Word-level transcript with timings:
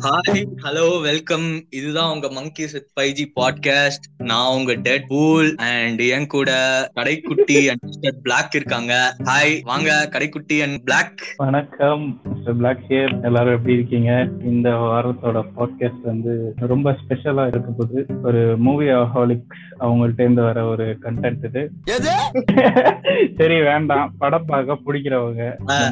Hi 0.00 0.44
hello 0.62 1.00
welcome 1.00 1.66
இதுதான் 1.70 2.12
உங்க 2.12 2.26
monkeys 2.26 2.72
with 2.72 2.90
five 3.00 3.12
G 3.12 3.32
podcast 3.40 4.06
நான் 4.18 4.54
உங்க 4.54 4.74
டெட் 4.74 5.06
பூல் 5.06 5.54
அண்ட் 5.56 6.00
என் 6.00 6.26
கூட 6.26 6.50
கடைக்குட்டி 6.94 7.66
அண்ட் 7.66 8.22
பிளாக் 8.22 8.54
இருக்காங்க. 8.54 9.16
ஹாய் 9.24 9.60
வாங்க 9.62 10.08
கடைக்குட்டி 10.12 10.62
அண்ட் 10.62 10.84
பிளாக் 10.84 11.34
வணக்கம். 11.36 12.20
பிளாக் 12.54 12.84
ஹியர் 12.88 13.22
எல்லாரும் 13.22 13.52
எப்படி 13.52 13.74
இருக்கீங்க? 13.74 14.28
இந்த 14.42 14.70
வாரத்தோட 14.70 15.44
பாட்காஸ்ட் 15.56 16.02
வந்து 16.02 16.54
ரொம்ப 16.56 16.96
ஸ்பெஷலா 17.00 17.46
இருக்க 17.46 17.70
போகுது 17.70 18.06
ஒரு 18.22 18.56
மூவி 18.58 18.86
ஹாலிக்ஸ் 18.86 19.80
அவங்கள்ட்ட 19.80 20.20
இருந்து 20.20 20.42
வர 20.42 20.64
ஒரு 20.64 20.98
கண்டென்ட் 21.02 21.44
இது. 21.44 21.62
சரி 23.38 23.60
வேண்டாம். 23.60 24.14
படம் 24.18 24.44
பார்க்க 24.44 24.78
பிடிக்கிறவங்க. 24.86 25.42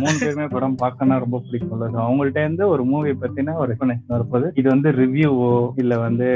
மூணு 0.00 0.16
பேருமே 0.20 0.46
படம் 0.46 0.74
பார்க்கணும் 0.74 1.18
ரொம்ப 1.18 1.42
பிடிக்கும்ல. 1.50 1.90
So 1.90 2.00
அவங்கள்ட்ட 2.06 2.38
இருந்து 2.38 2.68
ஒரு 2.68 2.84
மூவி 2.84 3.10
பத்தின 3.10 3.56
ஒரு 3.56 3.74
எக்ஸ்பிளனேஷன் 3.74 4.14
வரப்போகுது 4.16 4.50
இது 4.54 4.68
வந்து 4.68 4.90
ரிவ்யூவோ 4.90 5.70
இல்ல 5.76 5.98
வந்து 5.98 6.28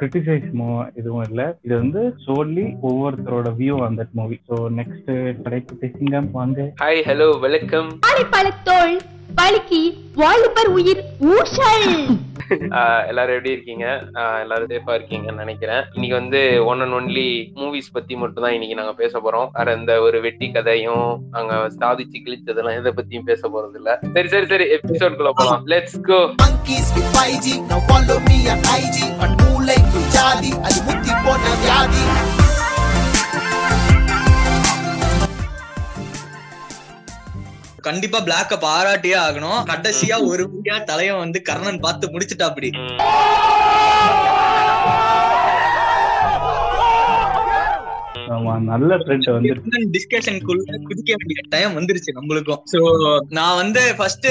கிரிட்டிசைஸ்மோ 0.00 0.90
எதுவும் 0.94 1.26
இல்ல. 1.30 1.56
இது 1.62 1.76
வந்து 1.76 2.14
சோல்லி 2.26 2.76
ஒவ்வொருத்தரோட 2.82 3.54
வியூ 3.58 3.76
அந்த 3.84 4.06
movie 4.12 4.40
so 4.48 4.58
next 4.76 5.10
Kadaikutty 5.44 5.96
Singam 5.98 6.30
வாங்க. 6.30 6.72
ஹாய் 6.80 7.02
ஹலோ 7.06 7.40
வெல்கம் 7.40 7.90
பழுக்கி 9.38 9.82
வாலிபர் 10.14 10.70
உயிர் 10.78 11.02
ஊசல். 11.32 11.88
எல்லாரும் 13.10 13.34
எப்படி 13.34 13.52
இருக்கீங்க? 13.56 13.86
எல்லாரும் 14.42 14.70
சேஃபா 14.70 14.92
இருக்கீங்கன்னு 14.98 15.42
நினைக்கிறேன். 15.42 15.82
இன்னைக்கு 15.94 16.16
வந்து 16.18 16.40
ஒன் 16.64 16.80
அண்ட் 16.80 16.96
ஒன்லி 16.98 17.26
மூவிஸ் 17.60 17.92
பத்தி 17.92 18.16
மட்டும் 18.16 18.44
தான் 18.44 18.52
இன்னைக்கு 18.52 18.78
நாங்க 18.80 18.92
பேச 18.92 19.12
போறோம். 19.18 19.48
வேற 19.52 19.72
எந்த 19.72 20.00
ஒரு 20.00 20.20
வெட்டி 20.20 20.50
கதையும் 20.50 21.04
நாங்க 21.30 21.54
சாதிச்சு 21.80 22.24
கிழிச்சதெல்லாம் 22.26 22.78
எதை 22.80 22.92
பத்தியும் 22.98 23.28
பேச 23.30 23.42
போறது 23.48 23.78
இல்ல. 23.82 23.92
சரி 24.16 24.28
சரி 24.28 24.46
சரி 24.46 24.66
எபிசோட் 24.78 25.18
குள்ள 25.20 25.32
போலாம். 25.32 25.62
Let's 25.74 26.00
go 26.10 26.20
monkeys 26.42 26.88
with 26.96 27.08
5G. 27.18 27.46
Now 27.70 27.80
follow 27.90 28.18
me 28.28 28.38
on 28.54 28.60
IG. 28.80 28.98
But 29.20 29.32
மூளைக்கு 29.42 30.02
ஜாதி. 30.16 30.52
அது 30.66 30.80
முத்தி 30.88 31.12
போன 31.26 31.44
வியாதி. 31.62 32.04
கண்டிப்பா 37.80 38.18
பிளாக்க 38.20 38.56
பாராட்டியே 38.60 39.16
ஆகணும். 39.20 39.60
கடைசியா 39.66 40.16
ஒரு 40.26 40.44
வழியா 40.44 40.84
தலையன் 40.84 41.16
வந்து 41.16 41.42
கர்ணன் 41.42 41.80
பார்த்து 41.80 42.08
முடிச்சுட்டா 42.08 42.42
அப்படி 42.42 42.70
ஆமா 48.40 48.54
நல்ல 48.70 48.96
ட்ரெண்ட் 49.04 49.28
வந்து 49.36 49.80
டிஸ்கஷனுக்குள்ள 49.96 50.76
குதிக்க 50.88 51.10
வேண்டிய 51.20 51.40
டைம் 51.54 51.76
வந்துருச்சு 51.78 52.16
நம்மளுக்கும். 52.18 52.60
சோ 52.72 52.78
நான் 53.38 53.58
வந்து 53.62 53.82
ஃபர்ஸ்ட் 53.98 54.28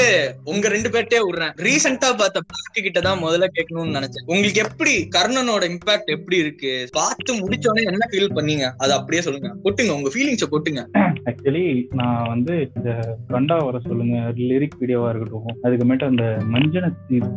உங்க 0.52 0.67
ரெண்டு 0.75 0.89
பேர்ட்டே 0.93 1.19
விடுறேன். 1.25 1.53
ரீசெண்டா 1.67 2.09
பார்த்த 2.21 2.43
பிளாக்கு 2.49 2.80
கிட்ட 2.87 2.99
தான் 3.07 3.21
முதல்ல 3.25 3.47
கேட்கணும்னு 3.57 3.97
நினைச்சேன். 3.97 4.25
உங்களுக்கு 4.31 4.63
எப்படி 4.65 4.93
கர்ணனோட 5.15 5.63
இம்பாக்ட் 5.73 6.13
எப்படி 6.15 6.37
இருக்கு? 6.43 6.71
பார்த்து 6.99 7.33
முடிச்ச 7.41 7.65
உடனே 7.71 7.83
என்ன 7.91 8.07
ஃபீல் 8.13 8.35
பண்ணீங்க? 8.37 8.65
அதை 8.83 8.93
அப்படியே 8.99 9.21
சொல்லுங்க. 9.27 9.52
கொட்டுங்க 9.65 9.93
உங்க 9.97 10.11
ஃபீலிங்ஸ 10.15 10.47
கொட்டுங்க. 10.53 10.83
ஆக்சுவலி 11.30 11.65
நான் 12.02 12.30
வந்து 12.33 12.53
இந்த 12.77 12.89
கண்டா 13.33 13.57
வர 13.67 13.80
சொல்லுங்க. 13.89 14.17
லிரிக் 14.49 14.80
வீடியோவா 14.81 15.09
இருக்கட்டும். 15.11 15.47
அதுக்கப்புறமேட்டு 15.63 16.09
அந்த 16.11 16.25
மஞ்சன 16.55 16.91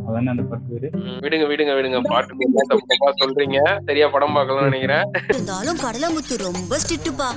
அதானே 0.08 0.30
அந்த 0.34 0.44
பாட்டு 0.50 0.66
பேரு? 0.72 0.88
விடுங்க 1.24 1.46
விடுங்க 1.52 1.74
விடுங்க. 1.78 2.00
பாட்டு 2.12 2.30
சொல்றீங்க. 3.22 3.58
சரியா 3.88 4.06
படம் 4.14 4.36
பார்க்கலாம்னு 4.36 4.68
நினைக்கிறேன். 4.70 5.04
இருந்தாலும் 5.32 5.78
கடலமுத்து 5.84 6.34
ரொம்ப 6.46 6.61
ஸ்ட்ரிக்ட்டுப்பா. 6.70 7.28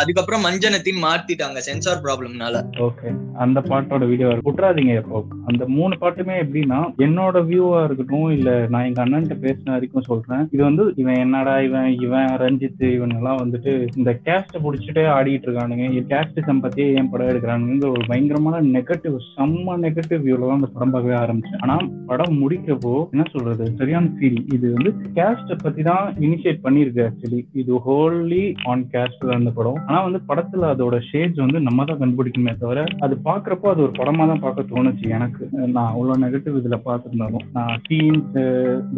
அதுக்கப்புறம் 0.00 0.44
மஞ்சனத்தின் 0.46 1.00
மாத்திட்டாங்க 1.04 1.58
சென்சார் 1.66 2.02
ப்ராப்ளம்னால 2.04 2.60
ஓகே. 2.86 3.08
அந்த 3.44 3.58
பாட்டோட 3.70 4.04
வீடியோ 4.10 4.28
விட்டுறாதீங்க 4.46 4.94
இப்போ 5.00 5.18
அந்த 5.50 5.62
மூணு 5.76 5.94
பாட்டுமே 6.02 6.34
எப்படின்னா 6.44 6.80
என்னோட 7.06 7.42
வியூவா 7.48 7.80
இருக்கட்டும் 7.86 8.28
இல்ல 8.36 8.50
நான் 8.72 8.86
எங்க 8.88 9.00
அண்ணன்ட்ட 9.04 9.36
பேசின 9.44 9.74
வரைக்கும் 9.76 10.06
சொல்றேன். 10.10 10.44
இது 10.54 10.62
வந்து 10.68 10.86
இவன் 11.02 11.20
என்னடா 11.24 11.54
இவன் 11.68 11.90
இவன் 12.06 12.30
ரஞ்சித் 12.44 12.84
இவன் 12.96 13.14
எல்லாம் 13.18 13.40
வந்துட்டு 13.42 13.72
இந்த 14.00 14.12
கேஸ்ட 14.28 14.62
புடிச்சிட்டே 14.66 15.04
ஆடிட்டு 15.16 15.48
இருக்கானுங்க. 15.48 15.86
கேஸ்ட் 16.12 16.40
சம்பத்தியே 16.50 16.86
ஏன் 16.98 17.10
படம் 17.14 17.30
எடுக்கிறானுங்க 17.32 17.88
ஒரு 17.94 18.04
பயங்கரமான 18.12 18.62
நெகட்டிவ் 18.76 19.16
செம்ம 19.34 19.76
நெகட்டிவ் 19.86 20.24
வியூல 20.26 20.48
தான் 20.48 20.60
அந்த 20.60 20.70
படம் 20.76 20.94
பார்க்கவே 20.96 21.16
ஆரம்பிச்சேன். 21.22 21.62
ஆனா 21.66 21.76
படம் 22.10 22.38
முடிக்கப்போ 22.42 22.94
என்ன 23.14 23.26
சொல்றது 23.34 23.64
சரியான 23.80 24.12
ஃபீல் 24.16 24.40
இது 24.56 24.66
வந்து 24.76 24.90
கேஸ்ட 25.18 25.56
பத்தி 25.64 25.82
தான் 25.82 25.89
இனிஷியேட் 26.26 26.64
பண்ணியிருக்கு 26.66 27.02
ஆக்சுவலி 27.06 27.40
இது 27.60 27.80
ஹோல்லி 27.86 28.42
ஆன் 28.70 28.84
கேஸ்ட் 28.92 29.24
தான் 29.26 29.38
அந்த 29.40 29.52
படம். 29.58 29.78
ஆனா 29.88 29.98
வந்து 30.06 30.20
படத்துல 30.30 30.68
அதோட 30.74 30.96
ஷேட்ஸ் 31.10 31.42
வந்து 31.44 31.60
நம்ம 31.66 31.84
தான் 31.90 32.00
கண்டுபிடிக்குமே 32.02 32.54
தவிர 32.62 32.84
அது 33.06 33.14
பாக்குறப்போ 33.28 33.68
அது 33.72 33.84
ஒரு 33.86 33.94
படமா 34.00 34.26
தான் 34.32 34.42
பார்க்க 34.44 34.66
தோணுச்சு 34.72 35.06
எனக்கு. 35.18 35.44
நான் 35.76 35.90
அவ்வளவு 35.92 36.22
நெகட்டிவ் 36.24 36.58
இதுல 36.60 36.78
பார்த்திருந்தாலும். 36.86 37.46
நான் 37.56 37.74
சீன்ஸ் 37.88 38.38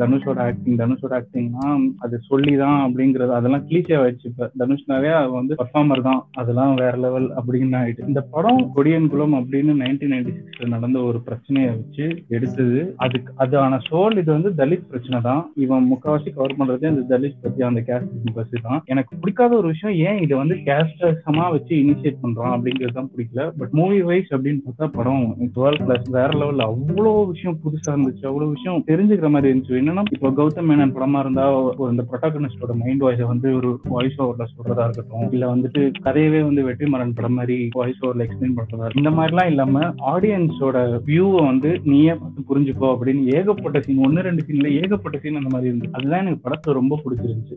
தனுஷோட 0.00 0.38
ஆக்டிங் 0.48 0.80
தனுஷோட 0.82 1.12
ஆக்டிங்னா 1.20 1.66
அது 2.04 2.18
சொல்லி 2.30 2.54
தான் 2.64 2.80
அப்படிங்கறது 2.86 3.32
அதெல்லாம் 3.38 3.66
கிளீச்சே 3.68 3.96
ஆயிடுச்சு 4.00 4.28
இப்ப. 4.32 4.50
தனுஷ்னாவே 4.62 5.12
அது 5.20 5.32
வந்து 5.40 5.58
பர்ஃபார்மர் 5.62 6.06
தான். 6.08 6.20
அதெல்லாம் 6.40 6.74
வேற 6.82 6.94
லெவல் 7.06 7.28
அப்படின்னு 7.38 7.78
ஆயிட்டு. 7.82 8.08
இந்த 8.10 8.22
படம் 8.34 8.62
கொடியன் 8.76 9.10
குலம் 9.12 9.36
அப்படின்னு 9.40 9.74
நைன்டீன் 9.82 10.12
நைன்டி 10.14 10.32
சிக்ஸ்ல 10.38 10.68
நடந்த 10.74 10.98
ஒரு 11.10 11.18
பிரச்சனையை 11.28 11.70
வச்சு 11.76 12.06
எடுத்தது. 12.36 12.80
அதுக்கு 13.04 13.30
அதான 13.42 13.78
சோல் 13.88 14.18
இது 14.22 14.30
வந்து 14.36 14.50
தலித் 14.60 14.88
பிரச்சனை 14.90 15.20
தான் 15.28 15.42
இவன் 15.64 15.88
முக்காவாசி 15.92 16.30
கவர் 16.36 16.58
பண்றது 16.58 16.81
இந்த 16.90 17.02
தலித் 17.10 17.40
பத்தி 17.42 17.62
அந்த 17.68 17.80
கேஸ்ட் 17.88 18.34
பத்தி 18.34 18.58
தான். 18.66 18.82
எனக்கு 18.92 19.12
பிடிக்காத 19.16 19.56
ஒரு 19.56 19.68
விஷயம் 19.72 19.96
ஏன் 20.08 20.20
இதை 20.24 20.34
வந்து 20.38 20.56
கேஸ்டமா 20.68 21.46
வச்சு 21.54 21.74
இனிஷியேட் 21.82 22.20
பண்றான் 22.22 22.54
அப்படிங்கிறது 22.56 22.96
தான் 22.98 23.10
பிடிக்கல. 23.14 23.44
பட் 23.58 23.74
மூவி 23.80 24.00
வைஸ் 24.10 24.30
அப்படின்னு 24.34 24.60
பார்த்தா 24.66 24.88
படம் 24.98 25.24
டுவெல் 25.56 25.80
பிளஸ் 25.84 26.08
வேற 26.18 26.30
லெவல்ல 26.40 26.66
அவ்வளோ 26.72 27.12
விஷயம் 27.32 27.58
புதுசா 27.64 27.90
இருந்துச்சு. 27.94 28.24
அவ்வளோ 28.30 28.48
விஷயம் 28.54 28.84
தெரிஞ்சுக்கிற 28.90 29.30
மாதிரி 29.36 29.50
இருந்துச்சு. 29.52 29.78
என்னன்னா 29.82 30.04
இப்போ 30.16 30.30
கௌதம் 30.40 30.68
மேனன் 30.70 30.94
படமா 30.96 31.20
இருந்தா 31.24 31.46
ஒரு 31.60 31.90
இந்த 31.90 32.04
ப்ரொட்டாகனிஸ்டோட 32.10 32.74
மைண்ட் 32.82 33.04
வாய்ஸை 33.04 33.28
வந்து 33.32 33.48
ஒரு 33.58 33.70
வாய்ஸ் 33.94 34.20
ஓவர்ல 34.22 34.46
சொல்றதா 34.54 34.86
இருக்கட்டும். 34.88 35.26
இல்ல 35.36 35.44
வந்துட்டு 35.54 35.82
கதையவே 36.06 36.42
வந்து 36.48 36.66
வெற்றிமாறன் 36.68 37.16
படம் 37.18 37.38
மாதிரி 37.40 37.56
வாய்ஸ் 37.80 38.02
ஓவர்ல 38.04 38.26
எக்ஸ்பிளைன் 38.26 38.58
பண்றதா 38.58 38.90
இந்த 39.02 39.12
மாதிரிலாம் 39.18 39.50
இல்லாம 39.52 39.84
ஆடியன்ஸோட 40.14 40.78
வியூவை 41.08 41.42
வந்து 41.50 41.72
நீயே 41.92 42.14
பார்த்து 42.22 42.48
புரிஞ்சுக்கோ 42.50 42.88
அப்படின்னு 42.94 43.22
ஏகப்பட்ட 43.38 43.80
சீன் 43.86 44.04
ஒன்னு 44.06 44.26
ரெண்டு 44.28 44.44
சீன்ல 44.46 44.70
ஏகப்பட்ட 44.80 45.18
சீன் 45.22 45.40
அந்த 45.40 45.52
மாதிரி 45.54 45.70
இருந்துச்சு. 45.70 45.96
அதுதான் 45.98 46.22
எனக்கு 46.24 46.44
படத்தை 46.46 46.71
ரொம்ப 46.78 46.98
பிடிச்சிருந்துச்சு. 47.04 47.56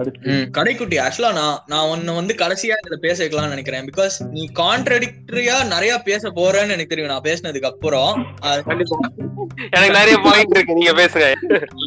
அடுத்து 0.00 0.36
கடைக்குட்டி. 0.58 0.96
ஆக்சுவலா 1.04 1.32
நான் 1.40 1.58
நான் 1.72 1.88
உன்னை 1.92 2.14
வந்து 2.20 2.34
கடைசியா 2.42 2.76
இதுல 2.82 2.98
பேச 3.06 3.16
வைக்கலாம்னு 3.22 3.54
நினைக்கிறேன். 3.54 3.88
பிகாஸ் 3.90 4.16
நீ 4.36 4.44
கான்ட்ரடிக்டரியா 4.62 5.56
நிறைய 5.74 5.92
பேச 6.08 6.30
போறேன்னு 6.40 6.76
எனக்கு 6.76 6.92
தெரியும். 6.94 7.12
நான் 7.14 7.28
பேசினதுக்கு 7.28 7.70
அப்புறம் 7.72 8.14
எனக்கு 9.76 9.96
நிறைய 9.98 10.16
பாயிண்ட் 10.24 10.54
இருக்கு. 10.54 10.76
நீங்க 10.78 10.92
பேசுங்க. 11.00 11.28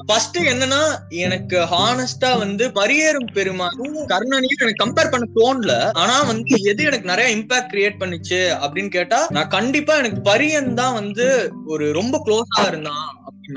ஃபர்ஸ்ட் 0.10 0.38
என்னன்னா 0.52 0.82
எனக்கு 1.26 1.58
ஹானஸ்டா 1.74 2.32
வந்து 2.44 2.64
பரியேறும் 2.80 3.30
பெருமாளும் 3.38 3.98
கர்ணனையும் 4.14 4.64
எனக்கு 4.64 4.84
கம்பேர் 4.84 5.12
பண்ண 5.14 5.28
தோணல. 5.38 5.74
ஆனா 6.02 6.16
வந்து 6.32 6.56
எது 6.72 6.82
எனக்கு 6.90 7.12
நிறைய 7.12 7.30
இம்பாக்ட் 7.38 7.72
கிரியேட் 7.74 8.02
பண்ணுச்சு 8.02 8.42
அப்படின்னு 8.64 8.92
கேட்டா 8.98 9.22
நான் 9.38 9.54
கண்டிப்பா 9.58 9.96
எனக்கு 10.02 10.22
பரியன் 10.32 10.70
தான் 10.82 10.98
வந்து 11.00 11.28
ஒரு 11.66 11.88
ரொம்ப 12.00 12.18
க்ளோஸா 12.28 12.66
இருந்தான். 12.68 13.08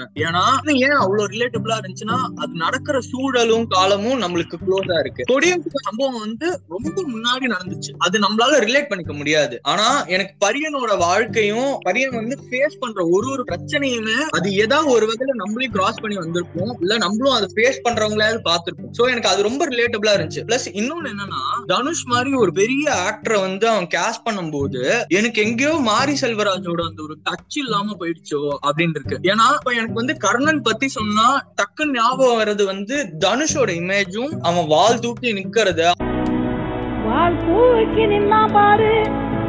அப்படின்னு 0.03 0.22
ஏன்னா 0.25 0.77
ஏன் 0.77 0.97
அவ்வளவு 0.97 1.28
ரிலேட்டபிளா 1.28 1.77
இருந்துச்சுன்னா 1.81 2.19
அது 2.37 2.53
நடக்கிற 2.53 3.00
சூழலும் 3.00 3.66
காலமும் 3.66 4.22
நம்மளுக்கு 4.22 4.56
க்ளோஸா 4.66 4.99
இருக்கு. 4.99 5.25
கொடியம் 5.32 5.65
சம்பவம் 5.82 6.21
வந்து 6.21 6.60
ரொம்ப 6.69 7.03
முன்னாடி 7.03 7.44
நடந்துச்சு. 7.44 7.93
அது 7.99 8.19
நம்மளால 8.19 8.60
ரிலேட் 8.60 8.88
பண்ணிக்க 8.88 9.12
முடியாது. 9.12 9.59
ஆனா 9.62 10.04
எனக்கு 10.04 10.34
பரியனோட 10.47 10.99
வாழ்க்கையும் 10.99 11.81
பரியன் 11.87 12.15
வந்து 12.15 12.38
ஃபேஸ் 12.50 12.78
பண்ற 12.81 13.06
ஒரு 13.06 13.31
ஒரு 13.31 13.44
பிரச்சனையுமே 13.53 14.19
அது 14.31 14.53
ஏதாவது 14.53 14.91
ஒரு 14.91 15.06
வகையில 15.06 15.34
நம்மளையும் 15.44 15.71
கிராஸ் 15.71 16.00
பண்ணி 16.00 16.16
வந்திருப்போம். 16.16 16.75
இல்ல 16.81 16.97
நம்மளும் 16.97 17.33
அதை 17.33 17.49
ஃபேஸ் 17.54 17.88
பண்றவங்களாவது 17.88 18.41
பார்த்திருப்போம். 18.44 18.93
சோ 18.99 19.10
எனக்கு 19.10 19.28
அது 19.28 19.43
ரொம்ப 19.43 19.69
ரிலேட்டபிளா 19.69 20.12
இருந்துச்சு. 20.16 20.43
பிளஸ் 20.47 20.69
இன்னொன்னு 20.72 21.10
என்னன்னா 21.12 21.43
தனுஷ் 21.66 22.06
மாதிரி 22.06 22.34
ஒரு 22.34 22.53
பெரிய 22.53 22.92
ஆக்டரை 22.92 23.41
வந்து 23.41 23.69
அவன் 23.69 23.86
கேஸ்ட் 23.86 24.27
பண்ணும்போது 24.30 25.04
எனக்கு 25.09 25.42
எங்கேயோ 25.42 25.72
மாரி 25.72 26.16
செல்வராஜோட 26.21 26.83
அந்த 26.89 27.03
ஒரு 27.03 27.19
டச் 27.30 27.57
இல்லாம 27.57 27.97
போயிடுச்சோ 28.01 28.57
அப்படின்னு 28.66 28.95
இருக்கு. 28.95 29.19
ஏன்னா 29.22 29.47
எனக்கு 29.84 30.01
வந்து 30.01 30.15
கர்ணன் 30.25 30.60
பத்தி 30.66 30.86
சொன்னா 30.95 31.25
டக்குன்னு 31.59 31.97
ஞாபகம் 31.97 32.39
வர்றது 32.41 32.65
வந்து 32.71 32.97
தனுஷோட 33.25 33.71
இமேஜும் 33.81 34.33
அவன் 34.48 34.69
வால் 34.72 35.01
தூக்கி 35.04 35.31
நிக்கிறத. 35.39 35.83
வால் 37.07 37.36
தூக்கி 37.47 38.04
நின்னா 38.13 38.41
பாரு 38.54 38.92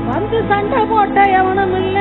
வந்து 0.09 0.39
சண்டை 0.49 0.81
போட்ட 0.91 1.19
எவனும் 1.39 1.75
இல்ல. 1.81 1.97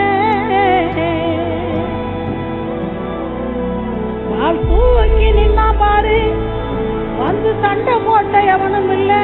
வால் 4.32 4.60
தூக்கி 4.70 5.31
நின்னா 5.38 5.69
பாரு 5.82 6.19
வந்து 7.22 7.52
சண்டை 7.64 7.96
போட்ட 8.08 8.34
எவனும் 8.54 8.92
இல்லை. 8.98 9.22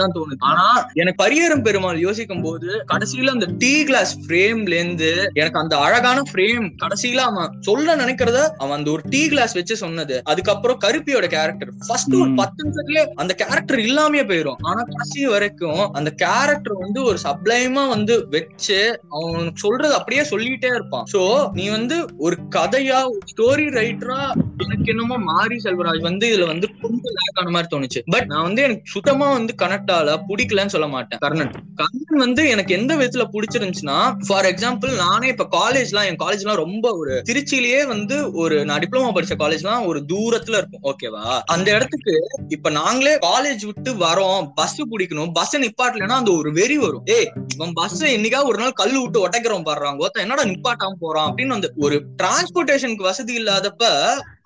தான் 0.00 0.14
தோணுது. 0.16 0.40
ஆனா 0.50 0.66
எனக்கு 1.00 1.20
பரியேறும் 1.22 1.64
பெருமாள் 1.66 1.98
யோசிக்கும் 2.06 2.44
போது 2.46 2.68
கடைசியில 2.92 3.34
அந்த 3.36 3.48
டீ 3.62 3.72
கிளாஸ் 3.88 4.12
ஃப்ரேம்ல 4.24 4.74
இருந்து 4.78 5.10
எனக்கு 5.40 5.60
அந்த 5.62 5.74
அழகான 5.86 6.18
ஃப்ரேம் 6.30 6.66
கடைசியில 6.82 7.24
அவன் 7.30 7.54
சொல்ல 7.68 7.96
நினைக்கிறத 8.02 8.38
அவன் 8.62 8.76
அந்த 8.78 8.90
ஒரு 8.94 9.02
டீ 9.14 9.22
கிளாஸ் 9.28 9.56
வச்சு 9.58 9.76
சொன்னது. 9.84 10.16
அதுக்கப்புறம் 10.32 10.80
கருப்பியோட 10.84 11.26
கேரக்டர் 11.36 11.72
ஃபர்ஸ்ட் 11.86 12.16
ஒரு. 12.20 12.30
பத்து 12.40 12.60
நிமிஷத்துலயே 12.64 13.04
அந்த 13.24 13.32
கேரக்டர் 13.42 13.80
இல்லாமயே 13.88 14.24
போயிரும். 14.30 14.58
ஆனா 14.62 14.80
கடைசி 14.92 15.24
வரைக்கும் 15.34 15.82
அந்த 15.98 16.10
கேரக்டர் 16.24 16.76
வந்து 16.84 17.02
ஒரு 17.10 17.18
சப்ளைமா 17.26 17.84
வந்து 17.94 18.16
வச்சு 18.34 18.80
அவன் 19.16 19.50
சொல்றது 19.64 19.94
அப்படியே 19.98 20.24
சொல்லிட்டே 20.32 20.70
இருப்பான். 20.74 21.06
சோ 21.14 21.22
நீ 21.58 21.66
வந்து 21.76 21.96
ஒரு 22.26 22.36
கதையா 22.56 23.00
ஸ்டோரி 23.32 23.66
ரைட்டரா 23.78 24.20
எனக்கு 24.64 24.90
என்னமோ 24.92 25.16
மாரி 25.30 25.56
செல்வராஜ் 25.64 26.02
வந்து 26.10 26.26
இதுல 26.32 26.46
வந்து 26.52 26.66
கொஞ்சம் 26.82 27.16
லேக் 27.18 27.40
ஆன 27.40 27.50
மாதிரி 27.56 27.70
தோணுச்சு. 27.74 28.00
பட் 28.14 28.28
நான் 28.32 28.46
வந்து 28.48 28.62
எனக்கு 28.66 28.92
சுத்தமா 28.94 29.26
வந்து 29.38 29.52
கனெக்ட் 29.62 29.85
ஆகல 29.92 30.24
பிடிக்கலன்னு 30.28 30.66
சொல்ல 30.66 30.88
மாட்டேன். 30.88 31.18
கர்ணன். 31.18 31.52
கர்ணன் 31.74 32.18
வந்து 32.18 32.48
எனக்கு 32.48 32.74
எந்த 32.74 32.96
விதத்துல 32.96 33.24
பிடிச்சிருந்துச்சுன்னா 33.32 34.14
ஃபார் 34.26 34.44
எக்ஸாம்பிள் 34.44 34.94
நானே 34.94 35.28
இப்ப 35.28 35.48
காலேஜ்லாம் 35.50 36.04
என் 36.04 36.16
காலேஜ்லாம் 36.16 36.54
ரொம்ப 36.54 36.96
ஒரு 36.96 37.22
திருச்சியிலேயே 37.26 37.86
வந்து 37.86 38.32
ஒரு 38.32 38.64
நான் 38.64 38.78
டிப்ளமோ 38.78 39.10
படிச்ச 39.14 39.34
காலேஜ்லாம் 39.38 39.86
ஒரு 39.86 40.04
தூரத்துல 40.08 40.56
இருக்கும் 40.56 40.82
ஓகேவா 40.82 41.40
அந்த 41.44 41.70
இடத்துக்கு 41.70 42.14
இப்ப 42.48 42.70
நாங்களே 42.70 43.18
காலேஜ் 43.18 43.64
விட்டு 43.64 43.92
வரோம் 43.92 44.48
பஸ் 44.54 44.82
பிடிக்கணும் 44.82 45.32
பஸ் 45.32 45.56
நிப்பாட்டலன்னா 45.56 46.18
அந்த 46.20 46.32
ஒரு 46.32 46.52
வெறி 46.52 46.78
வரும். 46.78 47.02
ஏய் 47.04 47.28
இவன் 47.54 47.72
பஸ் 47.72 48.04
என்னைக்கா 48.04 48.44
ஒரு 48.44 48.58
நாள் 48.58 48.72
கல்லு 48.72 49.00
விட்டு 49.00 49.28
உடைக்கிறோம் 49.28 49.66
பாடுறாங்க 49.66 50.04
என்னடா 50.12 50.42
நிப்பாட்டாம 50.42 50.92
போறான் 51.00 51.32
அப்படின்னு 51.32 51.46
வந்து 51.46 51.72
ஒரு 51.76 52.04
டிரான்ஸ்போர்டேஷனுக்கு 52.22 53.02
வசதி 53.02 53.42
இல்லாதப்ப 53.42 53.84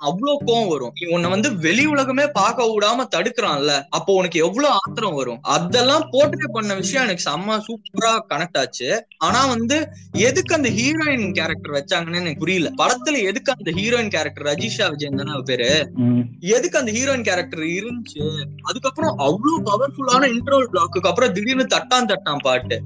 அவ்வளவு 0.00 0.44
கோவம் 0.46 0.68
வரும். 0.68 0.92
நீ 1.00 1.04
உன்னை 1.14 1.30
வந்து 1.30 1.48
வெளி 1.58 1.84
உலகமே 1.86 2.24
பார்க்க 2.26 2.68
விடாம 2.72 3.04
தடுக்கிறான்ல 3.16 3.72
அப்போ 3.90 4.14
உனக்கு 4.14 4.38
எவ்வளவு 4.38 4.74
ஆத்திரம் 4.74 5.14
வரும்? 5.14 5.40
அதெல்லாம் 5.42 6.04
போர்ட்ரே 6.12 6.48
பண்ண 6.52 6.74
விஷயம் 6.74 7.04
எனக்கு 7.04 7.26
செம்ம 7.30 7.58
சூப்பரா 7.66 8.12
கனெக்ட் 8.28 8.58
ஆச்சு. 8.58 9.06
ஆனா 9.18 9.46
வந்து 9.46 9.88
எதுக்கு 10.12 10.54
அந்த 10.54 10.68
ஹீரோயின் 10.68 11.26
கேரக்டர் 11.32 11.76
வச்சாங்கன்னு 11.78 12.22
எனக்கு 12.22 12.38
புரியல. 12.38 12.70
படத்துல 12.78 13.22
எதுக்கு 13.22 13.54
அந்த 13.58 13.70
ஹீரோயின் 13.70 14.08
கேரக்டர் 14.08 14.46
ரஜிஷா 14.46 14.88
விஜயன் 14.90 15.20
தானே 15.22 15.40
பேரு. 15.44 15.70
எதுக்கு 16.40 16.78
அந்த 16.78 16.92
ஹீரோயின் 16.92 17.26
கேரக்டர் 17.30 17.64
இருந்துச்சு? 17.78 18.26
அதுக்கப்புறம் 18.62 19.16
அவ்வளவு 19.18 19.58
பவர்ஃபுல்லான 19.70 20.30
இன்ட்ரோல் 20.34 20.70
பிளாக்கு 20.72 21.08
அப்புறம் 21.12 21.32
திடீர்னு 21.32 21.66
தட்டான் 21.76 22.10
தட்டான் 22.12 22.42
பாட்டு. 22.42 22.78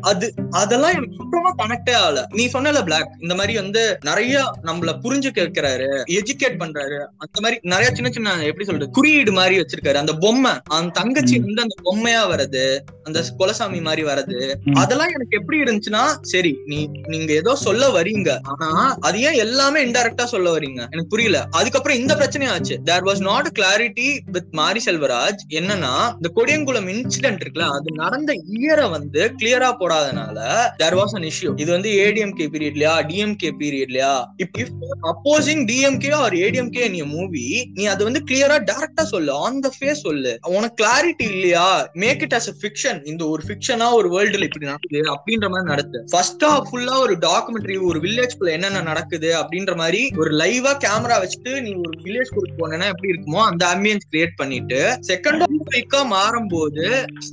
அது 0.00 0.34
அதெல்லாம் 0.50 0.92
எனக்கு 0.92 1.16
சுத்தமா 1.16 1.50
கனெக்டே 1.58 1.94
ஆகல. 2.04 2.24
நீ 2.34 2.46
சொன்னல 2.46 2.82
பிளாக் 2.82 3.16
இந்த 3.20 3.34
மாதிரி 3.34 3.54
வந்து 3.54 3.98
நிறைய 4.04 4.52
நம்மள 4.62 4.92
புரிஞ்சுக்க 5.02 5.38
வைக்கிறாரு 5.44 5.88
எஜுகேட் 6.10 6.60
பண்றாரு. 6.62 6.98
அந்த 7.16 7.40
மாதிரி 7.40 7.58
நிறைய 7.62 7.90
சின்ன 7.94 8.10
சின்ன 8.10 8.44
எப்படி 8.44 8.64
சொல்றது 8.64 8.92
குறியீடு 8.92 9.32
மாதிரி 9.32 9.56
வச்சிருக்காரு. 9.60 9.94
அந்த 9.94 10.12
பொம்மை 10.12 10.52
அந்த 10.64 10.90
தங்கச்சி 10.90 11.38
வந்து 11.38 11.62
அந்த 11.62 11.76
பொம்மையா 11.84 12.22
வர்றது 12.32 12.78
அந்த 13.04 13.24
குலசாமி 13.38 13.80
மாதிரி 13.82 14.04
வர்றது. 14.04 14.54
அதெல்லாம் 14.74 15.08
எனக்கு 15.08 15.38
எப்படி 15.38 15.58
இருந்துச்சுன்னா 15.60 16.04
சரி 16.22 16.58
நீ 16.64 16.90
நீங்க 17.06 17.32
ஏதோ 17.32 17.54
சொல்ல 17.56 18.02
வரீங்க. 18.02 18.38
ஆனா 18.42 18.96
அது 19.00 19.20
ஏன் 19.20 19.32
எல்லாமே 19.32 19.84
இன்டைரக்டா 19.84 20.24
சொல்ல 20.24 20.58
வரீங்க? 20.58 20.80
எனக்கு 20.90 21.06
புரியல. 21.06 21.46
அதுக்கப்புறம் 21.50 21.98
இந்த 21.98 22.14
பிரச்சனை 22.14 22.46
ஆச்சு. 22.46 22.82
There 22.82 23.02
was 23.02 23.20
not 23.20 23.58
clarity 23.58 24.18
with 24.26 24.52
Mari 24.52 24.80
Selvaraj 24.84 25.42
என்னன்னா 25.48 25.94
இந்த 26.14 26.30
கொடியங்குளம் 26.34 26.90
இன்சிடென்ட் 26.94 27.42
இருக்குல்ல 27.44 27.68
அது 27.68 27.92
நடந்த 27.94 28.32
இயரை 28.52 28.90
வந்து 28.90 29.32
கிளியரா 29.38 29.72
போடாதனால 29.80 30.38
தேர் 30.76 30.94
வாஸ் 30.94 31.14
அன் 31.16 31.26
இஷ்யூ 31.30 31.52
இது 31.56 31.70
வந்து 31.72 31.90
ஏடிஎம்கே 32.04 32.46
பீரியட்லயா 32.54 32.94
DMK 33.10 33.50
பீரியட்லயா 33.60 34.12
if 34.36 34.58
if 34.58 34.72
opposing 35.02 35.64
DMK 35.72 36.12
or 36.14 36.32
ADMK 36.34 36.90
நீ 36.90 37.02
மூவி 37.02 37.70
நீ 37.74 37.84
அது 37.84 38.04
வந்து 38.04 38.22
கிளியரா 38.30 38.58
டேரக்டா 38.70 39.02
சொல்லு. 39.02 39.32
ஆன் 39.32 39.60
த 39.60 39.72
ஃபேஸ் 39.78 39.92
சொல்லு. 39.92 40.38
உனக்கு 40.46 40.84
கிளாரிட்டி 40.84 41.26
இல்லையா? 41.30 41.90
Make 41.92 42.22
it 42.22 42.34
as 42.34 42.48
a 42.48 42.54
fiction 42.62 43.04
இந்த 43.04 43.26
ஒரு 43.26 43.42
ஃபிக்ஷனா 43.48 43.92
ஒரு 43.92 44.08
வேர்ல்டுல 44.08 44.42
இப்படி 44.42 44.66
நடக்குது 44.66 45.00
அப்படின்ற 45.14 45.48
மாதிரி 45.48 45.68
நடத்து 45.68 46.04
ஃபர்ஸ்ட் 46.10 46.44
ஹாஃப் 46.44 46.68
ஃபுல்லா 46.70 46.98
ஒரு 46.98 47.16
டாக்குமெண்ட்ரி 47.18 47.78
ஒரு 47.80 48.00
வில்லேஜ் 48.00 48.36
குள்ள 48.36 48.52
என்னென்ன 48.52 48.80
நடக்குது 48.80 49.36
அப்படின்ற 49.40 49.76
மாதிரி 49.76 50.10
ஒரு 50.16 50.30
லைவா 50.30 50.72
கேமரா 50.86 51.16
வச்சுட்டு 51.22 51.60
நீ 51.60 51.74
ஒரு 51.74 52.00
வில்லேஜ் 52.04 52.34
குள்ள 52.34 52.52
போனா 52.58 52.86
எப்படி 52.86 53.12
இருக்குமோ 53.12 53.42
அந்த 53.42 53.66
ஆம்பியன்ஸ் 53.66 54.06
கிரியேட் 54.12 54.36
பண்ணிட்டு 54.36 54.80
செகண்ட் 55.08 55.44
வீக்கா 55.70 56.00
மாறும்போது 56.10 56.84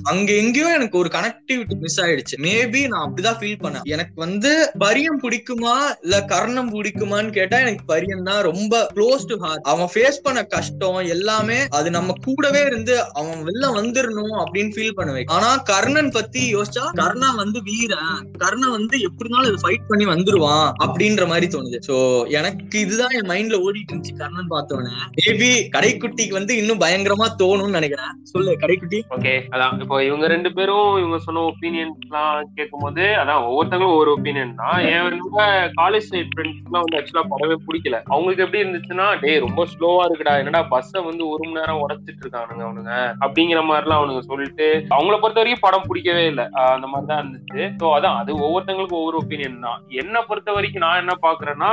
அங்க 0.02 0.32
எங்கேயோ 0.32 0.68
எனக்கு 0.72 0.98
ஒரு 0.98 1.08
கனெக்டிவிட்டி 1.08 1.76
மிஸ் 1.76 2.00
ஆயிடுச்சு. 2.00 2.23
மேபி 2.32 2.88
நான் 2.88 3.04
அப்படிதான் 3.08 3.38
ஃபீல் 3.40 3.62
பண்ணேன். 3.62 3.82
எனக்கு 3.82 4.12
வந்து 4.14 4.70
பரியம் 4.78 5.20
பிடிக்குமா? 5.22 5.76
இல்ல 6.02 6.24
கர்ணம் 6.24 6.72
பிடிக்குமான்னு 6.74 7.30
கேட்டா 7.30 7.58
எனக்கு 7.58 7.84
பரியம் 7.86 8.22
தான். 8.22 8.42
ரொம்ப 8.42 8.90
க்ளோஸ் 8.94 9.26
டு 9.26 9.36
ஹார்ட் 9.38 9.60
அவன் 9.62 9.88
ஃபேஸ் 9.94 10.20
பண்ண 10.22 10.42
கஷ்டம் 10.44 10.92
எல்லாமே 10.94 11.66
அது 11.68 11.90
நம்ம 11.90 12.12
கூடவே 12.24 12.64
இருந்து 12.64 13.12
அவன் 13.12 13.42
வெளில 13.44 13.64
வந்துடணும் 13.80 14.36
அப்படின்னு 14.42 14.72
ஃபீல் 14.76 14.94
பண்ணுவேன். 14.94 15.24
ஆனா 15.26 15.56
கர்ணன் 15.56 16.10
பத்தி 16.10 16.54
யோசிச்சா 16.54 16.84
கர்ணன் 16.92 17.34
வந்து 17.34 17.62
வீரன். 17.62 18.30
கர்ணன் 18.38 18.70
வந்து 18.70 18.98
எப்படினாலும் 18.98 19.48
இது 19.48 19.62
ஃபைட் 19.64 19.88
பண்ணி 19.88 20.04
வந்துருவான் 20.04 20.72
அப்படின்ற 20.84 21.26
மாதிரி 21.26 21.56
தோணுது. 21.56 21.78
சோ 21.88 22.26
எனக்கு 22.28 22.80
இதுதான் 22.80 23.10
என் 23.10 23.28
மைண்ட்ல 23.28 23.62
ஓடிட்டு 23.66 23.92
இருந்துச்சு 23.92 24.16
கர்ணன் 24.16 24.50
பார்த்தோன்னே. 24.50 24.94
மேபி 25.20 25.68
கடைக்குட்டிக்கு 25.76 26.32
வந்து 26.32 26.56
இன்னும் 26.56 26.80
பயங்கரமா 26.80 27.28
தோணும்னு 27.42 27.78
நினைக்கிறேன். 27.78 28.12
சொல்லு 28.22 28.52
கடைக்குட்டி. 28.52 29.00
ஓகே 29.10 29.42
அதான். 29.50 29.80
இப்போ 29.80 30.04
இவங்க 30.04 30.26
ரெண்டு 30.26 30.52
பேரும் 30.52 30.98
இவங்க 30.98 31.18
சொன்ன 31.18 31.40
ஒப்பீனியன் 31.40 31.94
எல்லாம் 32.14 32.50
கேட்கும்போது 32.58 33.04
அதான் 33.20 33.44
ஒவ்வொருத்தங்களும் 33.48 33.92
ஒவ்வொரு 33.94 34.10
ஒப்பீனியன் 34.16 34.58
தான். 34.60 34.80
என்னோட 34.90 35.44
காலேஜ் 35.78 36.08
சைட் 36.10 36.32
ஃப்ரெண்ட்ஸ் 36.32 36.60
எல்லாம் 36.68 36.84
வந்து 36.84 36.98
ஆக்சுவலா 36.98 37.24
படவே 37.32 37.56
பிடிக்கல. 37.66 37.96
அவங்களுக்கு 38.12 38.44
எப்படி 38.44 38.62
இருந்துச்சுன்னா 38.62 39.06
டேய் 39.22 39.42
ரொம்ப 39.46 39.62
ஸ்லோவா 39.72 40.02
இருக்குடா. 40.08 40.34
என்னடா 40.42 40.60
பஸ்ஸை 40.72 41.00
வந்து 41.08 41.24
ஒரு 41.32 41.42
மணி 41.44 41.58
நேரம் 41.58 41.80
உடச்சிட்டு 41.84 42.22
இருக்கானுங்க 42.24 42.64
அவனுங்க? 42.66 42.94
அப்படிங்கிற 43.24 43.62
மாதிரிலாம் 43.70 44.00
அவனுங்க 44.00 44.22
சொல்லிட்டு 44.30 44.68
அவங்கள 44.96 45.16
பொறுத்த 45.22 45.42
வரைக்கும் 45.42 45.64
படம் 45.66 45.88
பிடிக்கவே 45.88 46.24
இல்லை. 46.32 46.46
அந்த 46.76 46.88
மாதிரி 46.92 47.08
தான் 47.10 47.22
இருந்துச்சு. 47.22 47.62
ஸோ 47.80 47.88
அதான் 47.96 48.18
அது 48.20 48.30
ஒவ்வொருத்தங்களுக்கும் 48.44 49.00
ஒவ்வொரு 49.02 49.18
ஒப்பீனியன் 49.22 49.64
தான். 49.66 49.80
என்னை 50.02 50.22
பொறுத்த 50.30 50.52
வரைக்கும் 50.58 50.86
நான் 50.86 51.02
என்ன 51.04 51.16
பாக்குறேன்னா 51.26 51.72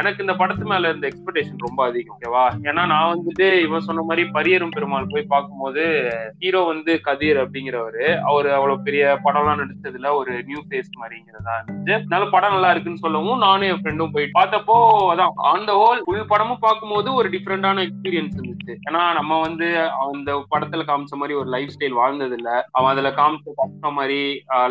எனக்கு 0.00 0.24
இந்த 0.26 0.36
படத்து 0.42 0.70
மேல 0.72 0.90
இருந்த 0.92 1.06
எக்ஸ்பெக்டேஷன் 1.10 1.66
ரொம்ப 1.66 1.80
அதிகம் 1.90 2.16
ஓகேவா 2.16 2.46
ஏன்னா 2.68 2.84
நான் 2.94 3.12
வந்துட்டு 3.14 3.46
இவன் 3.66 3.86
சொன்ன 3.88 4.06
மாதிரி 4.08 4.24
பரியரும் 4.38 4.74
பெருமாள் 4.76 5.12
போய் 5.12 5.30
பார்க்கும்போது 5.34 5.84
ஹீரோ 6.42 6.60
வந்து 6.72 6.92
கதிர் 7.08 7.42
அப்படிங்கிறவரு. 7.44 8.04
அவர் 8.30 8.48
அவ்வளவு 8.56 8.84
பெரிய 8.88 9.04
படம்லாம் 9.26 9.60
நடிச்சதுல 9.82 10.10
ஒரு 10.20 10.32
நியூ 10.48 10.60
ஃபேஸ் 10.66 10.90
மாதிரிங்கிறதா 11.00 11.54
இருந்துச்சு. 11.58 11.94
அதனால 11.98 12.24
படம் 12.34 12.54
நல்லா 12.54 12.70
இருக்குன்னு 12.72 13.02
சொல்லவும் 13.04 13.42
நானும் 13.46 13.68
என் 13.70 13.80
ஃப்ரெண்டும் 13.82 14.14
போய் 14.14 14.26
பார்த்தப்போ 14.38 14.76
அதான் 15.12 15.32
ஆன் 15.50 15.66
த 15.70 15.74
ஹோல் 15.80 16.00
உள் 16.10 16.30
படமும் 16.32 16.62
பார்க்கும்போது 16.66 17.08
ஒரு 17.20 17.28
டிஃப்ரெண்டான 17.34 17.84
எக்ஸ்பீரியன்ஸ் 17.86 18.36
இருந்துச்சு. 18.38 18.74
ஏன்னா 18.88 19.02
நம்ம 19.18 19.40
வந்து 19.46 19.66
அந்த 20.06 20.32
படத்துல 20.52 20.86
காமிச்ச 20.90 21.16
மாதிரி 21.22 21.36
ஒரு 21.40 21.48
லைஃப் 21.54 21.74
ஸ்டைல் 21.74 21.98
வாழ்ந்தது 22.00 22.36
இல்ல 22.40 22.50
அவன் 22.76 22.92
அதுல 22.94 23.10
காமிச்ச 23.20 23.56
கஷ்டம் 23.62 23.98
மாதிரி 24.00 24.20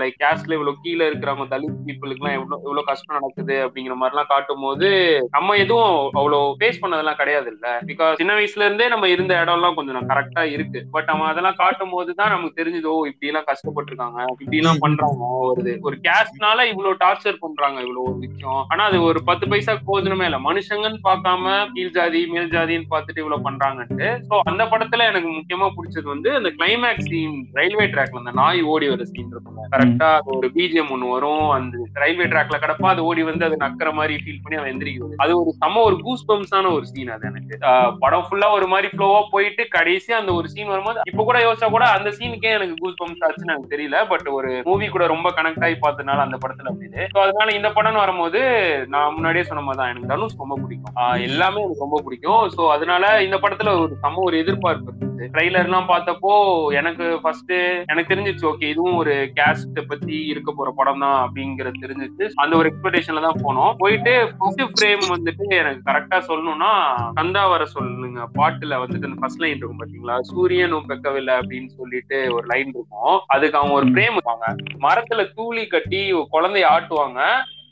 லைக் 0.04 0.18
கேஸ்ட்ல 0.24 0.58
இவ்வளவு 0.58 0.82
கீழே 0.86 1.04
இருக்கிறவங்க 1.10 1.48
தலித் 1.54 1.82
பீப்புளுக்கு 1.88 2.24
எல்லாம் 2.24 2.38
எவ்வளவு 2.40 2.62
எவ்வளவு 2.68 2.90
கஷ்டம் 2.92 3.18
நடக்குது 3.18 3.58
அப்படிங்கிற 3.66 3.98
மாதிரி 4.02 4.16
எல்லாம் 4.16 4.32
காட்டும் 4.34 4.64
போது 4.68 4.90
நம்ம 5.38 5.58
எதுவும் 5.64 5.98
அவ்வளவு 6.20 6.56
ஃபேஸ் 6.60 6.82
பண்ணதெல்லாம் 6.84 7.20
கிடையாது 7.22 7.50
இல்ல 7.56 7.68
பிகாஸ் 7.92 8.20
சின்ன 8.22 8.36
வயசுல 8.40 8.66
இருந்தே 8.68 8.88
நம்ம 8.96 9.10
இருந்த 9.16 9.34
இடம் 9.42 9.58
எல்லாம் 9.60 9.78
கொஞ்சம் 9.80 10.10
கரெக்டா 10.12 10.44
இருக்கு. 10.56 10.80
பட் 10.96 11.10
அவன் 11.14 11.30
அதெல்லாம் 11.32 11.60
காட்டும் 11.62 11.94
போது 11.96 12.12
தான் 12.20 12.34
நமக்கு 12.34 12.60
தெரிஞ்சதோ 12.60 12.94
இப்படி 13.10 13.30
எல்லாம் 13.32 13.48
கஷ்டப்பட்டிருக்காங்க. 13.50 14.20
இப்படி 14.34 14.60
எல்லாம் 14.62 14.82
பண்றாங்க 15.02 15.28
ஒரு 15.50 15.80
ஒரு 15.82 15.96
கேஸ்ட்னால 16.08 16.66
இவ்வளவு 16.72 17.00
டார்ச்சர் 17.04 17.42
பண்றாங்க 17.44 17.78
இவ்வளவு 17.82 18.08
ஒரு 18.10 18.18
விஷயம். 18.26 18.62
ஆனா 18.72 18.84
அது 18.90 18.98
ஒரு 19.10 19.20
பத்து 19.30 19.46
பைசா 19.48 19.74
போதுமே 19.90 20.26
இல்ல. 20.30 20.40
மனுஷங்கன்னு 20.48 21.00
பார்க்காம 21.10 21.54
கீழ் 21.74 21.94
ஜாதி 21.98 22.22
மேல் 22.34 22.52
ஜாதின்னு 22.56 22.92
பார்த்துட்டு 22.94 23.24
இவ்வளவு 23.24 23.46
பண்றாங்கன்ட்டு. 23.48 24.10
சோ 24.30 24.38
அந்த 24.52 24.64
படத்துல 24.72 25.08
எனக்கு 25.12 25.30
முக்கியமா 25.38 25.70
பிடிச்சது 25.78 26.08
வந்து 26.14 26.30
அந்த 26.40 26.52
கிளைமேக்ஸ் 26.58 27.10
சீன் 27.12 27.38
ரயில்வே 27.60 27.88
ட்ராக்ல 27.94 28.22
அந்த 28.24 28.34
நாய் 28.42 28.62
ஓடி 28.74 28.90
வர 28.94 29.06
சீன் 29.12 29.32
இருக்கும் 29.34 29.60
கரெக்டா 29.76 30.10
ஒரு 30.36 30.48
பிஜிஎம் 30.56 30.92
ஒண்ணு 30.96 31.14
வரும். 31.16 31.46
அந்த 31.58 31.84
ரயில்வே 32.04 32.28
ட்ராக்ல 32.34 32.60
கிடப்பா 32.64 32.88
அது 32.94 33.02
ஓடி 33.10 33.22
வந்து 33.30 33.46
அது 33.48 33.58
நக்கிற 33.66 33.90
மாதிரி 34.00 34.16
ஃபீல் 34.24 34.42
பண்ணி 34.44 34.60
அவன் 34.60 34.72
எந்திரிக்கிறது. 34.74 35.20
அது 35.26 35.34
ஒரு 35.42 35.52
செம 35.62 35.82
ஒரு 35.90 35.98
கூஸ் 36.06 36.28
பம்ஸான 36.32 36.72
ஒரு 36.78 36.86
சீன் 36.94 37.14
அது 37.16 37.28
எனக்கு. 37.32 37.58
படம் 38.04 38.26
ஃபுல்லா 38.28 38.50
ஒரு 38.58 38.68
மாதிரி 38.74 38.90
ஃப்ளோவா 38.94 39.22
போயிட்டு 39.34 39.64
கடைசி 39.78 40.12
அந்த 40.20 40.32
ஒரு 40.40 40.48
சீன் 40.54 40.72
வரும்போது 40.74 41.08
இப்ப 41.12 41.24
கூட 41.30 41.40
யோசிச்சா 41.46 41.70
கூட 41.76 41.86
அந்த 41.98 42.10
சீனுக்கே 42.18 42.52
எனக்கு 42.58 42.76
கூஸ் 42.84 43.00
பம்ஸ் 43.02 43.24
ஆச்சுன்னு 43.28 43.54
எனக்கு 43.56 43.74
தெரியல. 43.76 43.98
பட் 44.14 44.28
ஒரு 44.38 44.52
மூவி 44.70 44.88
கூட 44.92 45.06
ரொம்ப 45.08 45.30
கனெக்ட் 45.30 45.64
ஆகி 45.64 45.78
பார்த்ததுனால 45.82 46.20
அந்த 46.20 46.38
படத்துல 46.38 46.72
அப்படின்னு 46.72 47.04
ஸோ 47.14 47.20
அதனால 47.20 47.52
இந்த 47.52 47.70
படம்னு 47.70 47.98
வரும்போது 47.98 48.42
நான் 48.88 49.14
முன்னாடியே 49.14 49.44
சொன்ன 49.44 49.62
மாதிரி 49.62 49.82
தான் 49.82 49.90
எனக்கு 49.90 50.08
தனுஷ் 50.08 50.40
ரொம்ப 50.40 50.56
பிடிக்கும். 50.56 50.96
ஆஹ் 50.96 51.20
எல்லாமே 51.22 51.62
எனக்கு 51.62 51.80
ரொம்ப 51.80 52.02
பிடிக்கும். 52.02 52.44
ஸோ 52.50 52.72
அதனால 52.72 53.24
இந்த 53.24 53.38
படத்துல 53.38 53.74
ஒரு 53.80 53.96
சம 54.00 54.22
ஒரு 54.22 54.38
எதிர்பார்ப்பு 54.38 55.10
இருந்துச்சு 55.22 55.36
ட்ரைலர் 55.36 55.68
எல்லாம் 55.70 55.90
பார்த்தப்போ 55.92 56.32
எனக்கு 56.80 57.06
ஃபர்ஸ்ட் 57.24 57.54
எனக்கு 57.92 58.12
தெரிஞ்சிச்சு 58.12 58.46
ஓகே 58.52 58.70
இதுவும் 58.74 58.98
ஒரு 59.02 59.14
கேஸ்ட் 59.40 59.80
பத்தி 59.92 60.18
இருக்க 60.32 60.50
போற 60.52 60.70
படம் 60.80 61.04
தான் 61.06 61.18
அப்படிங்கறது 61.26 61.84
தெரிஞ்சிச்சு. 61.86 62.26
அந்த 62.36 62.54
ஒரு 62.60 62.70
எக்ஸ்பெக்டேஷன்ல 62.72 63.24
தான் 63.28 63.42
போனோம். 63.46 63.74
போயிட்டு 63.78 64.14
ஃபர்ஸ்ட் 64.40 64.64
ஃப்ரேம் 64.74 65.06
வந்துட்டு 65.16 65.46
எனக்கு 65.62 65.82
கரெக்டா 65.90 66.20
சொல்லணும்னா 66.30 66.72
கந்தா 67.20 67.44
வர 67.54 67.66
சொல்லுங்க 67.76 68.28
பாட்டுல 68.40 68.80
வந்துட்டு 68.84 69.10
அந்த 69.10 69.20
ஃபர்ஸ்ட் 69.22 69.44
லைன் 69.44 69.58
இருக்கும் 69.58 69.82
பாத்தீங்களா? 69.84 70.18
சூரியனும் 70.32 70.90
பெக்கவில்லை 70.90 71.36
அப்படின்னு 71.42 71.72
சொல்லிட்டு 71.80 72.20
ஒரு 72.38 72.46
லைன் 72.54 72.72
இருக்கும். 72.76 73.16
அதுக்கு 73.28 73.60
அவங்க 73.60 73.76
ஒரு 73.82 73.90
ஃப்ரேம் 73.94 74.16
இருப்பாங்க 74.18 74.48
மரத்துல 74.88 75.22
தூளி 75.38 75.68
கட்டி 75.68 76.02
குழந்தைய 76.36 76.66
ஆட்டுவாங்க. 76.76 77.22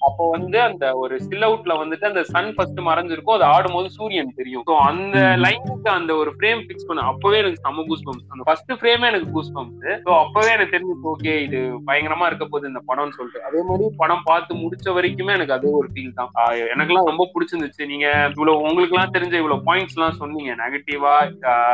அப்போ 0.01 0.23
வந்து 0.29 0.57
அந்த 0.61 0.85
ஒரு 0.97 1.15
சில் 1.23 1.45
அவுட்ல 1.47 1.73
வந்துட்டு 1.79 2.05
அந்த 2.05 2.21
சன் 2.29 2.51
ஃபர்ஸ்ட் 2.55 2.79
மறைஞ்சிருக்கும் 2.87 3.37
அது 3.37 3.45
ஆடும்போது 3.53 3.87
சூரியன் 3.95 4.37
தெரியும். 4.37 4.65
ஸோ 4.69 4.75
அந்த. 4.87 5.17
லைனுக்கு 5.43 5.89
அந்த 5.89 6.11
ஒரு 6.15 6.31
ஃப்ரேம் 6.35 6.61
ஃபிக்ஸ் 6.65 6.87
பண்ண 6.87 7.01
அப்பவே 7.11 7.37
எனக்கு 7.41 7.63
செம்ம 7.65 7.85
கூஸ் 7.87 8.05
பம்ப்ஸ் 8.07 8.31
அந்த 8.33 8.43
ஃபர்ஸ்ட் 8.47 8.71
ஃப்ரேமே 8.79 9.09
எனக்கு 9.11 9.29
கூஸ் 9.31 9.51
பம்ப்ஸ் 9.55 9.87
ஸோ 10.05 10.11
அப்பவே 10.23 10.51
எனக்கு 10.55 10.73
தெரிஞ்சு 10.75 10.95
ஓகே 11.11 11.33
இது 11.45 11.59
பயங்கரமா 11.87 12.27
இருக்க 12.29 12.45
போகுது 12.45 12.71
இந்த 12.71 12.81
படம்னு 12.89 13.17
சொல்லிட்டு. 13.17 13.45
அதே 13.47 13.61
மாதிரி 13.69 13.85
படம் 13.97 14.25
பார்த்து 14.29 14.61
முடிச்ச 14.61 14.87
வரைக்குமே 14.97 15.35
எனக்கு 15.37 15.55
அதே 15.57 15.71
ஒரு 15.79 15.89
ஃபீல் 15.93 16.17
தான். 16.19 16.31
ஆஹ் 16.41 16.55
எனக்கெல்லாம் 16.73 17.09
ரொம்ப 17.11 17.27
பிடிச்சிருந்துச்சு. 17.33 17.83
நீங்க 17.85 18.07
இவ்வளவு 18.33 18.63
உங்களுக்கு 18.69 18.95
எல்லாம் 18.95 19.15
தெரிஞ்ச 19.17 19.35
இவ்வளவு 19.35 19.65
பாயிண்ட்ஸ் 19.69 19.97
எல்லாம் 19.97 20.19
சொன்னீங்க. 20.21 20.53
நெகட்டிவா 20.63 21.13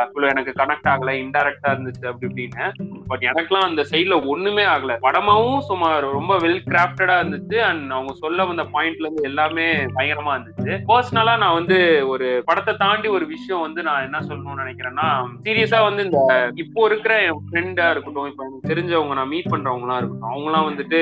இவ்வளவு 0.06 0.32
எனக்கு 0.34 0.54
கனெக்ட் 0.60 0.90
ஆகல 0.94 1.14
இன்டைரக்டா 1.22 1.70
இருந்துச்சு 1.74 2.06
அப்படி 2.10 2.28
இப்படின்னு. 2.28 2.66
பட் 3.08 3.26
எனக்கெல்லாம் 3.30 3.68
அந்த 3.68 3.84
சைட்ல 3.92 4.18
ஒண்ணுமே 4.26 4.66
ஆகல. 4.74 4.92
படமாவும் 5.06 5.60
சுமார் 5.62 6.06
ரொம்ப 6.18 6.34
வெல் 6.38 6.62
கிராஃப்டடா 6.68 7.16
இருந்துச்சு. 7.20 7.58
அண்ட் 7.68 7.90
அவங்க 7.90 8.12
சொல்ல 8.22 8.44
வந்த 8.50 8.64
பாயிண்ட்ல 8.74 9.06
இருந்து 9.06 9.28
எல்லாமே 9.30 9.66
பயங்கரமா 9.96 10.34
இருந்துச்சு. 10.36 10.72
பர்சனலா 10.90 11.34
நான் 11.42 11.56
வந்து 11.58 11.78
ஒரு 12.12 12.26
படத்தை 12.48 12.72
தாண்டி 12.82 13.08
ஒரு 13.16 13.26
விஷயம் 13.34 13.64
வந்து 13.66 13.80
நான் 13.88 14.04
என்ன 14.06 14.18
சொல்லணும்னு 14.28 14.62
நினைக்கிறேன்னா 14.64 15.06
சீரியஸா 15.46 15.80
வந்து 15.88 16.04
இந்த 16.06 16.20
இப்போ 16.62 16.80
இருக்கிற 16.90 17.14
என் 17.28 17.42
ஃப்ரெண்டா 17.46 17.86
இருக்கட்டும் 17.94 18.28
இப்போ 18.30 18.44
எனக்கு 18.46 18.70
தெரிஞ்சவங்க 18.72 19.16
நான் 19.20 19.32
மீட் 19.34 19.52
பண்றவங்களா 19.54 19.98
இருக்கட்டும் 20.00 20.32
அவங்கலாம் 20.32 20.68
வந்துட்டு 20.70 21.00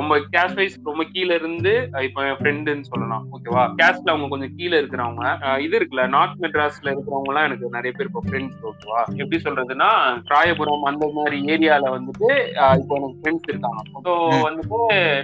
ரொம்ப 0.00 0.18
கேஷ் 0.34 0.56
வைஸ் 0.60 0.78
ரொம்ப 0.90 1.04
கீழ 1.14 1.30
இருந்து 1.40 1.74
இப்போ 2.08 2.22
என் 2.30 2.40
ஃப்ரெண்டுன்னு 2.40 2.90
சொல்லலாம் 2.92 3.24
ஓகேவா 3.36 3.64
கேஷ்ல 3.80 4.12
அவங்க 4.14 4.30
கொஞ்சம் 4.34 4.54
கீழே 4.58 4.76
இருக்கிறவங்க 4.80 5.24
இது 5.66 5.74
இருக்குல்ல 5.78 6.06
நார்த் 6.16 6.42
மெட்ராஸ்ல 6.44 6.92
இருக்கிறவங்க 6.94 7.32
எல்லாம் 7.32 7.48
எனக்கு 7.48 7.74
நிறைய 7.76 7.92
பேர் 7.96 8.10
இப்போ 8.10 8.24
ஃப்ரெண்ட்ஸ் 8.26 8.66
ஓகேவா 8.70 9.00
எப்படி 9.20 9.40
சொல்றதுன்னா 9.46 9.90
ராயபுரம் 10.34 10.88
அந்த 10.90 11.06
மாதிரி 11.16 11.38
ஏரியால 11.54 11.90
வந்துட்டு 11.96 12.28
இப்போ 12.80 12.94
எனக்கு 12.98 13.18
ஃப்ரெண்ட்ஸ் 13.18 13.50
இருக்காங்க. 13.50 13.80
ஸோ 14.06 14.12
வந்துட்டு 14.46 14.78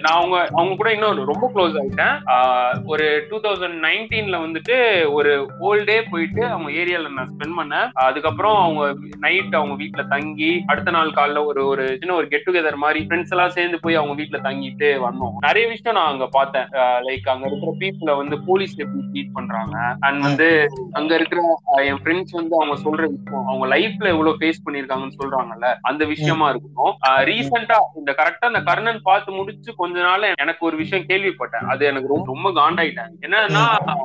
நான் 0.05 0.19
அவங்க 0.19 0.37
அவங்க 0.59 0.75
கூட 0.81 0.91
இன்னும் 0.95 1.11
ரொம்ப 1.33 1.51
க்ளோஸ் 1.55 1.77
ஆயிட்டேன். 1.81 2.17
ஆஹ் 2.27 2.75
ஒரு 2.87 3.07
டூ 3.29 3.37
தௌசண்ட் 3.41 3.77
நைன்டீன்ல 3.87 4.39
வந்துட்டு 4.45 4.77
ஒரு 5.13 5.33
ஹோல் 5.61 5.85
டே 5.85 6.03
போயிட்டு 6.03 6.45
அவங்க 6.47 6.71
ஏரியால 6.81 7.13
நான் 7.13 7.33
ஸ்பெண்ட் 7.33 7.59
பண்ணேன். 7.61 7.91
அதுக்கப்புறம் 7.93 8.57
அவங்க 8.57 8.83
நைட் 9.19 9.55
அவங்க 9.55 9.75
வீட்ல 9.75 10.03
தங்கி 10.03 10.63
அடுத்த 10.67 10.91
நாள் 10.91 11.11
காலைல 11.11 11.45
ஒரு 11.45 11.67
ஒரு 11.67 11.97
சின்ன 11.99 12.15
ஒரு 12.15 12.29
கெட் 12.29 12.47
டுகெதர் 12.47 12.75
மாதிரி 12.75 13.07
ஃப்ரெண்ட்ஸ் 13.07 13.31
எல்லாம் 13.31 13.51
சேர்ந்து 13.51 13.81
போய் 13.81 13.95
அவங்க 13.95 14.15
வீட்ல 14.15 14.39
தங்கிட்டு 14.39 14.89
வந்தோம். 15.07 15.35
நிறைய 15.41 15.69
விஷயம் 15.69 15.97
நான் 15.99 16.11
அங்க 16.13 16.27
பார்த்தேன். 16.27 16.69
லைக் 17.09 17.29
அங்க 17.35 17.47
இருக்கிற 17.47 17.73
பீப்புள 17.81 18.17
வந்து 18.17 18.37
போலீஸ் 18.47 18.75
எப்படி 18.77 19.05
ட்ரீட் 19.13 19.33
பண்றாங்க 19.33 19.77
அண்ட் 20.01 20.23
வந்து 20.23 20.49
அங்க 20.93 21.15
இருக்கிற 21.15 21.41
என் 21.83 22.01
ஃப்ரெண்ட்ஸ் 22.03 22.37
வந்து 22.41 22.57
அவங்க 22.61 22.77
சொல்ற 22.85 23.03
விஷயம் 23.15 23.47
அவங்க 23.47 23.67
லைஃப்ல 23.77 24.07
எவ்வளவு 24.07 24.37
ஃபேஸ் 24.41 24.63
பண்ணிருக்காங்கன்னு 24.67 25.19
சொல்றாங்கல்ல 25.23 25.69
அந்த 25.83 26.05
விஷயமா 26.05 26.49
இருக்கட்டும் 26.49 26.95
ரீசெண்டா 27.29 27.79
இந்த 27.97 28.15
கரெக்டா 28.19 28.47
அந்த 28.53 28.61
கர்ணன் 28.61 29.01
பார்த்து 29.03 29.33
முடிச்சு 29.33 29.75
கொஞ்ச 29.75 30.01
நாள் 30.01 30.27
எனக்கு 30.35 30.67
ஒரு 30.67 30.77
விஷயம் 30.77 31.07
கேள்விப்பட்டேன். 31.23 31.67
அது 31.73 31.83
எனக்கு 31.91 32.11
ரொம்ப 32.13 32.27
ரொம்ப 32.33 32.49
காண்டாயிட்டாங்க. 32.61 33.15
என்னன்னா 33.27 33.65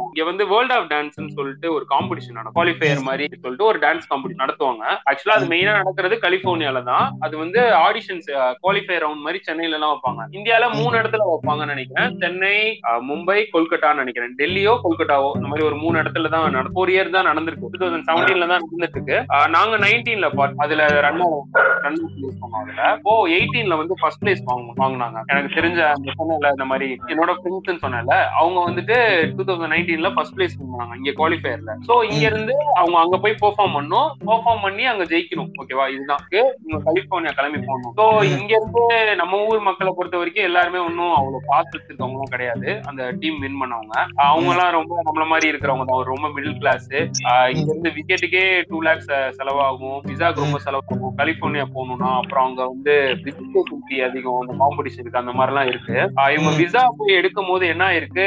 இங்க 0.10 0.24
வந்து 0.30 0.44
வேர்ல்ட் 0.52 0.74
ஆஃப் 0.76 0.88
டான்ஸ்னு 0.94 1.36
சொல்லிட்டு 1.38 1.68
ஒரு 1.76 1.86
காம்படிஷன் 1.94 2.38
நடக்கும். 2.38 2.58
குவாலிஃபயர் 2.58 3.02
மாதிரி 3.08 3.26
சொல்லிட்டு 3.44 3.68
ஒரு 3.72 3.80
டான்ஸ் 3.86 4.10
காம்படிஷன் 4.12 4.44
நடத்துவாங்க. 4.44 4.84
ஆக்சுவலா 5.10 5.38
அது 5.40 5.52
மெயினா 5.54 5.74
நடக்கிறது 5.80 6.18
கலிபோர்னியால 6.26 6.82
தான். 6.92 7.08
அது 7.28 7.36
வந்து 7.44 7.62
ஆடிஷன்ஸ் 7.86 8.30
குவாலிஃபயர் 8.64 9.04
ரவுண்ட் 9.06 9.26
மாதிரி 9.26 9.42
சென்னையில 9.48 9.78
எல்லாம் 9.80 9.94
வைப்பாங்க. 9.94 10.24
இந்தியால 10.40 10.70
மூணு 10.80 10.94
இடத்துல 11.02 11.28
வைப்பாங்கன்னு 11.32 11.76
நினைக்கிறேன். 11.76 12.16
சென்னை 12.24 12.56
மும்பை 13.10 13.40
கொல்கட்டான்னு 13.56 14.04
நினைக்கிறேன். 14.04 14.36
டெல்லியோ 14.42 14.76
கொல்கட்டாவோ 14.86 15.32
இந்த 15.40 15.50
மாதிரி 15.52 15.68
ஒரு 15.70 15.78
மூணு 15.84 15.96
இடத்துல 16.04 16.32
தான் 16.36 16.74
ஃபோர் 16.76 16.94
இயர் 16.96 17.16
தான் 17.18 17.30
நடந்திருக்கு. 17.32 17.72
டூ 17.74 17.82
தௌசண்ட் 17.84 18.08
செவன்டீன்ல 18.12 18.48
தான் 18.52 18.64
நடந்துட்டு 18.64 18.98
இருக்கு 19.00 19.18
நாங்க 19.58 19.76
நைன்டீன்ல 19.86 20.30
அதுல 20.64 20.86
ரன் 21.06 21.24
ரன் 21.86 22.00
அதுல 22.62 22.90
ஓ 23.10 23.14
எயிட்டீன்ல 23.36 23.76
வந்து 23.82 23.96
ஃபர்ஸ்ட் 24.02 24.22
பிளேஸ் 24.24 24.44
வாங்கினாங்க. 24.82 25.18
எனக்கு 25.32 25.50
தெரிஞ்ச 25.58 25.80
அந்த 25.96 26.52
இந்த 26.56 26.66
மாதிரி 26.72 26.88
என்னோட 27.12 27.32
ஃப்ரெண்ட்ஸ் 27.38 27.84
சொன்னல 27.86 28.16
அவங்க 28.40 28.58
வந்துட்டு 28.68 28.98
டூ 29.38 29.44
தௌசண்ட் 29.50 29.74
நைன்டீன்ல 29.76 30.12
ஃபர்ஸ்ட் 30.16 30.36
பிளேஸ் 30.38 30.58
பண்ணாங்க 30.60 31.00
இங்க 31.00 31.12
குவாலிஃபயர்ல 31.20 31.74
சோ 31.90 31.96
இங்க 32.12 32.24
இருந்து 32.32 32.56
அவங்க 32.80 32.98
அங்க 33.04 33.16
போய் 33.24 33.40
பெர்ஃபார்ம் 33.44 33.76
பண்ணணும் 33.78 34.10
பெர்ஃபார்ம் 34.30 34.64
பண்ணி 34.66 34.84
அங்க 34.92 35.04
ஜெயிக்கணும். 35.12 35.52
ஓகேவா 35.62 35.86
இதுதான். 35.96 36.24
இவங்க 36.36 36.80
கலிபோர்னியா 36.88 37.34
கிளம்பி 37.38 37.60
போகணும். 37.68 37.94
சோ 38.00 38.06
இங்க 38.38 38.52
இருந்து 38.60 38.84
நம்ம 39.22 39.40
ஊர் 39.50 39.60
மக்களை 39.68 39.92
பொறுத்த 39.98 40.22
வரைக்கும் 40.22 40.48
எல்லாருமே 40.50 40.80
ஒன்னும் 40.88 41.14
அவ்வளவு 41.20 41.50
பார்த்து 41.52 41.76
வச்சிருக்கவங்களும் 41.78 42.34
கிடையாது. 42.36 42.68
அந்த 42.90 43.10
டீம் 43.22 43.40
வின் 43.44 43.60
பண்ணவங்க. 43.62 43.96
அவங்க 44.30 44.52
எல்லாம் 44.56 44.76
ரொம்ப 44.78 45.02
நம்மள 45.08 45.26
மாதிரி 45.32 45.52
இருக்கிறவங்க 45.52 45.88
தான். 45.92 46.04
ரொம்ப 46.14 46.28
மிடில் 46.36 46.60
கிளாஸ் 46.62 46.90
இங்க 47.54 47.70
இருந்து 47.74 47.94
விக்கெட்டுக்கே 47.98 48.46
டூ 48.72 48.80
லேக்ஸ் 48.88 49.12
செலவாகும். 49.40 50.00
விசாக்கு 50.12 50.46
ரொம்ப 50.46 50.60
செலவாகும். 50.66 51.16
கலிபோர்னியா 51.22 51.68
போகணும்னா 51.76 52.12
அப்புறம் 52.22 52.48
அங்க 52.50 52.62
வந்து 52.74 52.96
அதிகம் 54.08 54.42
அந்த 54.42 54.54
காம்படிஷன் 54.62 55.02
இருக்கு 55.04 55.22
அந்த 55.22 55.34
மாதிரி 55.38 55.52
எல்லாம் 55.54 55.70
இருக்கு 55.72 55.96
இவங்க 56.36 56.52
விசா 56.62 56.82
போய் 57.00 57.18
எடுக்கும் 57.20 57.50
போது 57.52 57.64
என்ன 57.74 57.86
இருக்கு 58.00 58.26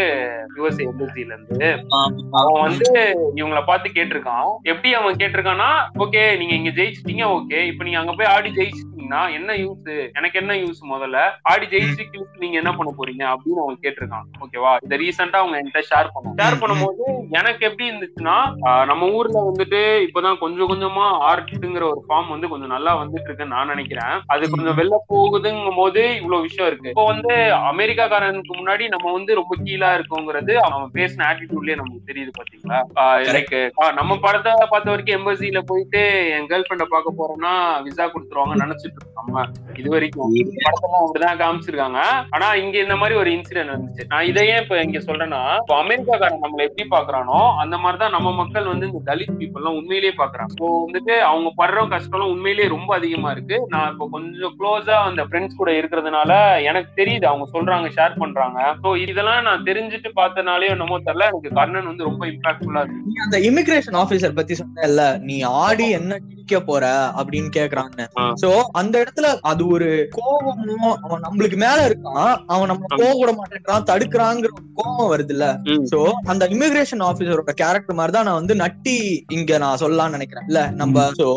யுஎஸ்ஏ 0.57 0.85
எம்பசில 0.91 1.35
இருந்து. 1.35 1.69
அவன் 2.41 2.63
வந்து 2.67 2.93
இவங்கள 3.41 3.61
பார்த்து 3.71 3.97
கேட்டிருக்கான். 3.99 4.49
எப்படி 4.73 4.91
அவன் 5.01 5.19
கேட்டிருக்கான்னா 5.23 5.71
ஓகே 6.05 6.23
நீங்க 6.43 6.55
இங்க 6.61 6.73
ஜெயிச்சிட்டீங்க 6.79 7.27
ஓகே 7.37 7.61
இப்ப 7.73 7.85
நீங்க 7.89 8.01
அங்க 8.03 8.15
போய் 8.19 8.33
ஆடி 8.35 8.51
ஜெயிச்சிட்டீங்கன்னா 8.59 9.23
என்ன 9.39 9.51
யூஸ் 9.63 9.89
எனக்கு 10.19 10.41
என்ன 10.43 10.53
யூஸ் 10.63 10.81
முதல்ல? 10.93 11.21
ஆடி 11.53 11.67
ஜெயிச்சு 11.73 12.25
நீங்க 12.43 12.57
என்ன 12.63 12.73
பண்ண 12.79 12.91
போறீங்க? 12.99 13.25
அப்படின்னு 13.35 13.63
அவன் 13.65 13.81
கேட்டிருக்கான். 13.85 14.27
ஓகேவா 14.45 14.73
இந்த 14.85 14.97
ரீசெண்டா 15.03 15.41
அவங்க 15.43 15.57
என்கிட்ட 15.61 15.83
ஷேர் 15.91 16.13
பண்ணும். 16.15 16.37
ஷேர் 16.41 16.61
பண்ணும்போது 16.63 17.05
எனக்கு 17.39 17.63
எப்படி 17.69 17.89
இருந்துச்சுன்னா 17.91 18.37
நம்ம 18.91 19.09
ஊர்ல 19.19 19.39
வந்துட்டு 19.49 19.81
இப்பதான் 20.07 20.41
கொஞ்சம் 20.45 20.71
கொஞ்சமா 20.73 21.07
ஆர்ட்ங்கிற 21.31 21.85
ஒரு 21.93 22.03
ஃபார்ம் 22.07 22.33
வந்து 22.35 22.51
கொஞ்சம் 22.53 22.75
நல்லா 22.75 22.93
வந்துட்டு 23.03 23.29
இருக்குன்னு 23.29 23.55
நான் 23.57 23.73
நினைக்கிறேன். 23.75 24.15
அது 24.35 24.51
கொஞ்சம் 24.55 24.79
வெளில 24.81 24.99
போகுதுங்கும் 25.13 25.79
போது 25.81 26.03
இவ்வளவு 26.21 26.47
விஷயம் 26.47 26.69
இருக்கு. 26.71 26.93
இப்போ 26.95 27.05
வந்து 27.13 27.35
அமெரிக்காக்காரனுக்கு 27.73 28.59
முன்னாடி 28.61 28.85
நம்ம 28.95 29.07
வந்து 29.17 29.33
ரொம்ப 29.41 29.55
கீழா 29.65 29.91
இருக்கோங்கிறது 29.99 30.55
அவன் 30.67 30.95
பேசின 30.97 31.27
ஆட்டிடியூட்லயே 31.29 31.79
நமக்கு 31.81 32.09
தெரியுது 32.11 32.33
பாத்தீங்களா? 32.39 32.79
லைக் 33.37 33.55
நம்ம 33.99 34.19
படத்தை 34.25 34.53
பார்த்த 34.73 34.93
வரைக்கும் 34.93 35.17
எம்பசில 35.19 35.63
போயிட்டு 35.71 36.03
என் 36.37 36.49
கேர்ள் 36.51 36.67
ஃபிரெண்ட 36.67 36.87
பார்க்க 36.95 37.19
போறோம்னா 37.21 37.53
விசா 37.87 38.07
கொடுத்துருவாங்க 38.07 38.57
நினைச்சிட்டு 38.65 38.99
இருக்கோம் 38.99 39.19
நம்ம 39.23 39.45
இது 39.81 39.89
வரைக்கும் 39.95 40.35
படத்தெல்லாம் 40.67 41.05
அப்படிதான் 41.05 41.41
காமிச்சிருக்காங்க. 41.43 42.01
ஆனா 42.35 42.49
இங்க 42.63 42.77
இந்த 42.85 42.97
மாதிரி 43.01 43.15
ஒரு 43.23 43.31
இன்சிடென்ட் 43.37 43.73
இருந்துச்சு 43.73 44.09
நான் 44.13 44.29
இதையே 44.31 44.57
இப்ப 44.63 44.83
இங்க 44.83 45.01
சொல்றேன்னா 45.09 45.43
இப்போ 45.63 45.77
அமெரிக்காக்காரன் 45.83 46.45
நம்மள 46.45 46.67
எப்படி 46.69 46.87
பாக்குறானோ 46.97 47.39
அந்த 47.63 47.77
மாதிரிதான் 47.85 48.17
நம்ம 48.17 48.35
மக்கள் 48.41 48.71
வந்து 48.73 48.89
இந்த 48.91 49.03
தலித் 49.11 49.37
பீப்புள் 49.41 49.63
எல்லாம் 49.63 49.79
உண்மையிலேயே 49.81 50.15
பாக்குறாங்க 50.19 50.53
ஸோ 50.61 50.69
வந்துட்டு 50.85 51.15
அவங்க 51.31 51.49
படுற 51.61 51.87
கஷ்டம் 51.95 52.09
உண்மையிலேயே 52.33 52.69
ரொம்ப 52.69 52.91
அதிகமா 52.99 53.31
இருக்கு. 53.31 53.57
நான் 53.73 53.91
இப்போ 53.93 54.07
கொஞ்சம் 54.15 54.55
க்ளோஸா 54.59 54.97
அந்த 55.09 55.23
ஃப்ரெண்ட்ஸ் 55.27 55.59
கூட 55.61 55.71
இருக்கிறதுனால 55.73 56.31
எனக்கு 56.69 56.91
தெரியுது. 57.01 57.25
அவங்க 57.31 57.47
சொல்றாங்க 57.55 57.89
ஷேர் 57.97 58.21
பண்றாங்க. 58.23 58.50
ஸோ 58.81 58.91
இதெல்லாம் 59.05 59.45
நான் 59.45 59.67
தெரிஞ்சுட்டு 59.67 60.11
பார்த்தனாலே 60.17 60.69
என்னமோ 60.73 60.97
தெரியல. 61.01 61.29
எனக்கு 61.31 61.51
கர்ணன் 61.57 61.89
வந்து 61.91 62.09
ரொம்ப 62.09 62.25
இம்பாக்ட்ஃபுல்லா 62.31 62.83
இருக்கு. 62.83 63.03
நீ 63.09 63.17
அந்த 63.25 63.39
இமிகிரேஷன் 63.49 63.99
ஆபீசர் 64.01 64.39
பத்தி 64.39 64.55
சொன்னல 64.61 65.01
நீ 65.27 65.37
ஆடி 65.61 65.87
என்ன 65.99 66.19
கிழிக்க 66.23 66.39
போற 66.63 66.85
அப்படின்னு 67.19 67.51
கேக்குறான்னு. 67.57 68.05
ஆ. 68.17 68.25
சோ 68.43 68.49
அந்த 68.81 68.95
இடத்துல 69.03 69.29
அது 69.51 69.63
ஒரு 69.75 69.89
கோபமோ 70.17 70.91
அவன் 71.05 71.25
நம்மளுக்கு 71.27 71.59
மேல 71.59 71.79
இருக்கான் 71.89 72.19
அவன் 72.49 72.71
நம்ம 72.71 72.91
போக 72.95 73.11
விட 73.21 73.33
மாட்டேங்கிறான் 73.35 73.89
தடுக்கிறாங்கிற 73.91 74.51
கோபம் 74.79 75.11
வருது 75.13 75.35
இல்ல. 75.37 75.47
சோ 75.93 76.01
அந்த 76.33 76.45
இமிகிரேஷன் 76.55 77.05
ஆபீசரோட 77.09 77.29
கேரக்டர் 77.61 77.99
மாதிரி 77.99 78.15
தான் 78.17 78.29
நான் 78.29 78.41
வந்து 78.41 78.57
நட்டி 78.63 78.97
இங்க 79.37 79.59
நான் 79.59 79.81
சொல்லலாம்னு 79.83 80.17
நினைக்கிறேன் 80.19 80.49
இல்ல 80.51 80.63
நம்ம 80.81 81.07
சோ 81.21 81.29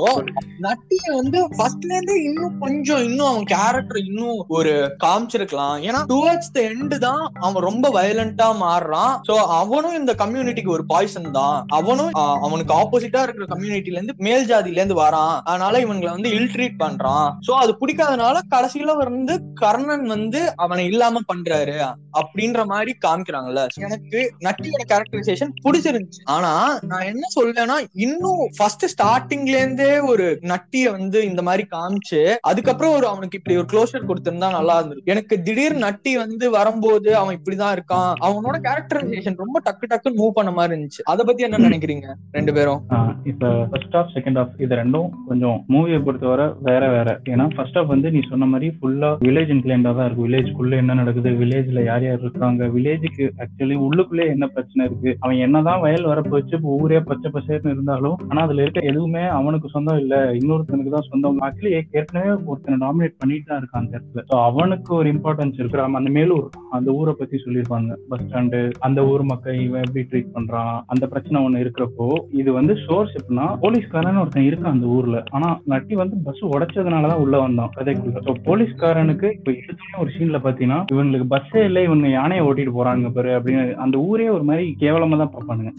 நட்டிய 0.66 1.06
வந்து 1.16 1.40
ஃபர்ஸ்ட்ல 1.56 1.92
இருந்து 1.92 2.18
இன்னும் 2.24 2.58
கொஞ்சம் 2.64 3.04
இன்னும் 3.08 3.30
அவன் 3.30 3.48
கேரக்டர் 3.54 4.02
இன்னும் 4.04 4.22
ஒரு 4.56 4.74
காமிச்சிருக்கலாம். 5.04 5.52
ஏன்னா 5.88 6.00
டுவர்ட்ஸ் 6.12 6.54
த 6.54 6.62
எண்டு 6.70 6.98
தான் 7.06 7.24
அவன் 7.46 7.66
ரொம்ப 7.68 7.86
வயலண்டா 7.98 8.48
மாறுறான். 8.64 9.14
சோ 9.28 9.36
அவனும் 9.60 9.98
இந்த 10.00 10.12
கம்யூனிட்டிக்கு 10.22 10.76
ஒரு 10.78 10.86
பாய்சன் 10.92 11.30
தான். 11.40 11.58
அவனும் 11.80 12.14
அவனுக்கு 12.46 12.74
ஆப்போசிட்டா 12.80 13.22
இருக்கிற 13.26 13.48
கம்யூனிட்டில 13.54 13.98
இருந்து 13.98 14.16
மேல் 14.28 14.48
ஜாதியில 14.52 14.82
இருந்து 14.82 14.98
வரான். 15.04 15.36
அதனால 15.50 15.82
இவங்களை 15.86 16.12
வந்து 16.16 16.32
இல்ட்ரீட் 16.38 16.82
பண்றான். 16.84 17.28
சோ 17.48 17.52
அது 17.64 17.74
பிடிக்காதனால 17.82 18.46
கடைசியில 18.56 18.96
வந்து 19.04 19.36
கர்ணன் 19.64 20.08
வந்து 20.16 20.42
அவனை 20.66 20.86
இல்லாம 20.92 21.24
பண்றாரு. 21.32 21.78
அப்படின்ற 22.20 22.62
மாதிரி 22.72 22.92
காமிக்கிறாங்கல்ல. 23.06 23.62
எனக்கு 23.88 24.20
நட்டியோட 24.48 24.84
கேரக்டரைசேஷன் 24.92 25.54
பிடிச்சிருந்துச்சு. 25.66 26.22
ஆனா 26.36 26.52
நான் 26.92 27.08
என்ன 27.12 27.26
சொல்றேன்னா 27.38 27.78
இன்னும் 28.06 28.44
ஃபர்ஸ்ட் 28.58 28.86
ஸ்டார்டிங்ல 28.94 29.56
இருந்தே 29.62 29.92
ஒரு 30.12 30.26
நட்டிய 30.52 30.92
வந்து 30.98 31.20
இந்த 31.30 31.42
மாதிரி 31.48 31.64
காமிச்சு 31.76 32.22
அதுக்கப்புறம் 32.50 32.96
ஒரு 32.98 33.08
அவனுக்கு 33.12 33.40
இப்படி 33.40 33.58
ஒரு 33.62 33.68
க்ளோஷர் 33.74 34.08
கொடுத்திருந்தா 34.10 34.50
நல்லா 34.58 34.76
இருந்திருக்கு 34.80 35.14
எனக்கு 35.14 35.36
திடீர் 35.48 35.76
நட்டி 35.86 36.12
வந்து 36.24 36.46
வரும்போது 36.50 36.83
அவன் 37.14 37.38
இப்படிதான் 37.38 37.74
இருக்கான். 37.76 38.12
அவனோட 38.28 38.56
கேரக்டரைசேஷன் 38.68 39.38
ரொம்ப 39.38 39.62
டக்கு 39.66 39.86
டக்குன்னு 39.92 40.20
மூவ் 40.22 40.30
பண்ண 40.30 40.52
மாதிரி 40.52 40.74
இருந்துச்சு. 40.76 41.02
அத 41.04 41.24
பத்தி 41.24 41.44
என்ன 41.44 41.58
நினைக்கிறீங்க? 41.58 42.08
ரெண்டு 42.32 42.54
பேரும். 42.54 42.82
இப்ப 43.24 43.52
ஃபர்ஸ்ட் 43.72 43.96
ஆஃப் 43.96 44.12
செகண்ட் 44.16 44.40
ஹாஃப் 44.40 44.62
இது 44.62 44.76
ரெண்டும் 44.76 45.10
கொஞ்சம் 45.28 45.66
மூவியை 45.70 46.04
பொறுத்தவரை 46.04 46.48
வேற 46.60 46.90
வேற. 46.90 47.20
ஏன்னா 47.24 47.56
ஃபர்ஸ்ட் 47.56 47.78
ஆஃப் 47.78 47.88
வந்து 47.88 48.12
நீ 48.12 48.20
சொன்ன 48.30 48.46
மாதிரி 48.46 48.68
ஃபுல்லா 48.78 49.10
வில்லேஜ் 49.26 49.52
இன்க்ளைண்டா 49.56 49.92
தான் 49.96 50.06
இருக்கு 50.06 50.26
வில்லேஜ்க்குள்ள 50.28 50.76
என்ன 50.76 50.94
நடக்குது? 50.94 51.30
வில்லேஜ்ல 51.30 51.84
யார் 51.84 52.04
யார் 52.04 52.20
இருக்காங்க? 52.20 52.68
வில்லேஜுக்கு 52.68 53.30
ஆக்சுவலி 53.44 53.78
உள்ளுக்குள்ளே 53.86 54.28
என்ன 54.28 54.48
பிரச்சனை 54.48 54.86
இருக்கு? 54.86 55.18
அவன் 55.20 55.36
என்னதான் 55.36 55.80
வயல் 55.80 56.10
வரப்பு 56.12 56.30
வச்சு 56.30 56.62
ஊரே 56.62 57.00
பச்சை 57.00 57.32
பசேர்னு 57.32 57.74
இருந்தாலும் 57.76 58.18
ஆனா 58.30 58.42
அதுல 58.42 58.62
இருக்க 58.62 58.80
எதுவுமே 58.80 59.24
அவனுக்கு 59.40 59.70
சொந்தம் 59.70 59.98
இல்ல. 59.98 60.16
இன்னொருத்தனுக்கு 60.34 60.90
தான் 60.90 61.10
சொந்தம். 61.10 61.40
ஆக்சுவலி 61.40 61.74
ஏற்கனவே 61.78 62.32
ஒருத்தனை 62.46 62.78
டாமினேட் 62.88 63.20
பண்ணிட்டு 63.20 63.50
தான் 63.50 63.62
இருக்கான் 63.62 63.82
அந்த 63.84 64.00
இடத்துல. 64.00 64.24
அவனுக்கு 64.50 64.94
ஒரு 64.96 65.14
இம்பார்ட்டன்ஸ் 65.14 65.60
இருக்கிற 65.60 65.84
அந்த 65.84 66.02
அந்த 66.04 66.32
ஒரு 66.38 66.50
அந்த 66.78 66.90
ஊரை 67.00 67.14
பத்தி 67.18 67.38
சொல்லியிருப்பாங்க. 67.44 67.92
பஸ் 68.10 68.24
ஸ்டாண்டு 68.26 68.60
அந்த 68.88 69.00
ஊர் 69.12 69.24
மக்கள் 69.32 69.58
இவன் 69.66 69.84
எப்படி 69.86 70.04
ட்ரீட் 70.12 70.34
பண்றான் 70.36 70.76
அந்த 70.94 71.04
பிரச்சனை 71.12 71.44
ஒண்ணு 71.46 71.64
இருக்கிறப்போ 71.64 72.08
இது 72.42 72.50
வந்து 72.60 72.74
சோர்ஸ் 72.86 73.16
எப்படின்னா 73.20 73.48
போலீஸ்காரன் 73.64 74.20
ஒருத்தன் 74.22 74.48
இருக்கான் 74.50 74.76
அந்த 74.76 74.88
ஊர்ல. 74.98 75.18
ஆனா 75.36 75.50
நட்டி 75.74 75.96
வந்து 76.02 76.16
பஸ் 76.28 76.42
உடைச்சதுனாலதான் 76.54 77.22
உள்ள 77.26 77.36
வந்தான் 77.46 77.74
கதைக்குள்ள. 77.78 78.36
போலீஸ்காரனுக்கு 78.50 79.28
இப்ப 79.38 79.50
எடுத்தோடனே 79.62 80.02
ஒரு 80.04 80.12
சீன்ல 80.18 80.40
பாத்தீங்கன்னா 80.46 80.80
இவங்களுக்கு 80.94 81.28
பஸ்ஸே 81.34 81.64
இல்ல 81.70 81.82
இவங்க 81.88 82.08
யானையை 82.18 82.44
ஓட்டிட்டு 82.48 82.76
போறாங்க 82.78 83.12
பாரு 83.18 83.32
அப்படின்னு 83.38 83.64
அந்த 83.86 83.96
ஊரே 84.10 84.28
ஒரு 84.38 84.46
மாதிரி 84.50 84.66
கேவலமா 84.84 85.20
தான் 85.22 85.34
பார்ப்பானுங்க. 85.36 85.74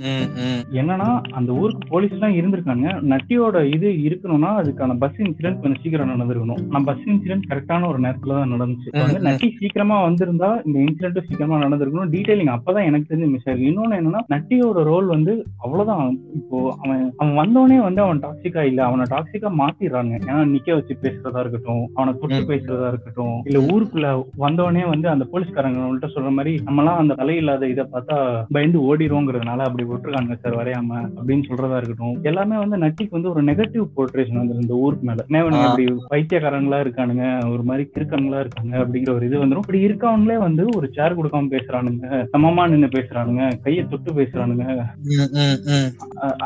என்னன்னா 0.81 1.11
அந்த 1.41 1.51
ஊருக்கு 1.61 1.91
போலீஸ் 1.93 2.15
எல்லாம் 2.19 2.37
இருந்திருக்காங்க. 2.41 2.87
நட்டியோட 3.13 3.65
இது 3.77 3.89
இருக்கணும்னா 4.07 4.53
அதுக்கான 4.61 4.99
பஸ் 5.05 5.21
இன்சிடென்ட் 5.25 5.61
கொஞ்சம் 5.63 5.83
சீக்கிரம் 5.83 6.13
நடந்திருக்கணும். 6.15 6.63
நான் 6.73 6.89
பஸ் 6.91 7.05
இன்சிடென்ட் 7.13 7.49
கரெக்டான 7.51 7.89
ஒரு 7.93 8.01
நேரத்துல 8.07 8.37
தான் 8.39 8.55
நடந்துச்சு. 8.55 9.21
நட்டி 9.29 9.51
சீக்கிரமா 9.61 9.99
வந்திருந்தா 10.09 10.51
இந்த 10.67 10.79
இன்சிடென்ட் 10.87 11.27
சீக்கிரமா 11.29 11.59
நடந்திருக்கணும். 11.65 12.13
டீடைலிங் 12.15 12.53
அப்பதான் 12.57 12.89
எனக்கு 12.89 13.09
தெரிஞ்ச 13.11 13.29
மிஸ் 13.31 13.47
ஆயிருக்கு. 13.49 13.71
இன்னொன்னு 13.71 13.99
என்னன்னா 14.01 14.23
நட்டியோட 14.35 14.83
ரோல் 14.91 15.09
வந்து 15.15 15.33
அவ்வளவுதான். 15.59 16.05
இப்போ 16.39 16.59
அவன் 16.83 17.03
அவன் 17.17 17.37
வந்தோடனே 17.41 17.79
வந்து 17.87 18.03
அவன் 18.07 18.23
டாக்ஸிக்கா 18.27 18.63
இல்ல. 18.71 18.81
அவனை 18.85 19.07
டாக்ஸிக்கா 19.15 19.51
மாத்திடுறாங்க. 19.61 20.13
ஏன்னா 20.21 20.45
நிக்க 20.55 20.75
வச்சு 20.75 20.97
பேசுறதா 21.05 21.43
இருக்கட்டும் 21.45 21.85
அவனை 21.95 22.13
தொட்டு. 22.21 22.41
பேசுறதா 22.53 22.89
இருக்கட்டும் 22.93 23.37
இல்ல 23.49 23.59
ஊருக்குள்ள 23.73 24.09
வந்தோடனே 24.45 24.85
வந்து 24.89 25.09
அந்த 25.09 25.27
போலீஸ்காரங்கள்ட்ட 25.33 26.11
சொல்ற 26.15 26.31
மாதிரி 26.39 26.53
நம்மலாம் 26.69 27.01
அந்த 27.03 27.15
தலையில்லாத 27.21 27.69
இதை 27.69 27.85
பார்த்தா 27.93 28.17
பயந்து 28.53 28.79
ஓடிடுவோங்கிறதுனால 28.89 29.67
அப்படி 29.69 29.85
விட்டுருக்காங்க 29.91 30.39
சார் 30.43 30.59
வரையாம 30.61 30.91
அப்படின்னு 31.19 31.49
சொல்றதா 31.51 31.79
இருக்கட்டும். 31.81 32.17
எல்லாமே 32.31 32.57
வந்து 32.57 32.77
நட்டிக்கு 32.77 33.17
வந்து 33.19 33.31
ஒரு 33.31 33.43
நெகட்டிவ் 33.43 33.87
போர்ட்ரேஷன் 33.97 34.41
வந்து 34.43 34.61
இந்த 34.65 34.75
ஊருக்கு 34.85 35.07
மேல. 35.11 35.25
நேவனுங்க. 35.29 35.67
அப்படி 35.69 35.87
பைத்தியக்காரங்களா 36.13 36.81
இருக்கானுங்க 36.85 37.25
ஒரு 37.53 37.63
மாதிரி 37.63 37.85
கிறுக்கங்களா 37.95 38.41
இருக்காங்க 38.45 38.75
அப்படிங்கிற 38.85 39.13
ஒரு 39.15 39.27
இது 39.29 39.43
வந்துடும் 39.43 39.65
இப்படி 39.65 39.81
இருக்கவங்களே 39.89 40.39
வந்து 40.39 40.65
ஒரு 40.75 40.87
சேர் 40.97 41.17
கொடுக்காம 41.17 41.51
பேசுறானுங்க 41.53 42.05
சமமா 42.33 42.65
நின்னு 42.71 42.89
பேசுறானுங்க 42.95 43.43
கையை 43.65 43.83
தொட்டு 43.87 44.11
பேசுறானுங்க. 44.19 44.65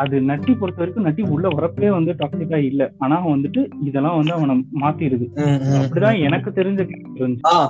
அது 0.03 0.17
நட்டி 0.31 0.53
பொறுத்த 0.55 0.81
வரைக்கும் 0.83 1.07
நட்டி 1.09 1.23
உள்ள 1.35 1.47
வரப்பே 1.51 1.91
வந்து 1.97 2.13
டாக்ஸிக்கா 2.21 2.59
இல்ல. 2.71 2.83
ஆனா 2.99 3.17
வந்துட்டு 3.29 3.61
இதெல்லாம் 3.89 4.19
வந்து 4.19 4.35
அவனை 4.37 4.55
மாத்திருது 4.83 5.27
ம், 5.43 5.59
ம். 5.67 5.77
அப்படிதான் 5.81 6.21
எனக்கு 6.29 6.51
தெரிஞ்ச 6.59 6.81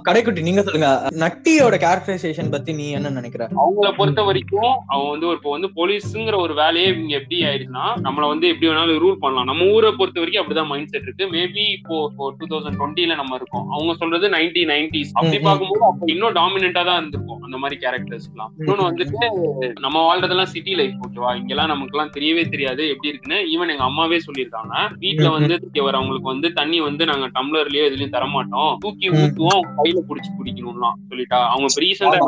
கடைக்குட்டி 0.08 0.40
நீங்க 0.46 0.62
சொல்லுங்க. 0.62 0.88
நட்டியோட 1.22 1.74
கேரக்டரைசேஷன் 1.84 2.52
பத்தி 2.54 2.72
நீ 2.78 2.86
என்ன 2.98 3.14
நினைக்கிற? 3.18 3.42
அவங்கள 3.62 3.90
பொறுத்த 3.98 4.20
வரைக்கும் 4.28 4.56
அவன் 4.92 5.10
வந்து 5.12 5.28
ஒரு 5.30 5.38
இப்போ 5.38 5.52
வந்து 5.54 5.70
போலீஸுங்கிற 5.78 6.36
ஒரு 6.44 6.54
வேலையே 6.60 6.88
இவங்க 6.92 7.14
எப்படி 7.20 7.38
ஆயிடுச்சுன்னா 7.48 7.86
நம்மள 8.06 8.24
வந்து 8.32 8.46
எப்படி 8.52 8.68
வேணாலும் 8.70 9.02
ரூல் 9.04 9.20
பண்ணலாம். 9.22 9.48
நம்ம 9.50 9.68
ஊரை 9.74 9.90
பொறுத்த 9.98 10.18
வரைக்கும் 10.20 10.42
அப்படிதான் 10.42 10.70
மைண்ட் 10.72 10.92
செட் 10.92 11.06
இருக்கு. 11.06 11.26
மேபி 11.34 11.64
இப்போ 11.76 11.96
டூ 12.38 12.46
தௌசண்ட் 12.52 12.78
டுவெண்ட்டில 12.80 13.16
நம்ம 13.20 13.38
இருக்கோம். 13.40 13.66
அவங்க 13.74 13.94
சொல்றது 14.02 14.28
நைன்டி 14.36 14.64
நைன்டிஸ் 14.72 15.12
அப்படி. 15.16 15.38
பார்க்கும்போது 15.46 15.84
அப்ப 15.90 16.10
இன்னும் 16.14 16.36
டாமினண்டா 16.48 16.82
தான் 16.84 16.98
இருந்திருக்கும் 17.00 17.42
அந்த 17.46 17.56
மாதிரி 17.62 17.76
கேரக்டர்ஸ்லாம் 17.82 18.52
இன்னொன்னு 18.60 18.86
வந்துட்டு 18.88 19.26
நம்ம 19.84 19.96
வாழ்றதெல்லாம் 20.06 20.50
சிட்டி 20.52 20.72
லைஃப் 20.80 20.96
ஓகேவா 21.04 21.30
இங்கெல்லாம் 21.40 21.70
நமக்கு 21.72 21.94
எல்லாம் 21.96 22.12
தெரியவே 22.16 22.42
தெரியாது. 22.50 22.82
எப்படி 22.92 23.10
இருக்குன்னு 23.10 23.38
ஈவன் 23.52 23.72
எங்க 23.74 23.84
அம்மாவே 23.88 24.18
சொல்லியிருக்காங்க. 24.26 24.74
வீட்டுல. 25.04 25.28
வந்து 25.36 25.54
தூக்கி 25.62 25.80
வரவங்களுக்கு 25.80 26.32
வந்து 26.32 26.48
தண்ணி 26.52 26.78
வந்து 26.80 27.04
நாங்க 27.10 27.26
டம்ளர்லயோ 27.36 27.84
எதுலயும் 27.88 28.14
தர 28.16 28.26
மாட்டோம் 28.34 28.70
தூக்கி. 28.84 29.08
ஊத்துவோம் 29.20 29.64
கையில 29.78 30.02
புடிச்சு 30.08 30.30
குடிக்கணும்லாம் 30.38 30.96
சொல்லிட்டா. 31.10 31.40
அவங்க 31.52 31.68
ரீசெண்டா 31.84 32.20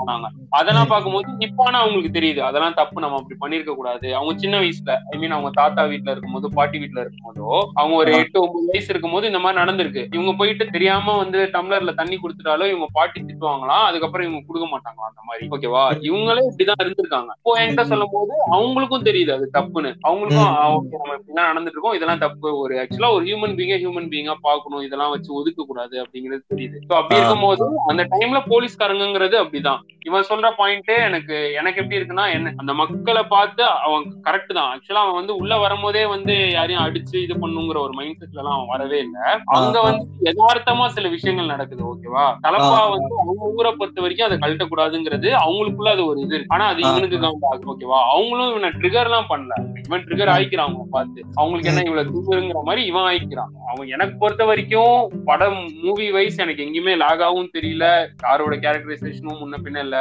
பண்ணாங்க. 0.00 0.28
அதெல்லாம் 0.60 0.90
பார்க்கும்போது 0.92 1.30
இப்ப 1.46 1.64
ஆனா 1.64 1.78
அவங்களுக்கு 1.84 2.16
தெரியுது. 2.18 2.40
அதெல்லாம் 2.48 2.78
தப்பு 2.80 3.04
நம்ம 3.04 3.18
அப்படி 3.20 3.38
பண்ணிருக்க 3.40 3.74
கூடாது. 3.74 4.08
அவங்க 4.14 4.34
சின்ன 4.44 4.54
வயசுல 4.60 4.92
ஐ 5.12 5.18
மீன் 5.22 5.36
அவங்க 5.38 5.52
தாத்தா 5.60 5.84
வீட்ல 5.84 6.10
இருக்கும்போது 6.10 6.48
பாட்டி 6.58 6.76
வீட்ல 6.78 7.04
இருக்கும்போதோ 7.04 7.48
அவங்க 7.80 7.94
ஒரு. 8.02 8.12
எட்டு 8.22 8.38
ஒன்பது 8.44 8.70
வயசு 8.72 8.90
இருக்கும்போது 8.94 9.24
இந்த 9.26 9.38
மாதிரி 9.38 9.60
நடந்திருக்கு. 9.62 10.04
இவங்க 10.16 10.32
போயிட்டு 10.40 10.64
தெரியாம 10.76 11.16
வந்து 11.22 11.38
டம்ளர்ல 11.54 11.94
தண்ணி 11.94 12.16
கொடுத்துட்டாலும் 12.18 12.70
இவங்க 12.72 12.88
பாட்டி 12.92 13.18
திட்டுவாங்களாம் 13.54 13.86
அதுக்கப்புறம் 13.88 14.26
இவங்க 14.26 14.46
கொடுக்க 14.46 14.66
மாட்டாங்களாம் 14.66 15.10
அந்த 15.10 15.22
மாதிரி? 15.24 15.44
ஓகேவா? 15.50 15.82
இவங்களே 16.08 16.44
இப்படிதான் 16.50 16.82
இருந்திருக்காங்க. 16.82 17.30
இப்போ 17.38 17.52
என்கிட்ட 17.60 17.82
சொல்லும் 17.82 18.12
போது 18.12 18.34
அவங்களுக்கும் 18.50 19.06
தெரியுது 19.08 19.32
அது 19.32 19.50
தப்புன்னு. 19.52 19.90
அவங்களுக்கும் 20.02 20.52
okay, 20.78 20.98
நம்ம 20.98 21.16
இப்படிலாம் 21.18 21.50
நடந்துட்டு 21.50 21.76
இருக்கோம். 21.76 21.94
இதெல்லாம் 21.94 22.18
தப்பு. 22.18 22.58
ஒரு 22.58 22.74
ஆக்சுவலா 22.82 23.12
ஒரு 23.12 23.24
ஹியூமன் 23.24 23.56
பீங்க 23.58 23.76
ஹியூமன் 23.84 24.10
பீங்கா 24.14 24.34
பார்க்கணும். 24.40 24.80
இதெல்லாம் 24.80 25.10
வச்சு 25.10 25.32
ஒதுக்க 25.34 25.64
கூடாது 25.66 26.04
அப்படிங்கிறது 26.04 26.42
தெரியுது. 26.54 26.78
So 26.88 26.96
அப்படி. 26.96 27.20
இருக்கும்போது 27.20 27.66
அந்த 27.86 28.02
டைம்ல 28.14 28.40
போலீஸ்காரங்கிறது 28.52 29.38
அப்படிதான். 29.44 29.82
இவன் 30.00 30.28
சொல்ற 30.28 30.46
பாயிண்டே 30.58 30.96
எனக்கு 31.08 31.52
எனக்கு 31.52 31.80
எப்படி 31.80 31.98
இருக்குன்னா 31.98 32.32
என்ன 32.32 32.52
அந்த 32.56 32.72
மக்களை 32.74 33.22
பார்த்து 33.22 33.62
அவன் 33.86 34.04
கரெக்ட் 34.24 34.52
தான். 34.52 34.70
ஆக்சுவலா 34.72 35.02
அவன் 35.04 35.14
வந்து 35.14 35.36
உள்ள 35.36 35.58
வரும்போதே 35.58 36.06
வந்து 36.06 36.50
யாரையும் 36.50 36.84
அடிச்சு 36.84 37.16
இது 37.16 37.34
பண்ணுங்கிற 37.34 37.78
ஒரு 37.78 37.92
மைண்ட் 37.92 38.18
செட்ல 38.22 38.42
எல்லாம் 38.42 38.56
அவன் 38.56 38.66
வரவே 38.66 38.98
இல்ல. 38.98 39.18
அங்க. 39.44 39.76
வந்து 39.82 40.04
யதார்த்தமா 40.24 40.86
சில 40.86 41.08
விஷயங்கள் 41.08 41.46
நடக்குது. 41.46 41.82
ஓகேவா? 41.84 42.24
தலப்பா 42.42 42.90
வந்து 42.90 43.14
அவங்க 43.22 43.43
ஊரை 43.50 43.72
பொறுத்த 43.78 44.00
வரைக்கும் 44.04 44.28
அதை 44.28 44.36
கழட்டக்கூடாதுங்கிறது 44.42 45.28
அவங்களுக்குள்ள 45.44 45.90
அது 45.96 46.04
ஒரு 46.10 46.18
இது 46.26 46.38
ஆனா 46.54 46.64
அது. 46.72 46.82
இவனுக்கு 46.90 47.22
கவுண்ட் 47.24 47.46
ஆகுது 47.50 47.70
ஓகேவா 47.72 48.00
அவங்களும் 48.14 48.50
இவனை 48.52 48.70
ட்ரிகர் 48.78 49.08
எல்லாம் 49.10 49.28
பண்ணல. 49.32 49.54
இவன் 49.86 50.04
ட்ரிகர் 50.06 50.32
ஆயிக்கிறான் 50.34 50.68
அவங்க 50.68 50.86
பார்த்து. 50.96 51.20
அவங்களுக்கு 51.40 51.70
என்ன 51.72 51.84
இவ்வளவு 51.88 52.12
தூங்குங்கிற 52.14 52.62
மாதிரி 52.68 52.82
இவன் 52.90 53.08
ஆயிக்கிறான். 53.10 53.52
அவன் 53.70 53.92
எனக்கு 53.94 54.16
பொறுத்த 54.22 54.42
வரைக்கும் 54.50 54.96
படம் 55.28 55.60
மூவி 55.84 56.06
வைஸ் 56.16 56.42
எனக்கு 56.44 56.64
எங்கேயுமே 56.66 56.94
லாகாவும் 57.04 57.52
தெரியல. 57.56 57.84
யாரோட 58.26 58.54
கேரக்டரைசேஷனும் 58.64 59.40
முன்ன 59.42 59.60
பின்ன 59.64 59.82
இல்ல 59.86 59.98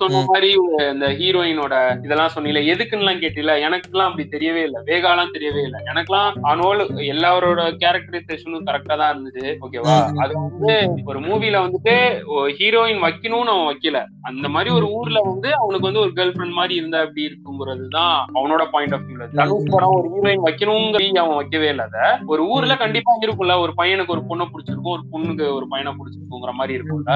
சொன்ன. 0.00 0.22
மாதிரி 0.30 0.50
இந்த 0.92 1.06
ஹீரோயினோட 1.20 1.74
இதெல்லாம் 2.06 2.34
சொன்னீல 2.34 2.62
எதுக்குன்னு 2.72 3.04
எல்லாம் 3.04 3.22
கேட்டில? 3.22 3.52
எனக்குலாம் 3.66 4.08
அப்படி 4.08 4.24
தெரியவே 4.34 4.62
இல்ல. 4.68 4.78
வேகாலாம் 4.88 5.34
தெரியவே 5.36 5.62
இல்ல. 5.68 5.78
எனக்குலாம் 5.92 6.38
ஆனோல் 6.50 6.82
எல்லாரோட 7.12 7.60
கேரக்டரைசேஷனும் 7.82 8.66
கரெக்டா 8.68 8.94
தான் 9.00 9.12
இருந்துச்சு 9.12 9.46
ஓகேவா. 9.64 9.96
அது 10.24 10.32
வந்து 10.40 10.72
ஒரு 11.10 11.20
மூவில 11.28 11.62
வந்துட்டு 11.66 11.94
ஹீரோயின் 12.54 13.02
வைக்கணும்னு 13.04 13.52
அவன் 13.52 13.68
வைக்கல. 13.68 13.98
அந்த 14.28 14.46
மாதிரி 14.48 14.70
ஒரு 14.74 14.86
ஊர்ல 14.96 15.18
வந்து 15.26 15.48
அவனுக்கு 15.58 15.88
வந்து 15.88 16.02
ஒரு 16.02 16.12
கேர்ள் 16.16 16.32
ஃபிரெண்ட் 16.34 16.58
மாதிரி 16.58 16.74
இருந்தா 16.76 17.00
அப்படி 17.04 17.22
இருக்குங்கிறது 17.28 17.86
தான் 17.94 18.14
அவனோட 18.36 18.62
பாயிண்ட் 18.72 18.94
ஆஃப் 18.96 19.06
வியூல 19.08 19.26
தனுஷ் 19.34 19.70
படம் 19.74 19.96
ஒரு 19.98 20.08
ஹீரோயின் 20.14 20.44
வைக்கணுங்கிற 20.46 20.92
அவன் 21.22 21.38
வைக்கவே 21.40 21.68
இல்ல 21.72 21.86
அத. 21.88 21.98
ஒரு 22.32 22.42
ஊர்ல 22.52 22.76
கண்டிப்பா 22.82 23.14
இருக்கும்ல 23.24 23.56
ஒரு 23.64 23.74
பையனுக்கு 23.78 24.14
ஒரு 24.14 24.24
பொண்ணை 24.28 24.46
பிடிச்சிருக்கும் 24.48 24.94
ஒரு 24.94 25.04
பொண்ணுக்கு 25.12 25.46
ஒரு 25.58 25.68
பையனை 25.72 25.92
பிடிச்சிருக்குங்கிற 25.94 26.22
மாதிரி 26.58 26.76
இருக்கும்ல. 26.78 27.12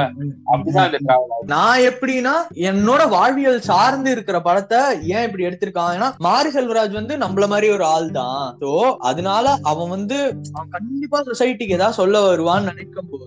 அப்படிதான் 0.49 0.89
இந்த 0.91 1.01
டிராவல் 1.05 1.51
நான் 1.53 1.85
எப்படின்னா 1.89 2.35
என்னோட 2.71 3.03
வாழ்வியல் 3.15 3.61
சார்ந்து 3.69 4.11
இருக்கிற 4.15 4.39
படத்தை 4.43 4.81
ஏன் 5.13 5.27
இப்படி 5.27 5.47
எடுத்திருக்கான்? 5.49 5.93
ஏன்னா 5.97 6.11
மாரி 6.27 6.51
செல்வராஜ் 6.51 6.99
வந்து 6.99 7.15
நம்மள 7.23 7.47
மாதிரி 7.49 7.69
ஒரு 7.75 7.87
ஆள் 7.89 8.09
தான் 8.15 8.27
சோ 8.63 8.71
அதனால 9.11 9.37
அவன் 9.71 9.93
வந்து 9.95 10.19
அவன் 10.51 10.73
கண்டிப்பா 10.77 11.19
சொசைட்டிக்கு 11.29 11.77
ஏதாவது 11.77 11.99
சொல்ல 11.99 12.17
வருவான்னு 12.27 12.71
நினைக்கும் 12.71 13.11
போது 13.11 13.27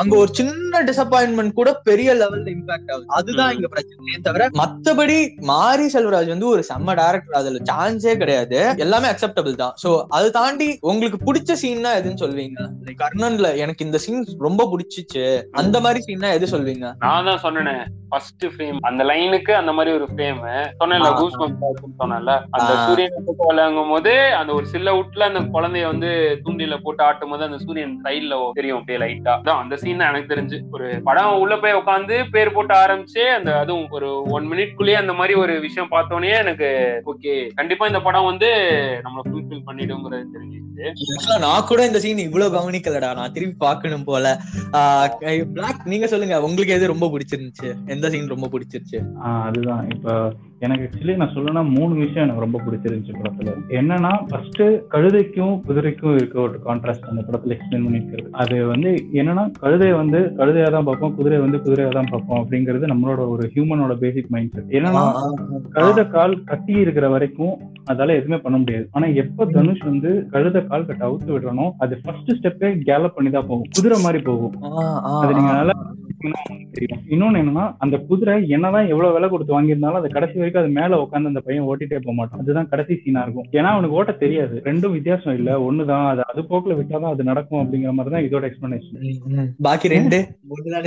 அங்க 0.00 0.12
ஒரு 0.18 0.30
சின்ன 0.38 0.82
டிசப்பாயின்மெண்ட் 1.26 1.58
கூட 1.58 1.70
பெரிய 1.88 2.08
லெவல்ல 2.20 2.48
இம்பாக்ட் 2.54 2.90
ஆகுது. 2.92 3.06
அதுதான் 3.18 3.52
இங்க 3.56 3.68
பிரச்சனையே 3.74 4.18
தவிர 4.26 4.48
மத்தபடி 4.60 5.18
மாரி 5.50 5.86
செல்வராஜ் 5.94 6.32
வந்து 6.34 6.48
ஒரு 6.54 6.62
செம்ம 6.70 6.94
டேரக்டர் 7.00 7.38
அதுல 7.40 7.62
சான்ஸே 7.70 8.14
கிடையாது. 8.22 8.58
எல்லாமே 8.84 9.10
அக்செப்டபிள் 9.12 9.60
தான். 9.62 9.74
சோ 9.82 9.90
அது 10.18 10.28
தாண்டி 10.38 10.68
உங்களுக்கு 10.92 11.20
பிடிச்ச 11.28 11.58
சீன்னா 11.62 11.92
எதுன்னு 12.00 12.22
சொல்வீங்க 12.24 12.68
கர்ணன்ல 13.02 13.48
எனக்கு 13.64 13.86
இந்த 13.88 13.98
சீன் 14.06 14.24
ரொம்ப 14.46 14.68
பிடிச்சிச்சு. 14.72 15.24
அந்த 15.62 15.76
மாதிரி 15.86 16.00
சீன்னா 16.08 16.30
எது 16.38 16.52
சொல்வீங்க 16.54 16.86
நான் 17.04 17.28
தான் 17.30 17.42
சொன்னேனே. 17.46 17.76
ஃபர்ஸ்ட் 18.10 18.46
ஃப்ரேம் 18.52 18.78
அந்த 18.88 19.02
லைனுக்கு 19.10 19.52
அந்த 19.60 19.72
மாதிரி 19.76 19.90
ஒரு 19.98 20.06
ஃப்ரேம் 20.12 20.40
சொன்னேன்ல. 20.80 21.08
கூஸ் 21.20 21.38
பம்ப்ஸ் 21.40 22.00
சொன்னேன்ல. 22.02 22.32
அந்த. 22.56 22.72
சூரியன் 22.86 23.14
விளங்கும் 23.48 23.90
போது 23.92 24.12
அந்த 24.38 24.50
ஒரு 24.58 24.66
சில்ல 24.72 24.90
உட்ல 25.00 25.26
அந்த 25.30 25.40
குழந்தைய 25.54 25.86
வந்து 25.92 26.10
தூண்டில 26.44 26.76
போட்டு 26.84 27.02
ஆட்டும் 27.06 27.32
போது 27.32 27.42
அந்த 27.48 27.58
சூரியன் 27.64 27.94
சைட்ல 28.04 28.34
தெரியும் 28.58 28.78
அப்படியே 28.78 28.98
லைட்டா 29.02 29.34
தான் 29.48 29.60
அந்த 29.62 29.74
சீன் 29.82 30.06
எனக்கு 30.08 30.32
தெரிஞ்சு 30.32 30.56
ஒரு 30.76 30.86
படம் 31.06 31.40
உள்ள 31.40 31.54
போய் 31.56 31.76
உட்காந்து 31.76 32.16
பேர் 32.30 32.52
போட்டு 32.52 32.74
ஆரம்பிச்சு 32.74 33.22
அந்த 33.30 33.50
அதுவும் 33.58 33.90
ஒரு 33.90 34.08
ஒன் 34.28 34.46
மினிட் 34.48 34.76
குள்ளேயே 34.76 35.00
அந்த 35.00 35.12
மாதிரி 35.12 35.34
ஒரு 35.34 35.54
விஷயம் 35.60 35.92
பார்த்தோன்னே 35.92 36.32
எனக்கு 36.36 36.70
ஓகே 37.06 37.34
கண்டிப்பா 37.54 37.86
இந்த 37.86 38.00
படம் 38.00 38.30
வந்து 38.30 38.50
நம்மளை 39.04 39.24
ஃபுல்ஃபில் 39.28 39.66
பண்ணிடுங்கிறது 39.66 40.32
தெரிஞ்சு 40.32 40.60
நான் 41.44 41.66
கூட 41.68 41.80
இந்த 41.88 41.98
சீன் 42.04 42.24
இவ்வளவு 42.26 42.56
கவனிக்கலடா. 42.56 43.10
நான் 43.18 43.34
திருப்பி 43.36 43.56
பார்க்கணும் 43.66 44.08
போல. 44.10 44.24
பிளாக் 45.54 45.86
நீங்க 45.92 46.06
சொல்லுங்க. 46.14 46.36
உங்களுக்கு 46.48 46.76
எது 46.78 46.92
ரொம்ப 46.94 47.08
பிடிச்சிருந்துச்சு? 47.12 47.70
எந்த 47.94 48.10
சீன் 48.14 48.34
ரொம்ப 48.34 48.48
பிடிச்சிருச்சு? 48.54 49.00
அதுதான். 49.46 49.84
இப்ப 49.94 50.34
எனக்கு 50.64 50.84
ஆக்சுவலி 50.86 51.14
நான் 51.20 51.32
சொல்லணும்னா 51.32 51.62
மூணு 51.76 51.92
விஷயம் 52.02 52.24
எனக்கு 52.24 52.44
ரொம்ப 52.44 52.58
பிடிச்சிருந்துச்சு 52.66 53.16
படத்துல. 53.16 53.52
என்னன்னா 53.78 54.12
ஃபர்ஸ்ட் 54.28 54.62
கழுதைக்கும் 54.94 55.54
குதிரைக்கும் 55.66 56.14
இருக்க 56.18 56.36
ஒரு 56.44 56.56
கான்ட்ராஸ்ட் 56.66 57.08
அந்த 57.10 57.22
படத்துல 57.26 57.54
எக்ஸ்பிளைன் 57.56 57.84
பண்ணிருக்கிறது 57.86 58.30
அது 58.42 58.56
வந்து 58.72 58.90
என்னன்னா 59.20 59.44
கழுதையை 59.64 59.94
வந்து 60.02 60.20
கழுதையா 60.38 60.68
தான் 60.76 60.88
பார்ப்போம் 60.88 61.14
குதிரை 61.18 61.40
வந்து 61.44 61.60
குதிரையா 61.64 61.90
தான் 61.98 62.10
பார்ப்போம் 62.12 62.40
அப்படிங்கிறது 62.42 62.90
நம்மளோட 62.92 63.22
ஒரு 63.34 63.44
ஹியூமனோட 63.54 63.96
பேசிக் 64.04 64.32
மைண்ட் 64.36 64.54
செட் 64.56 64.74
என்னன்னா 64.78 65.04
கழுத 65.76 66.06
கால் 66.16 66.36
கட்டி 66.52 66.74
இருக்கிற 66.84 67.08
வரைக்கும் 67.16 67.54
அதால 67.90 68.14
எதுவுமே 68.18 68.38
பண்ண 68.44 68.56
முடியாது. 68.60 68.86
ஆனா 68.96 69.06
எப்ப 69.22 69.46
தனுஷ் 69.56 69.84
வந்து 69.90 70.10
கழுத 70.32 70.64
கால் 70.70 70.86
கட்ட 70.88 71.02
அவுத்து 71.08 71.30
விடுறனோ 71.32 71.66
அது 71.84 71.94
ஃபர்ஸ்ட் 72.02 72.30
ஸ்டெப்பே 72.38 72.70
கேலப் 72.88 73.16
பண்ணி 73.16 73.30
தான் 73.30 73.48
போகும். 73.50 73.70
குதிரை 73.76 73.98
மாதிரி 74.06 74.20
போகும். 74.28 74.54
அது 75.22 75.32
நீங்க 75.38 75.52
நல்லா 75.52 75.74
இன்னொன்னு 77.14 77.40
என்னன்னா 77.42 77.64
அந்த 77.84 77.96
குதிரை 78.08 78.34
என்னதான் 78.48 78.90
எவ்வளவு 78.92 79.14
விலை 79.14 79.28
கொடுத்து 79.28 79.56
வாங்கியிருந்தாலும் 79.56 80.00
அது 80.00 80.08
கடைசி 80.16 80.36
வரைக்கும் 80.38 80.62
அது 80.62 80.72
மேல 80.78 81.00
உட்காந்து 81.02 81.30
அந்த 81.32 81.40
பையன் 81.46 81.66
ஓட்டிட்டே 81.70 81.98
போக 82.04 82.14
மாட்டான். 82.18 82.42
அதுதான் 82.42 82.68
கடைசி 82.72 82.94
சீனா 83.02 83.22
இருக்கும். 83.22 83.48
ஏன்னா 83.58 83.70
அவனுக்கு 83.74 83.98
ஓட்ட 83.98 84.12
தெரியாது. 84.12 84.56
ரெண்டும் 84.68 84.94
வித்தியாசம் 84.96 85.36
இல்ல. 85.38 85.50
ஒண்ணுதான். 85.68 86.06
அது 86.12 86.22
அது 86.32 86.42
போக்குல 86.50 86.76
விட்டாதான் 86.78 87.12
அது 87.14 87.28
நடக்கும் 87.30 87.60
அப்படிங்கிற 87.62 87.92
மாதிரி 87.98 88.14
தான் 88.14 88.26
இதோட 88.28 88.44
எக்ஸ்பிளனேஷன் 88.50 89.50
பாக்கி 89.66 89.92
ரெண்டு 89.94 90.18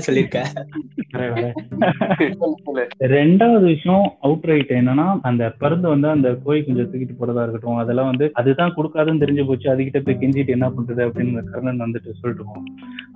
சொல்லியிருக்கேன் 0.07 0.49
ரெண்டாவது 3.15 3.65
விஷயம் 3.73 4.05
அவுட் 4.27 4.47
ரைட் 4.51 4.73
என்னன்னா 4.79 5.07
அந்த 5.29 5.43
பருந்து 5.63 5.87
வந்து 5.93 6.07
அந்த 6.15 6.29
கோழி 6.45 6.59
கொஞ்சம் 6.63 6.89
தூக்கிட்டு 6.91 7.19
போறதா 7.21 7.43
இருக்கட்டும் 7.43 7.81
அதெல்லாம் 7.83 8.09
வந்து 8.11 8.27
அதுதான் 8.41 8.75
கொடுக்காதுன்னு 8.77 9.23
தெரிஞ்சு 9.25 9.45
போச்சு. 9.49 9.67
அதுகிட்ட 9.73 10.01
போய் 10.05 10.19
கெஞ்சிட்டு 10.21 10.55
என்ன 10.57 10.69
பண்றது 10.69 11.03
அப்படின்னு 11.07 11.43
கர்ணன் 11.53 11.83
வந்துட்டு 11.85 12.19
சொல்லிட்டு 12.21 12.45
போவோம் 12.49 12.69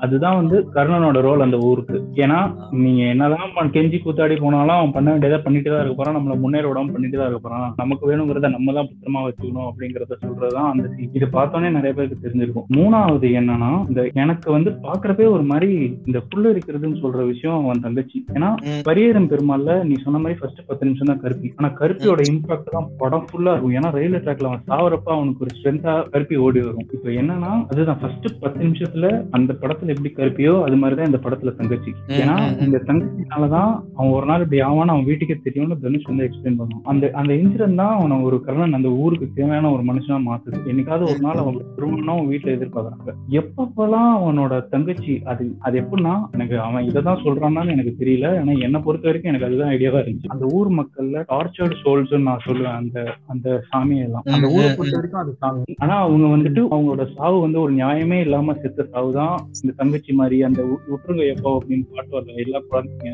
அதுதான் 0.05 0.39
வந்து 0.41 0.59
கர்ணனோட 0.75 1.19
ரோல் 1.27 1.45
அந்த 1.47 1.57
ஊருக்கு. 1.69 1.97
ஏன்னா 2.23 2.39
நீங்க 2.69 3.03
என்னதான் 3.03 3.71
கெஞ்சி 3.75 3.97
கூத்தாடி 3.99 4.41
போனாலும் 4.41 4.75
அவன் 4.75 4.91
பண்ண 4.91 5.09
வேண்டியதை 5.11 5.39
பண்ணிட்டு 5.39 5.69
தான் 5.69 5.79
இருக்க 5.79 5.95
போறான். 5.95 6.15
நம்மள 6.17 6.39
முன்னேற 6.39 6.71
விடாம 6.71 6.91
பண்ணிட்டு 6.91 7.17
தான் 7.17 7.27
இருக்க 7.27 7.49
போறான். 7.49 7.73
நமக்கு 7.77 8.11
வேணுங்கிறத 8.11 8.49
நம்ம 8.49 8.73
தான் 8.73 8.89
பத்திரமா 8.89 9.21
வச்சுக்கணும் 9.27 9.67
அப்படிங்கறத 9.69 10.17
சொல்றதுதான் 10.23 10.69
அந்த 10.73 10.87
scene. 10.87 11.09
இது 11.13 11.25
பார்த்தோன்னே 11.25 11.71
நிறைய 11.71 11.93
பேருக்கு 11.93 12.23
தெரிஞ்சிருக்கும். 12.25 12.67
மூணாவது 12.77 13.29
என்னன்னா 13.39 13.87
இந்த 13.87 14.09
எனக்கு 14.13 14.51
வந்து 14.51 14.71
பாக்குறப்பே 14.83 15.29
ஒரு 15.29 15.43
மாதிரி 15.43 15.71
இந்த 16.05 16.21
புல்லு 16.31 16.53
இருக்கிறதுன்னு 16.53 17.01
சொல்ற 17.03 17.25
விஷயம் 17.25 17.63
அவன் 17.63 17.79
தங்கச்சி. 17.79 18.25
ஏன்னா. 18.33 18.49
பரியேறும் 18.89 19.29
பெருமாள்ல 19.29 19.83
நீ 19.83 19.95
சொன்ன 20.03 20.19
மாதிரி 20.19 20.39
ஃபர்ஸ்ட் 20.39 20.65
பத்து 20.65 20.85
நிமிஷம் 20.85 21.11
தான் 21.11 21.21
கருப்பி. 21.21 21.53
ஆனா 21.55 21.69
கருப்பியோட 21.81 22.21
இம்பாக்ட் 22.31 22.71
தான் 22.71 22.89
படம் 22.97 23.27
ஃபுல்லா 23.31 23.51
இருக்கும். 23.51 23.75
ஏன்னா 23.79 23.91
ரயில்வே 23.91 24.17
ட்ராக்ல 24.17 24.49
அவன் 24.51 24.65
சாவரப்ப 24.67 25.11
அவனுக்கு 25.17 25.45
ஒரு 25.45 25.53
ஸ்ட்ரென்த்தா 25.57 26.09
கருப்பி 26.09 26.35
ஓடி 26.35 26.59
வரும். 26.59 26.87
இப்போ 26.93 27.09
என்னன்னா 27.09 27.65
அதுதான் 27.67 27.99
ஃபர்ஸ்ட் 27.99 28.39
பத்து 28.39 28.63
நிமிஷத்துல 28.65 29.25
அந்த 29.31 29.53
படத்துல 29.61 29.93
எப்படி 29.95 30.13
கருப்பியோ 30.17 30.63
அது 30.63 30.75
மாதிரிதான் 30.75 31.11
இந்த 31.11 31.21
படத்துல 31.25 31.55
தங்கச்சி. 31.55 31.92
ஏன்னா. 32.17 32.35
இந்த 32.65 32.77
தங்கச்சினாலதான் 32.87 33.71
அவன் 33.95 34.13
ஒரு 34.13 34.25
நாள் 34.25 34.41
இப்படி 34.41 34.61
ஆவான்னு 34.61 34.93
அவன் 34.93 35.05
வீட்டுக்கே 35.05 35.37
தெரியும்னு 35.43 35.79
தனுஷ் 35.79 36.09
வந்து 36.09 36.25
எக்ஸ்பிளைன் 36.27 36.57
பண்ணுவான். 36.59 36.83
அந்த 36.83 37.11
அந்த 37.13 37.33
இன்சிடென்ட் 37.33 37.81
தான் 37.83 37.95
அவனை 37.97 38.17
ஒரு 38.21 38.39
கர்ணன் 38.41 38.73
அந்த 38.73 38.89
ஊருக்கு 39.03 39.27
தேவையான 39.35 39.71
ஒரு 39.71 39.83
மனுஷனா 39.83 40.19
மாத்துது. 40.29 40.59
என்னைக்காவது 40.71 41.03
ஒரு 41.11 41.19
நாள் 41.19 41.41
அவன் 41.43 41.59
திருமணம் 41.75 42.13
அவன் 42.15 42.31
வீட்டுல 42.33 42.55
எதிர்பார்க்கறாங்க. 42.57 43.11
எப்பப்பெல்லாம் 43.39 44.11
அவனோட 44.19 44.53
தங்கச்சி 44.67 45.15
அது 45.25 45.43
அது 45.59 45.75
எப்படின்னா 45.81 46.15
எனக்கு 46.31 46.57
அவன் 46.59 46.87
இதை 46.89 47.03
தான் 47.03 47.23
சொல்றான்னு 47.25 47.75
எனக்கு 47.75 47.93
தெரியல. 47.99 48.27
ஆனா 48.39 48.55
என்னை 48.67 48.81
பொறுத்த 48.81 49.07
வரைக்கும் 49.07 49.31
எனக்கு 49.33 49.49
அதுதான் 49.49 49.73
ஐடியாவா 49.73 50.01
இருந்துச்சு. 50.01 50.31
அந்த 50.35 50.45
ஊர் 50.57 50.71
மக்கள்ல 50.79 51.25
டார்ச்சர்டு 51.33 51.77
சோல்ஸ் 51.83 52.17
நான் 52.29 52.45
சொல்லுவேன். 52.47 52.77
அந்த 52.81 52.97
அந்த 53.25 53.47
சாமியெல்லாம். 53.69 54.25
அந்த 54.35 54.47
ஊரை 54.55 54.69
பொறுத்த 54.75 54.97
வரைக்கும் 54.97 55.23
அது 55.23 55.33
சாமி. 55.39 55.75
ஆனா 55.79 55.95
அவங்க 56.05 56.27
வந்துட்டு 56.35 56.61
அவங்களோட 56.73 57.03
சாவு 57.15 57.37
வந்து 57.41 57.59
ஒரு 57.61 57.73
நியாயமே 57.73 58.19
இல்லாம 58.19 58.53
செத்த 58.53 58.87
சாவு 58.91 59.11
தான் 59.13 59.33
இந்த 59.61 59.73
தங்கச்சி 59.77 60.13
மாதிரி 60.13 60.37
அந்த 60.43 60.61
விட்டுருங்க 60.89 61.25
எப்போ 61.33 61.49
அப்படின்னு 61.57 61.82
பாட்டு 61.91 62.15
வரல 62.17 62.43
எல்லா 62.43 62.59
குழந்தைங்க. 62.69 63.09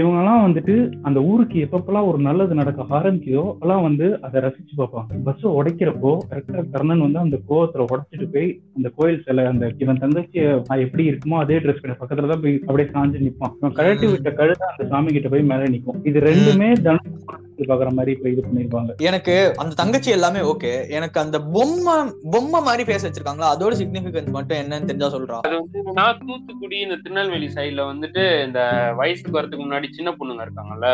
இவங்க 0.00 0.18
எல்லாம் 0.22 0.44
வந்துட்டு 0.46 0.74
அந்த 1.08 1.18
ஊருக்கு 1.30 1.58
எப்பப்பெல்லாம் 1.66 2.08
ஒரு 2.10 2.18
நல்லது 2.28 2.54
நடக்க 2.60 2.86
ஆரம்பிக்குதோ 2.98 3.44
அப்பெல்லாம் 3.52 3.84
வந்து 3.88 4.06
அதை 4.26 4.42
ரசிச்சு 4.46 4.74
பார்ப்பாங்க. 4.80 5.20
பஸ் 5.28 5.46
உடைக்கிறப்போ 5.58 6.12
கரெக்டா 6.30 6.64
கர்ணன் 6.74 7.04
வந்து 7.06 7.20
அந்த 7.24 7.38
கோவத்துல 7.50 7.86
உடைச்சிட்டு 7.90 8.28
போய் 8.36 8.48
அந்த 8.78 8.90
கோயில் 8.98 9.22
சிலை 9.28 9.46
அந்த 9.52 9.72
இவன் 9.84 10.02
தங்கச்சி 10.04 10.40
எப்படி 10.86 11.04
இருக்குமோ 11.10 11.38
அதே 11.44 11.58
ட்ரெஸ் 11.64 11.82
கடை 11.82 11.96
பக்கத்துல 12.02 12.30
தான் 12.32 12.44
போய் 12.44 12.60
அப்படியே 12.66 12.88
சாஞ்சு 12.94 13.24
நிப்பான். 13.26 13.56
கழட்டி 13.80 14.06
விட்ட 14.12 14.30
கழுத 14.40 14.62
அந்த 14.72 14.84
சாமி 14.92 15.12
கிட்ட 15.16 15.30
போய் 15.34 15.50
மேல 15.52 15.70
நிக்கும். 15.74 16.00
இது 16.10 16.20
ரெண்டுமே 16.30 16.70
தனுஷ் 16.86 17.12
பாக்குற 17.70 17.90
மாதிரி 17.96 18.12
இப்ப 18.16 18.28
இது 18.32 18.42
பண்ணிருப்பாங்க. 18.46 18.90
எனக்கு 19.08 19.34
அந்த 19.62 19.72
தங்கச்சி 19.80 20.10
எல்லாமே 20.16 20.40
ஓகே 20.52 20.72
எனக்கு 20.96 21.18
அந்த 21.22 21.36
பொம்மை 21.54 21.94
பொம்மை 22.34 22.60
மாதிரி 22.68 22.84
பேச 22.90 23.02
வச்சிருக்காங்களா? 23.06 23.50
அதோட 23.54 23.72
சிக்னிபிகன்ஸ் 23.80 24.34
மட்டும் 24.36 24.60
என்னன்னு 24.62 24.88
தெரிஞ்சா 24.90 25.10
சொல்றா. 25.14 25.38
அது 25.46 25.56
வந்து 25.60 25.82
நான் 25.98 26.18
தூத்துக்குடி 26.22 26.78
இந்த 26.86 26.96
திருநெல்வேலி 27.04 27.48
சைடுல 27.56 27.84
வந்துட்டு 27.92 28.24
இந்த 28.46 28.60
வயசுக்கு 29.00 29.36
வரதுக்கு 29.38 29.64
முன்னாடி 29.64 29.90
சின்ன 29.98 30.12
பொண்ணுங்க 30.18 30.46
இருக்காங்கல்ல. 30.46 30.88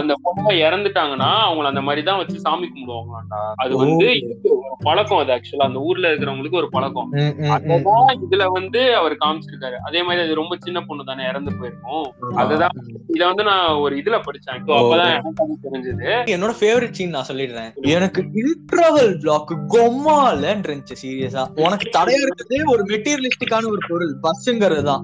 அந்த 0.00 0.16
பொண்ணு 0.26 0.54
இறந்துட்டாங்கன்னா 0.66 1.30
அவங்கள 1.48 1.72
அந்த 1.72 1.84
மாதிரி 1.88 2.04
தான் 2.10 2.20
வச்சு 2.22 2.44
சாமி 2.46 2.66
கும்பிடுவாங்களாண்டா? 2.68 3.40
அது 3.64 3.72
வந்து 3.82 4.08
ஒரு 4.52 4.76
பழக்கம் 4.86 5.22
அது 5.22 5.32
ஆக்சுவலா 5.36 5.68
அந்த 5.70 5.80
ஊர்ல 5.88 6.10
இருக்கிறவங்களுக்கு 6.10 6.60
ஒரு 6.62 6.70
பழக்கம். 6.76 7.10
அததான் 7.56 8.08
இதுல 8.26 8.44
வந்து 8.58 8.82
அவர் 9.00 9.16
காமிச்சிருக்காரு. 9.24 9.76
அதே 9.88 10.02
மாதிரி 10.06 10.24
அது 10.26 10.40
ரொம்ப 10.42 10.54
சின்ன 10.66 10.78
பொண்ணு 10.88 11.10
தானே 11.10 11.28
இறந்து 11.32 11.52
போயிருக்கும். 11.58 12.06
அதுதான் 12.42 12.76
இத 13.16 13.22
வந்து 13.30 13.44
நான் 13.50 13.80
ஒரு 13.84 13.94
இதுல 14.02 14.18
படிச்சேன். 14.28 14.60
அப்பதான் 14.80 15.12
எனக்கு 15.12 15.90
அது 15.94 16.01
என்னோட 16.02 16.54
ஃபேவரட் 16.60 16.90
சீன் 16.90 17.10
நான் 17.10 17.24
சொல்லிடுறேன். 17.28 17.74
எனக்கு 17.82 18.24
இன்டர்வல் 18.34 19.18
பிளாக் 19.20 19.58
கொம்மாலன்னு 19.68 20.60
இருந்துச்சு 20.62 20.96
சீரியஸா 21.02 21.60
உனக்கு 21.60 21.90
தடையா 21.98 22.20
இருக்கிறதே 22.20 22.62
ஒரு 22.66 22.84
மெட்டீரியலிஸ்டிக்கான 22.84 23.66
ஒரு 23.66 23.78
பொருள் 23.88 24.16
பஸ்ஸுங்கிறது 24.22 24.82
தான். 24.82 25.02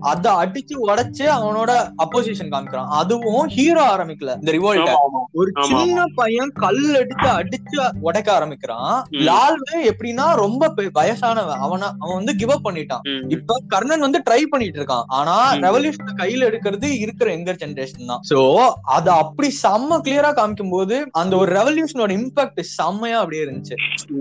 அத 0.00 0.30
அடிச்சு 0.30 0.76
உடைச்சு 0.86 1.18
அவனோட 1.18 1.90
அப்போசிஷன் 1.98 2.50
காமிக்கிறான். 2.50 2.86
அதுவும் 2.88 3.48
ஹீரோ 3.48 3.96
ஆரம்பிக்கல 3.96 4.34
இந்த 4.34 4.52
ஆமா. 4.90 5.28
ஒரு 5.32 5.52
சின்ன 5.60 6.04
பையன் 6.14 6.52
கல் 6.54 6.94
எடுத்து 6.94 7.28
அடிச்சு 7.28 7.90
உடைக்க 8.00 8.32
ஆரம்பிக்கிறான். 8.32 9.06
லால்வே 9.10 9.90
எப்படின்னா 9.90 10.34
ரொம்ப 10.34 10.74
வயசானவன். 10.94 11.56
அவன 11.60 11.90
அவன் 11.98 12.14
வந்து 12.14 12.34
கிவ் 12.36 12.50
அப் 12.50 12.66
பண்ணிட்டான். 12.66 13.00
இப்ப 13.28 13.62
கர்ணன் 13.68 14.00
வந்து 14.00 14.22
ட்ரை 14.30 14.40
பண்ணிட்டு 14.40 14.82
இருக்கான். 14.82 15.04
ஆனா. 15.06 15.54
ரெவல்யூஷன் 15.54 16.16
கையில 16.16 16.46
எடுக்கிறது 16.46 16.98
இருக்கிற 16.98 17.36
எங்கர் 17.36 17.60
ஜெனரேஷன் 17.64 18.06
தான். 18.06 18.20
சோ 18.30 18.66
அத 18.82 19.12
அப்படி 19.12 19.48
செம்ம 19.62 20.00
கிளியரா 20.00 20.16
காமிக்கும் 20.32 20.70
போது 20.70 20.96
அந்த 21.12 21.36
ஒரு 21.36 21.50
ரெவல்யூஷனோட 21.52 22.12
இம்பாக்ட் 22.16 22.60
செம்மையா 22.70 23.18
அப்படியே 23.18 23.42
இருந்துச்சு. 23.44 23.76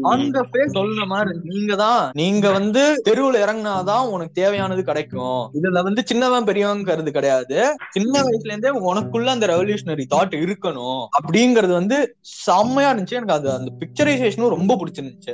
அந்த 0.09 0.37
பேர் 0.51 0.73
சொல்ற 0.77 1.05
மாதிரி. 1.05 1.33
நீங்க 1.45 1.75
தான் 1.75 2.01
நீங்க 2.13 2.51
வந்து 2.51 2.83
தெருவுல 3.07 3.41
இறங்குனாதான் 3.43 4.09
உனக்கு 4.13 4.33
தேவையானது 4.33 4.83
கிடைக்கும் 4.83 5.41
இதுல 5.57 5.81
வந்து 5.83 6.03
சின்னவன் 6.05 6.47
பெரியவங்கிறது 6.49 7.11
கிடையாது 7.11 7.57
சின்ன 7.91 8.13
வயசுல 8.25 8.51
இருந்தே 8.51 8.73
உனக்குள்ள 8.89 9.29
அந்த 9.29 9.47
ரெவல்யூஷனரி 9.47 10.05
தாட் 10.13 10.35
இருக்கணும் 10.41 11.01
அப்படிங்கறது 11.17 11.73
வந்து 11.73 11.99
செம்மையா 12.39 12.91
இருந்துச்சு 12.91 13.19
எனக்கு 13.19 13.37
அது 13.37 13.49
அந்த 13.51 13.71
பிக்சரைசேஷனும் 13.81 14.55
ரொம்ப 14.55 14.73
பிடிச்சிருந்துச்சு. 14.79 15.33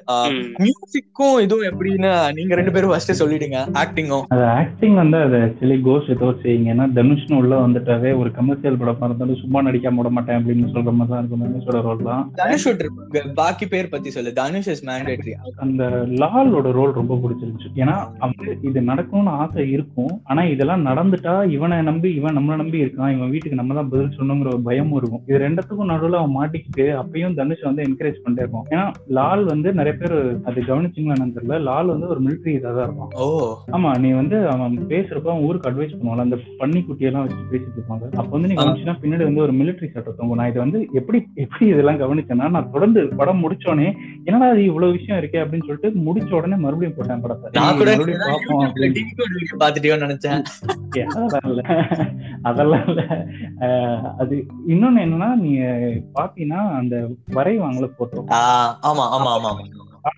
மியூசிக்கும் 0.63 1.37
இதுவும் 1.39 1.67
எப்படின்னு 1.69 2.09
நீங்க 2.37 2.53
ரெண்டு 2.55 2.71
பேரும் 2.71 2.91
ஃபர்ஸ்ட் 2.91 3.19
சொல்லிடுங்க 3.21 3.59
ஆக்டிங்கும் 3.81 4.25
அது 4.33 4.43
ஆக்டிங் 4.57 4.97
வந்து 5.01 5.17
அது 5.25 5.37
ஆக்சுவலி 5.45 5.77
கோஸ் 5.85 6.09
ஏதோ 6.15 6.29
செய்யுங்க 6.43 6.73
ஏன்னா 6.73 6.87
தனுஷ்னு 6.97 7.39
உள்ள 7.41 7.53
வந்துட்டாவே 7.63 8.11
ஒரு 8.21 8.31
கமர்ஷியல் 8.37 8.79
படமா 8.81 9.07
இருந்தாலும் 9.09 9.41
சும்மா 9.41 9.61
நடிக்காம 9.61 9.99
விட 9.99 10.09
மாட்டேன் 10.09 10.37
அப்படின்னு 10.53 10.73
சொல்ற 10.75 10.91
மாதிரி 10.97 11.11
தான் 11.13 11.21
இருக்கும். 11.21 11.43
தனுஷோட 11.45 11.79
ரோல் 11.87 12.01
தான். 12.09 12.23
தனுஷ் 12.39 12.65
பாக்கி 13.39 13.65
பேர் 13.73 13.91
பத்தி 13.93 14.09
சொல்லு. 14.15 14.31
தனுஷ் 14.39 14.69
இஸ் 14.73 14.83
மேண்டேட்ரி 14.89 15.33
அந்த 15.65 15.83
லாலோட 16.21 16.67
ரோல் 16.77 16.93
ரொம்ப 16.99 17.17
பிடிச்சிருந்துச்சு. 17.23 17.69
ஏன்னா 17.83 17.95
அவனுக்கு 18.23 18.53
இது 18.69 18.81
நடக்கணும்னு 18.91 19.33
ஆசை 19.43 19.65
இருக்கும். 19.75 20.13
ஆனா 20.31 20.41
இதெல்லாம் 20.53 20.85
நடந்துட்டா 20.89 21.35
இவனை 21.55 21.77
நம்பி 21.89 22.09
இவன் 22.19 22.37
நம்மளை 22.39 22.57
நம்பி 22.63 22.83
இருக்கான். 22.83 23.13
இவன் 23.15 23.31
வீட்டுக்கு 23.33 23.59
நம்ம 23.61 23.77
தான் 23.79 23.89
பதில் 23.93 24.13
சொல்லணுங்கிற 24.17 24.51
ஒரு 24.55 24.63
பயமும் 24.69 24.97
இருக்கும். 25.01 25.23
இது 25.29 25.43
ரெண்டுத்துக்கும் 25.45 25.91
நடுவுல 25.93 26.19
அவன் 26.21 26.37
மாட்டிக்கிட்டு 26.39 26.87
அப்பயும் 27.01 27.37
தனுஷ் 27.41 27.67
வந்து 27.69 27.85
என்கரேஜ் 27.87 28.21
பண்ணிட்டே 28.23 28.45
இருப்பான். 28.45 28.67
ஏன்னா 28.73 28.85
லால் 29.19 29.43
வந்து 29.53 29.71
நிறைய 29.79 29.95
பேர் 30.01 30.17
அது 30.49 30.59
கவனிச்சிங்களா 30.71 31.15
என்னன்னு 31.17 31.37
தெரியல. 31.39 31.59
லால் 31.69 31.93
வந்து 31.95 32.09
ஒரு 32.15 32.21
மிலிட்டரி 32.27 32.55
இதாக 32.59 32.75
தான் 32.79 32.87
இருப்பான். 32.89 33.11
ஓ. 33.23 33.27
ஆமா 33.77 33.91
நீ 34.05 34.11
வந்து 34.21 34.37
அவன் 34.53 34.77
பேசுறப்ப 34.93 35.33
அவன் 35.33 35.45
ஊருக்கு 35.49 35.69
அட்வைஸ் 35.71 35.97
பண்ணுவாங்க 35.97 36.27
அந்த 36.27 36.39
பன்னி 36.61 36.81
குட்டியெல்லாம் 36.87 37.25
வச்சு 37.25 37.49
பேசிட்டு 37.53 37.77
இருப்பாங்க. 37.79 38.05
அப்ப 38.19 38.29
வந்து 38.37 38.51
நீ 38.51 38.57
கவனிச்சுன்னா 38.61 38.97
பின்னாடி 39.03 39.27
வந்து 39.29 39.45
ஒரு 39.47 39.55
மிலிட்டரி 39.61 39.89
சட்டம் 39.89 40.19
தொங்கும் 40.19 40.41
நான் 40.43 40.51
இதை 40.51 40.61
வந்து 40.61 40.79
எப்படி 40.99 41.17
எப்படி 41.43 41.65
இதெல்லாம் 41.69 41.99
கவனிச்சேன்னா 41.99 42.47
நான் 42.53 42.71
தொடர்ந்து 42.71 43.01
படம் 43.17 43.41
முடிச்சோடனே 43.43 43.85
என்னடா 44.25 44.47
அது 44.49 44.61
இவ்வளவு 44.65 44.95
விஷயம் 44.95 45.19
இருக்கே 45.19 45.41
அப்படின்னு 45.43 45.67
சொல்லிட்டு 45.67 46.01
முடிச்ச 46.05 46.31
உடனே 46.33 46.57
மறுபடியும் 46.61 46.95
போட்டேன் 46.95 47.23
படத்தை. 47.23 47.49
நினைச்சேன். 50.03 50.41
அதெல்லாம் 52.43 52.85
இல்ல. 52.87 53.03
அது 54.19 54.35
இன்னொன்னு 54.67 55.03
என்னன்னா 55.05 55.29
நீங்க 55.41 55.63
பாத்தீங்கன்னா 56.15 56.61
அந்த 56.77 56.95
வரைவாங்கள 57.33 57.87
போட்டோ 57.93 58.25
ஆ, 58.33 58.43
ஆமா 58.83 59.05
ஆமா 59.15 59.31
ஆமா. 59.37 59.53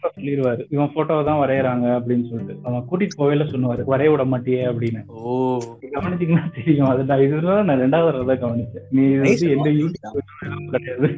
ஆமா 0.05 0.15
சொல்லிடுவாரு 0.15 0.63
இவன் 0.73 0.91
போட்டோவை 0.95 1.23
தான் 1.27 1.39
வரையறாங்க 1.41 1.85
அப்படின்னு 1.97 2.25
சொல்லிட்டு. 2.29 2.55
அவன் 2.67 2.85
கூட்டிட்டு 2.89 3.19
போவேல 3.21 3.45
சொன்னுவாரு 3.51 3.83
வரைய 3.91 4.09
விட 4.11 4.23
மாட்டியே 4.31 4.61
அப்படின்னு. 4.71 5.01
ஓ. 5.21 5.31
கவனிச்சீங்கன்னா 5.95 6.43
தெரியும். 6.57 6.89
அது 6.91 7.03
நான் 7.09 7.23
இதுதான் 7.25 7.67
நான் 7.69 7.81
ரெண்டாவது 7.83 8.09
தடவை 8.09 8.25
தான் 8.31 8.43
கவனிச்சேன். 8.43 8.85
நீ 8.95 9.03
இது 9.11 9.21
வந்து 9.25 9.49
எந்த 9.55 9.69
யூடியூப் 9.79 10.17
கிடையாது. 10.73 11.09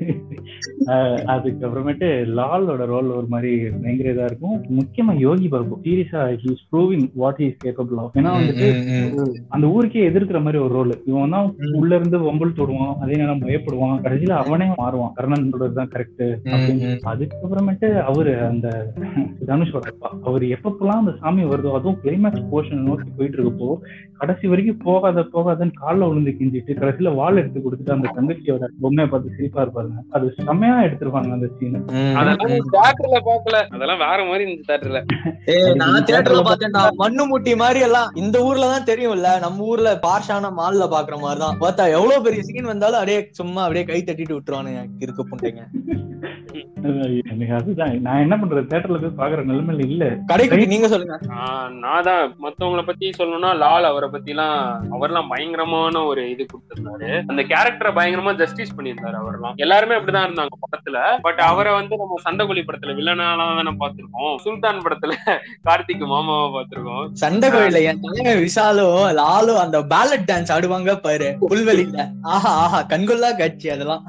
அதுக்கப்புறமேட்டு 1.34 2.10
லாலோட 2.40 2.86
ரோல் 2.92 3.10
ஒரு 3.20 3.28
மாதிரி 3.34 3.52
பயங்கர 3.84 4.14
இதா 4.14 4.28
இருக்கும். 4.32 4.58
முக்கியமா 4.80 5.16
யோகி 5.26 5.48
பாபு. 5.56 5.80
சீரியஸா 5.86 6.22
he's 6.44 6.64
proving 6.72 7.08
what 7.24 7.42
he's 7.44 7.58
capable 7.66 8.02
of 8.04 8.18
ஏன்னா 8.22 8.34
வந்துட்டு 8.38 8.70
அந்த 9.56 9.66
ஊருக்கே 9.76 10.08
எதிர்க்கிற 10.10 10.42
மாதிரி 10.48 10.62
ஒரு 10.66 10.74
ரோல் 10.80 10.94
இவன் 11.12 11.36
தான் 11.38 11.50
உள்ள 11.82 11.92
இருந்து 12.00 12.20
வம்பல் 12.30 12.58
தொடுவான். 12.62 12.96
அதே 13.04 13.20
நேரம் 13.22 13.44
பயப்படுவான். 13.46 13.98
கடைசியில 14.06 14.38
அவனே 14.44 14.70
மாறுவான். 14.82 15.14
கர்ணன் 15.20 15.50
தான் 15.80 15.92
கரெக்ட் 15.96 16.26
அப்படின்னு. 16.54 16.94
அதுக்கப்புறமேட்டு 17.14 17.90
அவரு 18.10 18.34
அந்த 18.52 18.68
தனுஷோட 19.50 19.86
அப்பா 19.94 20.10
அவர் 20.28 20.44
எப்பப்பெல்லாம் 20.56 21.02
அந்த 21.04 21.14
சாமி 21.22 21.44
வருதோ 21.52 21.76
அதுவும் 21.78 22.00
கிளைமேக்ஸ் 22.04 22.48
போர்ஷன் 22.52 22.86
நோக்கி 22.88 23.10
போயிட்டு 23.18 23.38
இருக்கப்போ 23.38 23.70
கடைசி 24.22 24.46
வரைக்கும் 24.52 24.82
போகாத 24.88 25.24
போகாதன்னு 25.36 25.80
கால்ல 25.82 26.08
விழுந்து 26.10 26.32
கிஞ்சிட்டு 26.38 26.78
கடைசியில 26.82 27.14
வால் 27.20 27.42
எடுத்து 27.42 27.60
கொடுத்துட்டு 27.66 27.96
அந்த 27.96 28.14
தங்கச்சியோட 28.18 28.70
பொம்மையை 28.84 29.08
பார்த்து 29.12 29.36
சிரிப்பா 29.38 29.62
இருப்பாருங்க. 29.66 30.00
அது 30.16 30.34
செம்மையா 30.48 30.78
எடுத்திருப்பாங்க 30.88 31.32
அந்த 31.38 31.50
சீன் 31.58 31.78
அதெல்லாம் 32.22 32.54
தியேட்டர்ல 32.76 33.20
பாக்கல 33.30 33.60
அதெல்லாம் 33.76 34.02
வேற 34.06 34.20
மாதிரி 34.30 34.46
இருந்துச்சு 34.46 34.70
தியேட்டர்ல 34.70 35.02
நான் 35.82 36.08
தியேட்டர்ல 36.10 36.44
பார்த்தேன்டா. 36.50 36.84
மண்ணு 37.04 37.26
முட்டி 37.32 37.54
மாதிரி 37.64 37.82
எல்லாம் 37.88 38.10
இந்த 38.24 38.38
ஊர்ல 38.48 38.72
தான் 38.74 38.88
தெரியும்ல. 38.92 39.32
நம்ம 39.46 39.68
ஊர்ல 39.72 39.92
பார்ஷான 40.08 40.52
மால்ல 40.60 40.86
பாக்குற 40.96 41.16
மாதிரி 41.26 41.42
தான். 41.46 41.60
பார்த்தா 41.64 41.84
எவ்வளவு 41.98 42.26
பெரிய 42.28 42.44
சீன் 42.50 42.72
வந்தாலும் 42.72 43.00
அப்படியே 43.02 43.20
சும்மா 43.42 43.62
அப்படியே 43.66 43.86
கை 43.92 44.00
தட்டிட்டு 44.02 44.38
விட்டுருவானுங்க 44.38 44.84
இருக்க 45.06 45.24
புண்டைங்க. 45.32 45.64
அதுதான். 47.58 47.94
நான் 48.06 48.24
என்ன 48.26 48.36
பண்றது? 48.42 48.67
தியேட்டர்ல 48.70 48.98
போய் 48.98 49.18
பாக்குற 49.20 49.42
நிலைமையில 49.44 49.86
இல்ல. 49.88 50.06
கடைக்கு 50.26 50.68
நீங்க 50.68 50.88
சொல்லுங்க. 50.88 51.16
ஆஹ் 51.38 51.70
நான் 51.84 52.04
தான் 52.04 52.24
மத்தவங்கள 52.44 52.82
பத்தி 52.86 53.10
சொல்லணும்னா 53.18 53.52
லால் 53.58 53.84
அவரை 53.84 54.10
பத்தி 54.10 54.32
எல்லாம் 54.32 54.56
அவர்லாம் 54.96 55.30
பயங்கரமான 55.32 56.04
ஒரு 56.06 56.24
இது 56.32 56.46
கொடுத்திருந்தாரு. 56.46 57.10
அந்த 57.28 57.42
கேரக்டரை 57.52 57.92
பயங்கரமா 57.98 58.36
ஜஸ்டிஸ் 58.36 58.76
பண்ணியிருந்தாரு 58.78 59.18
அவர்லாம். 59.22 59.56
எல்லாருமே 59.58 59.96
அப்படிதான் 59.96 60.28
இருந்தாங்க 60.28 60.58
படத்துல. 60.66 60.98
பட் 61.22 61.42
அவரை 61.50 61.74
வந்து 61.74 61.98
நம்ம 61.98 62.20
சண்டைக்குழி 62.26 62.64
படத்துல 62.64 62.96
வில்லனாலாம் 63.00 63.60
தானே 63.60 63.74
பார்த்திருக்கோம். 63.82 64.34
சுல்தான் 64.46 64.84
படத்துல 64.86 65.14
கார்த்திக் 65.68 66.06
மாமாவை 66.08 66.48
பார்த்திருக்கோம். 66.56 67.06
சண்டை 67.16 67.50
கோயில 67.50 67.82
என் 67.84 68.04
தலைவன் 68.06 68.44
விஷாலும் 68.46 68.86
லாலும் 69.20 69.62
அந்த 69.64 69.78
பேலட் 69.94 70.28
டான்ஸ் 70.30 70.54
ஆடுவாங்க 70.56 70.96
பாரு 71.00 71.30
புல்வெளியில. 71.50 72.00
ஆஹா 72.34 72.54
ஆஹா 72.64 72.82
கண்கொள்ளா 72.94 73.32
காட்சி 73.38 73.68
அதெல்லாம். 73.70 74.04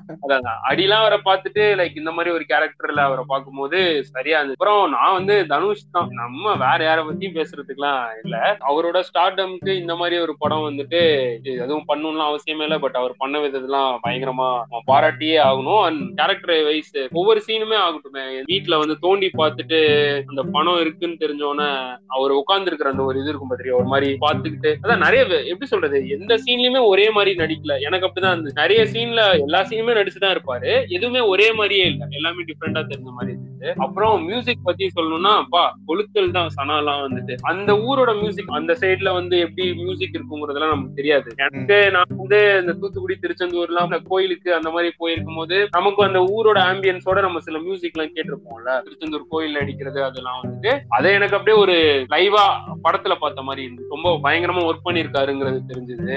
அடிலாம் 0.69 1.03
அவரை 1.03 1.21
பார்த்துட்டு 1.25 1.63
லைக் 1.81 1.97
இந்த 1.97 2.11
மாதிரி 2.11 2.35
ஒரு 2.35 2.45
கேரக்டர்ல 2.49 3.01
அவரை 3.01 3.25
பார்க்கும்போது 3.29 3.79
சரியா 4.13 4.38
இருந்துச்சு 4.43 4.51
அப்புறம் 4.51 4.91
நான் 4.91 5.13
வந்து 5.13 5.47
தனுஷ் 5.47 5.91
தான். 5.91 6.09
நம்ம 6.11 6.57
வேற 6.57 6.85
யாரை 6.85 7.05
பத்தியும் 7.05 7.37
பேசுறதுக்குலாம் 7.39 8.05
இல்ல. 8.23 8.57
அவரோட 8.69 9.03
ஸ்டார்டம்க்கு 9.13 9.69
இந்த 9.69 9.97
மாதிரி 9.97 10.21
ஒரு 10.21 10.37
படம் 10.39 10.71
வந்துட்டு 10.71 11.01
எதுவும் 11.43 11.85
பண்ணணும்லாம் 11.89 12.35
அவசியமே 12.35 12.63
இல்லை. 12.63 12.79
பட் 12.79 12.95
அவர் 12.95 13.15
பண்ண 13.19 13.39
விதத்தெல்லாம் 13.39 13.99
பயங்கரமா 14.07 14.63
பாராட்டியே 14.87 15.37
ஆகணும். 15.43 15.83
அண்ட் 15.83 16.17
கேரக்டர் 16.17 16.65
வைஸ் 16.65 16.97
ஒவ்வொரு 17.13 17.43
சீனுமே 17.47 17.77
ஆகட்டுமே. 17.77 18.43
வீட்டுல 18.49 18.79
வந்து 18.79 18.99
தோண்டி 18.99 19.31
பார்த்துட்டு 19.39 19.81
அந்த 20.27 20.43
பணம் 20.43 20.81
இருக்குன்னு 20.81 21.17
தெரிஞ்சோன்னே 21.21 21.99
அவர் 22.07 22.31
உட்கார்ந்து 22.31 22.67
இருக்கிற 22.67 22.91
அந்த 22.91 23.03
ஒரு 23.03 23.21
இது 23.21 23.29
இருக்கும் 23.29 23.51
பாத்திரியா 23.51 23.75
ஒரு 23.75 23.85
மாதிரி 23.85 24.17
பார்த்துக்கிட்டு. 24.21 24.75
அதான் 24.83 24.97
நிறைய 24.97 25.25
எப்படி 25.25 25.67
சொல்றது? 25.67 26.09
எந்த 26.09 26.39
சீன்லயுமே 26.47 26.87
ஒரே 26.87 27.11
மாதிரி 27.11 27.37
நடிக்கல. 27.37 27.81
எனக்கு 27.81 28.07
அப்படிதான் 28.07 28.35
இருந்துச்சு 28.35 28.67
நிறைய 28.67 28.83
சீன்ல 28.83 29.41
எல்லா 29.41 29.61
சீனுமே 29.63 29.97
நடிச்சுதான் 29.99 30.37
இருப்பாரு. 30.37 30.89
எதுவுமே 30.89 31.21
ஒரே 31.21 31.53
மாதிரியே 31.53 31.85
இல்ல. 31.85 32.07
எல்லாமே 32.11 32.43
டிஃப்ரெண்டா 32.43 32.83
தெரிஞ்ச 32.89 33.03
மாதிரி 33.03 33.37
இருந்துச்சு. 33.37 33.75
அப்புறம் 33.75 34.28
மியூசிக் 34.29 34.67
பத்தி 34.69 34.85
சொல்லணும்னா 34.97 35.33
அப்பா 35.43 35.63
கொளுத்தல் 35.89 36.35
தான் 36.37 36.53
சனாலாம் 36.57 37.03
வந்துட்டு. 37.05 37.35
அந்த 37.51 37.71
ஊரோட 37.89 38.11
மியூசிக் 38.21 38.55
அந்த 38.59 38.73
சைடுல 38.81 39.13
வந்து 39.19 39.37
எப்படி 39.47 39.67
மியூசிக் 39.83 40.17
இருக்குங்கிறதெல்லாம் 40.17 40.73
நமக்கு 40.75 40.99
தெரியாது. 41.01 41.29
எனக்கு 41.45 41.79
நான் 41.97 42.17
வந்து 42.23 42.41
இந்த 42.61 42.73
தூத்துக்குடி 42.81 43.17
திருச்செந்தூர்லாம் 43.23 43.89
அந்த 43.89 44.01
கோயிலுக்கு 44.11 44.51
அந்த 44.59 44.71
மாதிரி 44.75 44.91
போயிருக்கும் 45.03 45.39
போது 45.41 45.57
நமக்கு 45.77 46.03
அந்த 46.09 46.21
ஊரோட 46.37 46.59
ஆம்பியன்ஸோட 46.71 47.19
நம்ம 47.27 47.43
சில 47.47 47.59
மியூசிக் 47.67 47.97
எல்லாம் 47.97 48.15
கேட்டிருப்போம்ல. 48.17 48.73
திருச்செந்தூர் 48.87 49.31
கோயில்ல 49.33 49.63
அடிக்கிறது 49.65 50.01
அதெல்லாம் 50.09 50.41
வந்துட்டு. 50.43 50.73
அதை 50.97 51.13
எனக்கு 51.19 51.37
அப்படியே 51.39 51.57
ஒரு 51.65 51.77
லைவா 52.15 52.45
படத்துல 52.87 53.17
பார்த்த 53.23 53.47
மாதிரி 53.49 53.67
இருந்துச்சு. 53.67 53.95
ரொம்ப 53.97 54.15
பயங்கரமா 54.25 54.63
ஒர்க் 54.71 54.87
பண்ணிருக்காருங்கிறது 54.89 55.61
தெரிஞ்சது. 55.73 56.15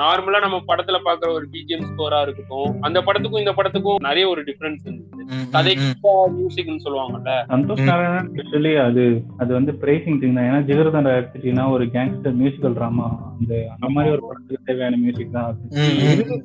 நார்மலா 0.00 0.40
நம்ம 0.46 0.60
படத்துல 0.70 0.98
பாக்குற 1.06 1.28
ஒரு 1.38 1.46
பிஜிஎம் 1.52 1.86
ஸ்கோரா 1.90 2.20
இருக்கட்டும் 2.26 2.70
அந்த 2.88 2.98
படத்துக்கும் 3.06 3.42
இந்த 3.44 3.54
படத்துக்கும் 3.58 4.04
நிறைய 4.08 4.24
ஒரு 4.32 4.42
டிஃபரன்ஸ் 4.48 4.84
இருந்துச்சு. 4.86 5.24
கதைக்கு 5.54 6.12
மியூசிக்னு 6.36 6.84
சொல்லுவாங்கல்ல. 6.84 7.32
சந்தோஷ் 7.50 7.82
நாராயணன் 7.88 8.28
ஆக்சுவலி 8.34 8.72
அது 8.86 9.02
அது 9.42 9.50
வந்து 9.56 9.72
பிரைசிங் 9.82 10.18
திங் 10.20 10.36
தான். 10.36 10.48
ஏன்னா 10.48 10.60
ஜிகர்தண்டா 10.68 11.12
எடுத்துட்டீங்கன்னா 11.18 11.66
ஒரு 11.74 11.84
கேங்ஸ்டர் 11.94 12.36
மியூசிக்கல் 12.40 12.76
ட்ராமா 12.78 13.06
அந்த 13.34 13.52
அந்த 13.74 13.88
மாதிரி 13.94 14.12
ஒரு 14.16 14.22
படத்துக்கு 14.26 14.66
தேவையான 14.68 14.98
மியூசிக் 15.04 15.36
தான் 15.36 15.58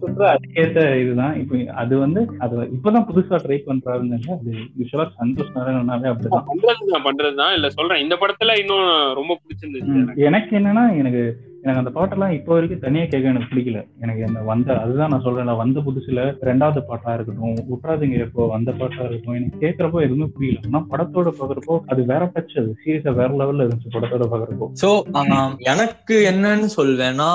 சுற்று 0.02 0.26
அதுக்கேற்ற 0.34 0.84
இதுதான். 1.04 1.36
இப்போ 1.42 1.56
அது 1.84 1.94
வந்து 2.06 2.22
அது 2.46 2.68
இப்பதான் 2.78 3.08
புதுசா 3.10 3.40
ட்ரை 3.46 3.60
பண்றாருன்னு 3.70 4.20
அது 4.38 4.52
யூஸ்வலா 4.82 5.08
சந்தோஷ் 5.22 5.56
நாராயணனாவே 5.58 6.12
அப்படிதான். 6.12 6.48
பண்றதுதான் 6.52 7.08
பண்றதுதான். 7.10 7.56
இல்ல 7.60 7.70
சொல்றேன். 7.78 8.04
இந்த 8.06 8.18
படத்துல 8.24 8.60
இன்னும் 8.64 8.88
ரொம்ப 9.20 9.40
பிடிச்சிருந்துச்சு. 9.42 10.22
எனக்கு 10.30 10.54
என்னன்னா 10.60 10.86
எனக்கு 11.02 11.24
எனக்கு 11.64 11.82
அந்த 11.82 11.92
பாட்டெல்லாம் 11.96 12.34
இப்போ 12.38 12.52
வரைக்கும் 12.54 12.82
தனியாக 12.86 13.08
கேட்க 13.12 13.32
எனக்கு 13.32 13.50
பிடிக்கல. 13.52 13.80
எனக்கு 14.04 14.22
அந்த 14.28 14.40
வந்த 14.50 14.70
அதுதான் 14.84 15.12
நான் 15.14 15.24
சொல்றேன் 15.26 15.52
வந்த 15.62 15.80
புதுசுல 15.86 16.22
ரெண்டாவது 16.50 16.82
பாட்டா 16.90 17.14
இருக்கட்டும் 17.14 17.70
உட்றாதீங்க 17.76 18.18
எப்போ 18.26 18.48
வந்த 18.54 18.72
பாட்டா 18.80 19.02
இருக்கட்டும் 19.04 19.38
எனக்கு 19.40 19.62
கேட்கறப்போ 19.64 20.02
எதுவுமே 20.06 20.28
புரியல. 20.36 20.60
ஆனா 20.68 20.82
படத்தோட 20.92 21.32
பாக்குறப்போ 21.40 21.76
அது 21.94 22.02
வேற 22.12 22.24
டச் 22.34 22.56
அது 22.62 22.74
சீரியஸா 22.82 23.14
வேற 23.22 23.30
லெவல்ல 23.42 23.66
இருந்துச்சு 23.66 23.94
படத்தோட 23.96 24.28
பாக்குறப்போ. 24.34 24.68
சோ 24.84 24.90
எனக்கு 25.74 26.18
என்னன்னு 26.32 26.70
சொல்வேன்னா 26.78 27.30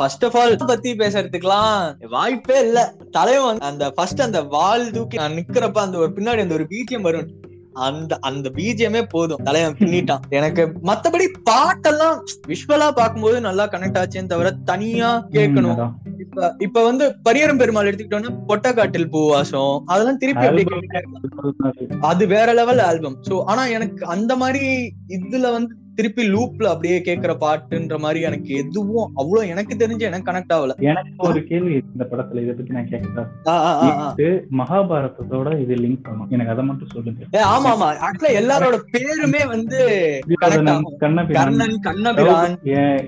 ஃபர்ஸ்ட் 0.00 0.26
ஆஃப் 0.28 0.38
ஆல் 0.42 0.58
பத்தி 0.72 0.92
பேசுறதுக்குலாம் 1.02 1.78
வாய்ப்பே 2.16 2.58
இல்ல. 2.66 2.78
தலைவன் 3.10 3.62
அந்த 3.70 3.86
ஃபர்ஸ்ட் 3.96 4.26
அந்த 4.28 4.42
வால் 4.56 4.86
தூக்கி 4.90 5.22
நான் 5.22 5.38
நிக்கிறப்ப 5.40 5.80
அந்த 5.86 5.98
ஒரு 6.04 6.12
பின்னாடி 6.18 6.44
அந்த 6.46 6.54
ஒரு 6.54 6.66
பீஜியம் 6.74 7.08
வரும் 7.08 7.30
அந்த 7.74 8.18
அந்த 8.20 8.50
பீஜியமே 8.56 9.02
போதும். 9.08 9.42
தலைவன் 9.44 9.78
பின்னிட்டான். 9.78 10.22
எனக்கு 10.30 10.62
மத்தபடி 10.82 11.26
பாட்டெல்லாம் 11.50 12.18
விஷுவலா 12.48 12.88
பார்க்கும்போது 12.90 13.40
நல்லா 13.40 13.66
கனெக்ட் 13.66 14.00
ஆச்சேன்னு 14.02 14.26
தவிர 14.26 14.50
தனியா 14.64 15.28
கேட்கணும். 15.30 15.80
இப்ப 16.18 16.54
இப்ப 16.58 16.84
வந்து 16.84 17.04
பரியரும் 17.24 17.60
பெருமாள் 17.62 17.88
எடுத்துக்கிட்டோம்னா 17.90 18.34
பொட்டக்காட்டில் 18.48 19.12
பூவாசம். 19.14 19.74
அதெல்லாம் 19.86 20.16
திருப்பி 20.16 20.64
அது 22.00 22.26
வேற 22.26 22.52
லெவல் 22.52 22.78
ஆல்பம் 22.78 23.18
சோ 23.28 23.44
ஆனா 23.44 23.64
எனக்கு 23.66 24.06
அந்த 24.06 24.36
மாதிரி 24.36 24.92
இதுல 25.08 25.52
வந்து 25.52 25.74
திருப்பி 25.96 26.24
லூப்ல 26.34 26.66
அப்படியே 26.72 26.98
கேக்குற 27.06 27.32
பாட்டுன்ற 27.42 27.96
மாதிரி 28.04 28.20
எனக்கு 28.28 28.50
எதுவும் 28.62 29.10
அவ்வளவு 29.20 29.50
எனக்கு 29.54 29.74
தெரிஞ்சு 29.82 30.04
எனக்கு 30.08 30.28
கனெக்ட் 30.30 30.54
ஆகல. 30.56 30.74
எனக்கு 30.90 31.28
ஒரு 31.28 31.40
கேள்வி 31.50 31.74
இந்த 31.92 32.04
படத்துல 32.10 32.42
இதை 32.44 32.54
பத்தி 32.58 32.76
நான் 32.76 32.90
கேட்கறேன். 32.92 34.38
மகாபாரதத்தோட 34.60 35.48
இது 35.64 35.74
லிங்க் 35.84 36.04
பண்ணும் 36.06 36.30
எனக்கு 36.36 36.52
அதை 36.54 36.64
மட்டும் 36.64 36.92
சொல்லுங்க. 36.94 37.26
ஆமா 37.54 37.70
ஆமா. 37.74 37.88
ஆக்சுவலா 38.06 38.32
எல்லாரோட 38.40 38.78
பேருமே 38.94 39.42
வந்து. 39.54 39.78
கண்ணபிரான். 41.00 41.78
கண்ணபிரான். 41.88 42.56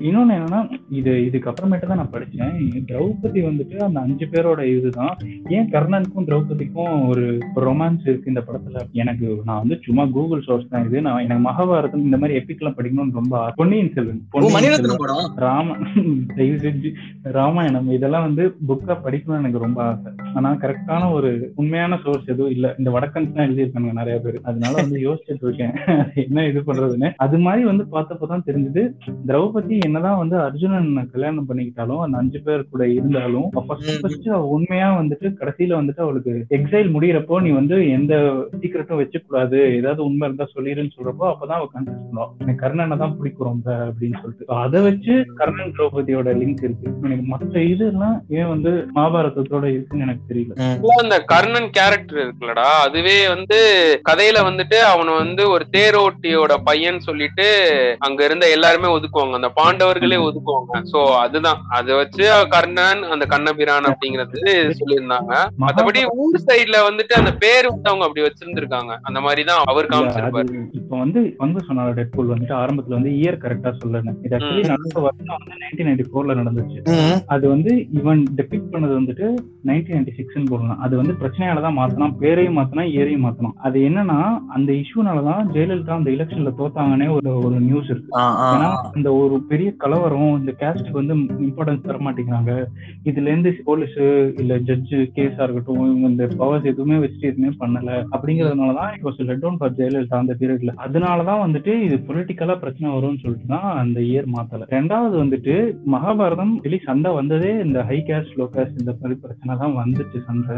இன்னொன்னு 0.09 0.37
என்னன்னா 0.39 0.61
இது 1.01 1.13
இதுக்கு 1.27 1.51
அப்புறமேட்டு 1.51 1.91
தான் 1.93 2.01
நான் 2.03 2.15
படிச்சேன். 2.15 2.55
திரௌபதி 2.91 3.43
வந்துட்டு 3.49 3.77
அந்த 3.89 4.01
அஞ்சு 4.07 4.29
பேரோட 4.33 4.61
இதுதான். 4.77 5.15
ஏன் 5.57 5.71
கர்ணனுக்கும் 5.75 6.29
திரௌபதிக்கும் 6.31 6.95
ஒரு 7.09 7.25
ரொமான்ஸ் 7.67 8.07
இருக்கு 8.11 8.33
இந்த 8.35 8.45
படத்துல? 8.49 8.79
எனக்கு 9.03 9.27
நான் 9.49 9.63
வந்து 9.63 9.79
சும்மா 9.87 10.07
கூகுள் 10.17 10.47
சோர்ஸ் 10.47 10.71
தான் 10.71 10.87
இது. 10.89 11.03
நான் 11.09 11.25
எனக்கு 11.27 11.45
மகாபாரதம் 11.51 12.07
இந்த 12.09 12.17
மாதிரி 12.17 12.39
எப்பிக்லாம் 12.41 12.74
படிக்கணும்னு 12.77 13.19
ரொம்ப. 13.21 13.53
பொன்னியின் 13.57 13.93
செல்வன் 13.93 14.23
ராம 15.35 15.77
தயவு 16.37 16.57
செஞ்சு 16.65 16.91
ராமாயணம் 17.23 17.91
இதெல்லாம் 17.91 18.23
வந்து 18.23 18.45
புக்கா 18.69 18.97
படிக்கணும்னு 19.07 19.43
எனக்கு 19.43 19.59
ரொம்ப 19.59 19.83
ஆசை. 19.83 20.13
ஆனா 20.35 20.53
கரெக்டான 20.55 21.13
ஒரு 21.13 21.53
உண்மையான 21.55 21.99
சோர்ஸ் 22.05 22.27
எதுவும் 22.27 22.51
இல்ல. 22.51 22.75
இந்த 22.79 22.91
வடக்கன்ஸ் 22.91 23.33
தான் 23.33 23.47
எழுதியிருக்காங்க 23.49 23.93
நிறைய 23.93 24.19
பேர். 24.19 24.41
அதனால 24.43 24.75
வந்து 24.83 24.99
யோசிச்சுட்டு 25.09 25.45
இருக்கேன். 25.49 25.75
என்ன 26.15 26.47
இது 26.47 26.61
பண்றதுன்னு. 26.61 27.11
அது 27.17 27.39
மாதிரி 27.39 27.65
வந்து 27.65 27.87
பார்த்தப்பதான் 27.93 28.47
தெரிஞ்சது. 28.47 28.85
திரௌபதி 29.27 29.81
என்னதான் 29.85 30.19
வந்து 30.19 30.39
அர்ஜுனன் 30.39 31.11
கல்யாணம் 31.13 31.49
பண்ணிக்கிட்டாலும் 31.49 32.01
அந்த 32.01 32.19
அஞ்சு 32.19 32.41
பேர் 32.41 32.69
கூட 32.69 32.89
இருந்தாலும் 32.89 33.51
உண்மையா 34.55 34.89
வந்துட்டு 35.01 35.29
கடைசியில 35.41 35.79
வந்துட்டு 35.81 36.01
அவளுக்கு 36.01 36.33
எக்ஸைல் 36.49 36.91
முடியறப்போ 36.95 37.41
நீ 37.41 37.51
வந்து 37.51 37.91
எந்த 37.91 38.15
சீக்கிரட்டும் 38.61 39.01
வச்சுக்க 39.01 39.23
கூடாது 39.27 39.59
ஏதாவது 39.77 40.05
உண்மை 40.05 40.29
இருந்தா 40.29 40.47
சொல்லிருன்னு 40.55 40.95
சொல்றப்போ 40.97 41.25
அப்பதான் 41.33 41.59
அவ 41.59 41.69
கன்ஃபியூஸ் 41.75 42.07
பண்ணுவான் 42.07 42.33
எனக்கு 42.39 42.64
கர்ணனை 42.65 42.97
தான் 42.97 43.17
பிடிக்கும் 43.17 43.47
ரொம்ப 43.47 43.69
அப்படின்னு 43.87 44.19
சொல்லிட்டு. 44.21 44.47
So 44.49 44.59
அதை 44.59 44.83
வச்சு 44.83 45.15
கர்ணன் 45.35 45.75
திரௌபதியோட 45.79 46.29
லிங்க் 46.41 46.65
இருக்கு. 46.65 46.89
எனக்கு 47.03 47.25
மற்ற 47.25 47.63
இதெல்லாம் 47.63 48.17
ஏன் 48.29 48.49
வந்து 48.49 48.71
மகாபாரதத்தோட 48.95 49.65
இருக்குன்னு 49.65 50.05
எனக்கு 50.05 50.29
தெரியல. 50.31 50.55
அந்த 51.03 51.19
கர்ணன் 51.25 51.71
கேரக்டர் 51.71 52.21
இருக்குல்லடா. 52.25 52.69
அதுவே 52.87 53.29
வந்து 53.29 53.59
கதையில 54.11 54.39
வந்துட்டு 54.49 54.79
அவனை 54.93 55.15
வந்து 55.15 55.51
ஒரு 55.51 55.67
தேரோட்டியோட 55.77 56.53
பையன் 56.65 57.01
சொல்லிட்டு 57.01 57.47
அங்க 57.99 58.25
இருந்த 58.25 58.51
எல்லாருமே 58.51 58.89
ஒதுக்குவாங்க. 58.97 59.35
அந்த 59.41 59.51
பாண்டவர்களே 59.61 60.21
ஒதுக்குவாங்க. 60.29 60.83
சோ 60.93 61.03
அதுதான். 61.17 61.61
அதை 61.69 61.97
வச்சு 61.97 62.25
கர்ணன் 62.51 63.03
அந்த 63.03 63.27
கண்ணபிரான் 63.27 63.89
அப்படிங்கறது 63.91 64.41
சொல்லியிருந்தாங்க. 64.81 65.33
மத்தபடி 65.65 66.03
ஊர் 66.17 66.41
சைடுல 66.47 66.77
வந்துட்டு 66.89 67.13
அந்த 67.13 67.33
பேர் 67.35 67.71
வந்து 67.71 67.91
அவங்க 67.91 68.07
அப்படி 68.07 68.27
வச்சிருந்திருக்காங்க. 68.27 68.93
அந்த 69.03 69.21
மாதிரிதான் 69.21 69.63
அவர் 69.65 69.87
காமிச்சிருப்பாரு. 69.87 70.55
இப்ப 70.73 70.99
வந்து 70.99 71.21
பங்கு 71.39 71.61
சொன்னால 71.69 71.95
டெட்பூல் 72.01 72.33
வந்துட்டு. 72.33 72.54
ஆரம்பத்துல 72.57 72.97
வந்து 72.97 73.13
இயர் 73.15 73.41
கரெக்டா 73.43 73.71
சொல்லணும் 73.81 74.19
இது 74.25 74.35
ஆக்சுவலி. 74.37 74.65
நடந்த 74.69 75.01
வருஷம் 75.01 75.37
வந்து 75.37 75.61
நைன்டீன் 75.63 75.89
நைன்டி 75.89 76.07
ஃபோர்ல 76.09 76.37
நடந்துச்சு. 76.41 76.81
அது 77.27 77.45
வந்து 77.49 77.71
இவன் 77.93 78.23
டெபிக் 78.37 78.71
பண்ணது 78.73 78.95
வந்துட்டு 78.95 79.27
நைன்டீன் 79.65 79.97
நைன்டி 79.97 80.15
சிக்ஸ்னு 80.19 80.51
போடலாம். 80.51 80.81
அது 80.81 80.95
வந்து 80.97 81.15
பிரச்சனையால 81.21 81.61
தான் 81.61 81.79
மாத்தலாம் 81.79 82.17
பேரையும் 82.19 82.59
மாத்தலாம் 82.59 82.91
ஏரையும் 82.99 83.25
மாத்தலாம் 83.27 83.57
அது 83.67 83.79
என்னன்னா 83.89 84.19
அந்த 84.51 84.71
இஷ்யூனாலதான் 84.75 85.51
ஜெயலலிதா 85.55 85.95
அந்த 85.95 86.11
எலெக்ஷன்ல 86.11 86.53
தோத்தாங்கன்னே 86.59 87.09
ஒரு 87.11 87.31
ஒரு 87.41 87.57
நியூஸ் 87.61 87.91
இருக்கு. 87.91 88.11
ஏன்னா. 88.49 88.69
இந்த 88.97 89.13
ஒரு 89.15 89.37
பெரிய 89.49 89.69
கலவரம் 89.77 90.13
இந்த 90.39 90.53
கேஸ்டுக்கு 90.61 91.01
வந்து 91.01 91.15
இம்பார்ட்டன்ஸ் 91.45 91.87
தர 91.87 91.99
மாட்டேங்கிறாங்க. 92.01 92.53
இதுல 93.05 93.29
இருந்து 93.29 93.51
போலீஸ் 93.65 93.99
இல்ல 94.41 94.55
ஜட்ஜு 94.67 94.99
கேஸா 95.17 95.43
இருக்கட்டும் 95.43 95.81
இவங்க 95.85 96.09
இந்த 96.09 96.27
பவர்ஸ் 96.37 96.65
எதுவுமே 96.65 96.97
வச்சுட்டு 96.97 97.31
எதுவுமே 97.31 97.53
பண்ணல. 97.61 97.81
அப்படிங்கறதுனாலதான் 98.15 98.93
it 98.95 99.03
was 99.03 99.21
let 99.23 99.39
down 99.39 99.57
for 99.57 99.75
Jayalalithaa 99.75 100.19
அந்த 100.19 100.35
பீரியட்ல 100.41 100.75
அதனாலதான் 100.85 101.43
வந்துட்டு 101.45 101.73
இது 101.83 101.97
பொலிட்டிக்கலா 102.09 102.44
பிரச்சனை 102.53 102.97
வரும்னு 102.97 103.19
சொல்லிட்டு 103.19 103.47
தான் 103.49 103.77
அந்த 103.77 104.01
இயர் 104.01 104.27
மாத்தல. 104.37 104.63
ரெண்டாவது 104.71 105.17
வந்துட்டு 105.25 105.77
மகாபாரதம் 105.93 106.61
வெளி 106.63 106.79
சண்டை 106.85 107.13
வந்ததே 107.13 107.59
இந்த 107.65 107.83
ஹை 107.83 108.03
கேஸ்ட் 108.07 108.37
லோ 108.37 108.49
கேஸ்ட் 108.53 108.79
இந்த 108.79 108.95
மாதிரி 109.01 109.21
பிரச்சனை 109.21 109.57
தான் 109.59 109.73
வந்துச்சு 109.73 110.25
சண்டை. 110.25 110.57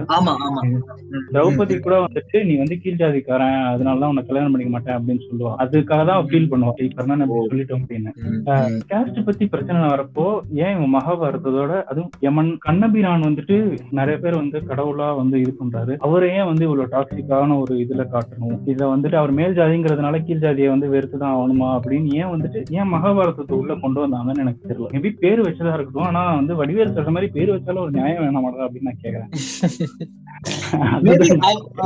திரௌபதி 1.32 1.80
கூட 1.80 2.06
வந்துட்டு 2.06 2.44
நீ 2.44 2.56
வந்து 2.56 2.78
கீழ் 2.78 2.94
ஜாதிக்காரன் 2.94 3.54
அதனாலதான் 3.72 4.06
உன்னை 4.06 4.26
கல்யாணம் 4.26 4.52
பண்ணிக்க 4.52 4.68
மாட்டேன் 4.68 4.96
அப்படின்னு 4.96 5.20
சொல்லுவா. 5.20 5.54
அதுக்காக 5.58 6.06
தான் 6.06 6.26
ஃபீல் 6.26 6.48
பண்ணுவா. 6.50 6.70
"ஏய், 6.76 6.88
கர்ணன் 6.88 7.20
அப்படி 7.20 7.40
சொல்லிட்டோம் 7.40 7.82
அப்படின்னு. 7.86 8.10
கேஸ்ட் 8.88 9.24
பத்தி 9.24 9.46
பிரச்சனை 9.46 9.82
வரப்போ 9.82 10.40
ஏன் 10.52 10.82
இவன் 10.82 10.94
மகாபாரதத்தோட 10.94 11.82
அதுவும் 11.82 12.10
யமன் 12.20 12.56
கண்ணபிரான் 12.58 13.20
வந்துட்டு 13.20 13.78
நிறைய 13.90 14.20
பேர் 14.20 14.36
வந்து 14.36 14.62
கடவுளா 14.68 15.16
வந்து 15.16 15.40
இது 15.40 15.56
பண்றாரு. 15.64 15.96
அவரை 15.96 16.30
ஏன் 16.30 16.44
வந்து 16.44 16.64
இவ்வளவு 16.64 16.88
டாக்ஸிக்கான 16.96 17.60
ஒரு 17.60 17.74
இதுல 17.76 18.06
காட்டணும்? 18.12 18.58
இத 18.64 18.86
வந்துட்டு 18.86 19.14
அவர் 19.14 19.30
மேல் 19.30 19.56
ஜாதிங்கிறதுனால 19.56 20.24
கீழ் 20.24 20.38
ஜாதியை 20.38 20.68
வந்து 20.68 20.92
வெறுத்துதான் 20.92 21.24
ஆகணுமா? 21.24 21.75
அப்படின்னு 21.76 22.08
ஏன் 22.20 22.32
வந்துட்டு 22.34 22.60
ஏன் 22.78 22.90
மகாபாரதத்தை 22.94 23.54
உள்ள 23.60 23.74
கொண்டு 23.84 23.98
வந்தாங்கன்னு 24.02 24.42
எனக்கு 24.44 24.68
தெரியல. 24.70 24.90
மேபி 24.94 25.10
பேர் 25.22 25.42
வச்சதா 25.46 25.74
இருக்கட்டும் 25.76 26.08
ஆனா 26.10 26.22
வந்து 26.40 26.54
வடிவேல் 26.60 26.94
சொல்ற 26.96 27.12
மாதிரி 27.16 27.30
பேர் 27.36 27.54
வச்சாலும் 27.54 27.84
ஒரு 27.84 27.94
நியாயம் 27.98 28.22
வேணாமாடா 28.24 28.66
அப்படின்னு 28.66 28.90
நான் 28.90 29.02
கேக்குறேன். 29.04 29.30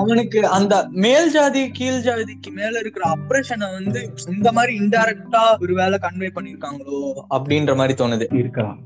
அவனுக்கு 0.00 0.40
அந்த 0.58 0.74
மேல் 1.04 1.32
ஜாதி 1.36 1.62
கீழ் 1.78 2.04
ஜாதிக்கு 2.06 2.50
மேல 2.58 2.74
இருக்கிற 2.82 3.04
அப்ரேஷனை 3.16 3.68
வந்து 3.78 4.02
இந்த 4.36 4.48
மாதிரி 4.58 4.74
இன்டைரக்டா 4.82 5.44
ஒருவேளை 5.64 5.98
கன்வே 6.06 6.30
பண்ணிருக்காங்களோ 6.36 7.00
அப்படின்ற 7.36 7.74
மாதிரி 7.80 7.96
தோணுது. 8.02 8.28
இருக்கலாம் 8.42 8.78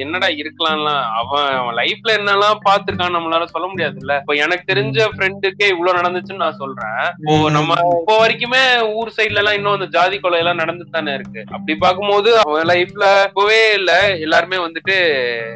என்னடா 0.00 0.28
இருக்கலாம்லாம் 0.40 1.02
அவன் 1.18 1.74
லைஃப்ல 1.74 2.16
என்னெல்லாம் 2.18 2.60
பாத்துருக்கான் 2.66 3.16
நம்மளால 3.16 3.44
சொல்ல 3.44 3.66
முடியாதுல்ல. 3.66 4.14
இப்ப 4.20 4.34
எனக்கு 4.34 4.64
தெரிஞ்ச 4.72 5.08
ஃப்ரெண்டுக்கே 5.14 5.68
இவ்வளவு 5.68 5.98
நடந்துச்சுன்னு 5.98 6.44
நான் 6.44 6.60
சொல்றேன். 6.62 7.00
இப்போ 7.20 7.50
நம்ம 7.50 7.72
இப்போ 8.00 8.16
வரைக்குமே 8.22 8.62
ஊர் 8.98 9.14
சைடுல 9.16 9.38
எல்லாம் 9.38 9.54
இன்னும் 9.54 9.72
அந்த 9.72 9.86
ஜாதி 9.86 10.18
கொலை 10.18 10.38
எல்லாம் 10.38 10.62
நடந்துட்டு 10.62 10.90
தானே 10.90 11.14
இருக்கு. 11.14 11.40
அப்படி 11.52 11.74
பார்க்கும்போது 11.76 12.38
அவன் 12.38 12.66
லைஃப்ல 12.66 13.04
இப்பவே 13.28 13.72
இல்ல. 13.74 13.92
எல்லாருமே 14.26 14.58
வந்துட்டு 14.58 14.96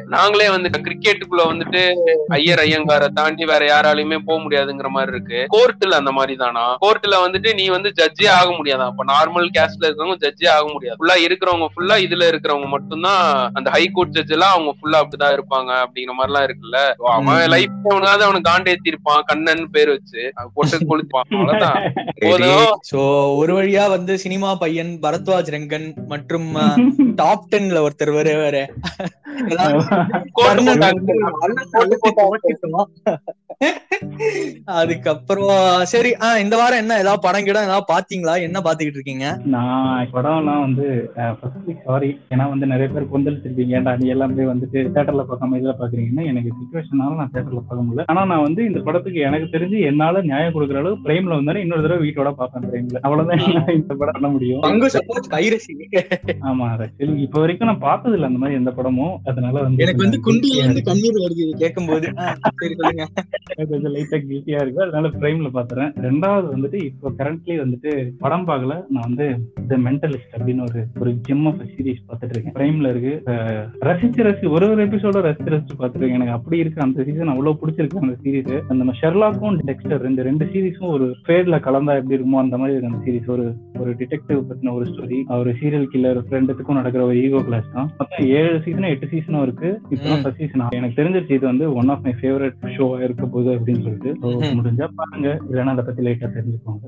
நாங்களே 0.07 0.49
வந்துட்டு 0.49 0.83
கிரிக்கெட்டுக்குள்ள 0.87 1.45
வந்துட்டு 1.45 1.81
ஐயர் 2.29 2.59
ஐயங்கார 2.59 3.07
தாண்டி 3.11 3.45
வேற 3.45 3.65
யாராலையுமே 3.65 4.17
போக 4.27 4.39
முடியாதுங்கிற 4.43 4.89
மாதிரி 4.89 5.11
இருக்கு. 5.11 5.39
கோர்ட்டுல 5.49 5.95
அந்த 5.95 6.11
மாதிரி 6.11 6.35
தானா? 6.35 6.65
கோர்ட்டுல 6.77 7.15
வந்துட்டு 7.25 7.53
நீ 7.53 7.69
வந்து 7.69 7.89
ஜட்ஜே 7.99 8.29
ஆக 8.31 8.49
முடியாதா? 8.51 8.85
அப்ப 8.85 9.03
நார்மல் 9.13 9.49
கேஸ்ட்ல 9.57 9.85
இருக்கிறவங்க 9.85 10.19
ஜட்ஜே 10.25 10.49
ஆக 10.55 10.65
முடியாது. 10.73 10.97
ஃபுல்லா 10.99 11.17
இருக்கிறவங்க 11.27 11.69
ஃபுல்லா 11.75 11.97
இதுல 12.05 12.27
இருக்கிறவங்க 12.31 12.67
மட்டும்தான் 12.71 13.51
அந்த 13.53 13.69
ஹை 13.69 13.87
கோர்ட் 13.87 14.09
ஜட்ஜ் 14.09 14.31
எல்லாம் 14.31 14.53
அவங்க 14.53 14.73
ஃபுல்லா 14.77 15.01
அப்படிதான் 15.01 15.35
இருப்பாங்க 15.35 15.83
அப்படிங்கிற 15.83 16.11
மாதிரி 16.11 16.25
எல்லாம் 16.25 16.45
இருக்குல்ல. 16.45 16.97
So, 16.97 17.11
அவன் 17.11 17.49
லைஃப் 17.49 17.71
அவனுக்காவது 17.85 18.23
அவனுக்கு 18.23 18.49
காண்டேத்தி 18.49 18.85
இருப்பான் 18.85 19.23
கண்ணன் 19.25 19.69
பேர் 19.69 19.89
வச்சு. 19.89 20.33
போட்டு 20.53 20.77
கொளுத்துப்பான் 20.81 21.31
அவ்வளவுதான். 21.31 21.93
சோ 22.91 23.35
ஒரு 23.35 23.57
வழியா 23.57 23.89
வந்து 23.89 24.17
சினிமா 24.17 24.55
பையன் 24.55 24.99
பரத்வாஜ் 25.01 25.51
ரெங்கன் 25.51 26.07
மற்றும் 26.07 26.53
டாப் 27.15 27.47
டென்ல 27.51 27.83
ஒருத்தர் 27.85 28.17
வருவாரு. 28.17 28.69
அதுக்கப்புறம் 34.75 35.51
சரி 35.91 36.11
ஆஹ் 36.25 36.39
இந்த 36.43 36.55
வாரம் 36.59 36.81
என்ன? 36.81 36.93
ஏதாவது 37.01 37.21
படம் 37.25 37.45
கிடம் 37.47 37.65
ஏதாவது 37.67 37.85
பாத்தீங்களா 37.91 38.33
என்ன 38.45 38.57
பாத்துக்கிட்டு 38.65 38.99
இருக்கீங்க? 38.99 39.25
நான் 39.53 40.07
படம்லாம் 40.13 40.63
வந்து 40.65 40.85
சாரி 41.85 42.09
ஏன்னா 42.31 42.45
வந்து 42.51 42.65
நிறைய 42.71 42.87
பேர் 42.93 43.11
கொந்தளிச்சிருப்பீங்க. 43.11 43.75
ஏன்டா 43.79 43.93
நீ 44.01 44.07
எல்லாம் 44.13 44.33
வந்துட்டு 44.51 44.79
தேட்டர்ல 44.95 45.25
பார்க்காம 45.29 45.57
இதுல 45.59 45.73
பாக்குறீங்கன்னா 45.81 46.25
எனக்கு 46.31 46.51
சுச்சுவேஷனால 46.53 47.17
நான் 47.21 47.33
தேட்டர்ல 47.35 47.61
பார்க்க 47.61 47.81
முடியல. 47.81 48.05
ஆனா 48.11 48.23
நான் 48.31 48.45
வந்து 48.47 48.63
இந்த 48.69 48.81
படத்துக்கு 48.87 49.21
எனக்கு 49.29 49.47
தெரிஞ்சு 49.55 49.79
என்னால 49.91 50.23
நியாயம் 50.29 50.55
கொடுக்குற 50.55 50.81
அளவு 50.83 51.03
பிரேம்ல 51.05 51.39
வந்தாரு 51.39 51.63
இன்னொரு 51.65 51.85
தடவை 51.87 52.03
வீட்டோட 52.05 52.31
பார்ப்பேன் 52.39 52.67
பிரேம்ல 52.69 53.03
அவ்வளவுதான் 53.05 53.43
இந்த 53.77 53.93
படம் 53.95 54.17
பண்ண 54.17 54.29
முடியும். 54.35 54.63
பங்கு 54.67 54.89
சப்போர்ட் 54.95 55.31
பைரசி 55.35 55.75
ஆமா 56.49 56.67
ரசில் 56.81 57.15
இப்ப 57.25 57.37
வரைக்கும் 57.41 57.71
நான் 57.71 57.85
பார்த்தது 57.87 58.15
இல்ல 58.17 58.31
அந்த 58.31 58.41
மாதிரி 58.41 58.59
எந்த 58.61 58.73
படமும். 58.73 59.15
அதனால 59.31 59.55
வந்து 59.65 59.83
எனக்கு 59.85 60.05
வந்து 60.05 60.21
குண்டில 60.27 60.59
இருந்து 60.61 60.83
கண்ணீர் 60.89 61.23
வருது 61.23 61.47
கேட்கும் 61.63 61.89
போது 61.89 62.07
கொஞ்சம் 63.55 63.93
லைட்டா 63.93 64.11
கில்ட்டியா 64.11 64.61
இருக்கு. 64.61 64.81
அதனால 64.81 65.07
பிரைம்ல 65.07 65.49
பாத்துறேன். 65.53 65.91
ரெண்டாவது 66.01 66.47
வந்துட்டு 66.55 66.83
இப்போ 66.83 67.11
கரண்ட்லி 67.17 67.59
வந்துட்டு 67.59 68.09
படம் 68.19 68.47
பார்க்கல. 68.47 68.67
நான் 68.67 69.03
வந்து 69.03 69.51
த 69.67 69.77
மென்டலிஸ்ட் 69.77 70.35
அப்படின்னு 70.37 70.61
ஒரு 70.69 70.85
ஒரு 70.99 71.11
ஜிம் 71.11 71.45
ஆஃப் 71.45 71.61
சீரிஸ் 71.61 72.03
பார்த்துட்டு 72.09 72.29
இருக்கேன். 72.29 72.53
பிரைம்ல 72.53 72.89
இருக்கு. 72.89 73.31
ரசிச்சு 73.81 74.25
ரசி 74.27 74.49
ஒரு 74.49 74.69
ஒரு 74.69 74.87
எபிசோட 74.87 75.25
ரசிச்சு 75.25 75.51
ரசிச்சு 75.51 75.69
பார்த்துட்டு 75.79 75.95
இருக்கேன். 75.95 76.13
எனக்கு 76.13 76.31
அப்படி 76.31 76.57
இருக்கு. 76.57 76.81
அந்த 76.81 77.03
சீசன் 77.03 77.27
அவ்வளவு 77.27 77.59
பிடிச்சிருக்கு 77.65 77.97
அந்த 77.97 78.15
சீரிஸ் 78.23 78.61
அந்த 78.67 78.93
ஷெர்லாக்கும் 79.01 79.59
டெக்ஸ்டர் 79.65 80.09
இந்த 80.09 80.21
ரெண்டு 80.21 80.45
சீரிஸும் 80.45 80.87
ஒரு 80.87 81.15
ஃபேட்ல 81.27 81.59
கலந்தா 81.59 81.95
எப்படி 81.95 82.15
இருக்குமோ 82.15 82.37
அந்த 82.37 82.57
மாதிரி 82.57 82.77
இருக்கு 82.77 82.87
அந்த 82.87 83.11
சீரிஸ் 83.11 83.29
ஒரு 83.29 83.53
ஒரு 83.79 83.91
டிடெக்டிவ் 83.91 84.43
பத்தின 84.49 84.73
ஒரு 84.73 84.85
ஸ்டோரி 84.85 85.39
ஒரு 85.39 85.51
சீரியல் 85.51 85.87
கில்லர் 85.93 86.21
ரெண்டுத்துக்கும் 86.29 86.73
நடக்கிற 86.73 87.05
ஒரு 87.05 87.23
ஈகோ 87.23 87.41
கிளாஸ் 87.41 87.71
தான். 87.73 87.89
மொத்தம் 87.97 88.27
ஏழு 88.27 88.57
சீசனும் 88.65 88.89
எட்டு 88.89 89.07
சீசனும் 89.07 89.41
இருக்கு. 89.41 89.81
இப்போ. 89.89 90.19
ஃபர்ஸ்ட் 90.23 90.39
சீசன் 90.39 90.67
எனக்கு 90.69 91.03
தெரிஞ்சிருச்சு 91.03 91.31
இது 91.31 91.45
வந்து 91.45 91.73
ஒன் 91.73 91.89
ஆஃப் 91.89 91.99
மை 92.03 92.13
ஃபேவரட் 92.21 92.55
ஷோவா 92.65 93.03
இருக்க 93.03 93.25
போகுது 93.41 93.57
அப்படின்னு 93.57 93.83
சொல்லிட்டு. 93.85 94.11
முடிஞ்சா 94.57 94.87
பாருங்க. 94.95 95.29
இல்லைன்னா 95.47 95.73
அதை 95.75 95.83
பத்தி 95.85 96.01
லைட்டா 96.07 96.27
தெரிஞ்சுக்கோங்க. 96.35 96.85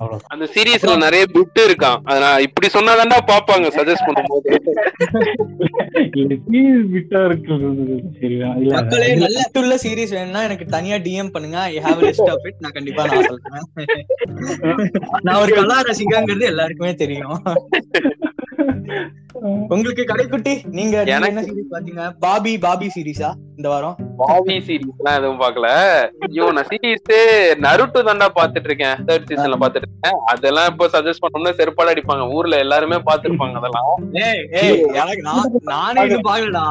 அவ்வளவுதான். 0.00 0.32
அந்த 0.34 0.46
சீரியஸ்ல 0.54 0.94
நிறைய 1.04 1.22
பிட் 1.34 1.60
இருக்கான் 1.66 1.98
அத 2.04 2.16
நான் 2.24 2.44
இப்படி 2.46 2.68
சொன்னாதான்டா 2.74 3.18
பாப்பாங்க 3.30 3.68
சஜஸ்ட் 3.76 4.06
பண்ணும்போது. 4.08 4.48
விட்டா 6.94 7.20
இருக்கு 7.28 7.54
சரியா 8.20 8.48
இல்ல 8.60 8.72
மக்களே 8.76 9.08
நல்ல 9.16 9.46
உள்ள 9.60 9.76
சீரிஸ் 9.84 10.14
வேணும்னா 10.16 10.42
எனக்கு 10.42 10.66
தனியா 10.76 10.98
டிஎம் 11.06 11.32
பண்ணுங்க. 11.32 11.58
I 11.70 11.78
have 11.78 12.04
list 12.06 12.30
of 12.34 12.46
it 12.46 12.60
நான் 12.60 12.76
கண்டிப்பா 12.78 13.06
நான் 13.06 13.28
சொல்றேன். 13.30 13.66
நான் 15.26 15.40
ஒரு 15.42 15.52
கலா 15.54 15.78
ரசிகங்கிறது 15.82 16.46
எல்லாருக்குமே 16.52 16.94
தெரியும். 16.94 17.38
உங்களுக்கு 19.74 20.02
கடைக்குட்டி 20.10 20.52
நீங்க 20.76 20.94
என்ன 21.14 21.42
சீரிஸ் 21.48 21.72
பாத்தீங்க? 21.74 22.04
பாபி 22.24 22.52
பாபி 22.64 22.86
சீரிஸா 22.94 23.28
இந்த 23.58 23.68
வாரம்? 23.72 23.96
பாவி 24.20 24.54
சீரிஸ் 24.66 24.98
எல்லாம் 25.00 25.16
எதுவும் 25.18 25.40
பாக்கல. 25.42 25.68
ஐயோ 26.26 26.44
நான் 26.56 26.68
சீரிஸ் 26.70 27.12
நருட்டு 27.64 28.00
தாண்டா 28.08 28.26
பாத்துட்டு 28.38 28.68
இருக்கேன் 28.70 28.96
தேர்ட் 29.08 29.28
சீசன்ல 29.30 29.58
பாத்துட்டு 29.62 29.86
இருக்கேன் 29.88 30.18
அதெல்லாம் 30.32 30.68
இப்போ 30.72 30.86
சஜஸ்ட் 30.94 31.22
பண்ணோம்னா 31.24 31.52
செருப்பால 31.60 31.92
அடிப்பாங்க. 31.94 32.24
ஊர்ல 32.36 32.58
எல்லாருமே 32.64 32.98
பாத்துருப்பாங்க 33.08 33.60
அதெல்லாம். 33.60 33.88
நான் 35.28 35.52
நானே 35.72 36.04
இது 36.08 36.18
பாக்கலடா. 36.28 36.64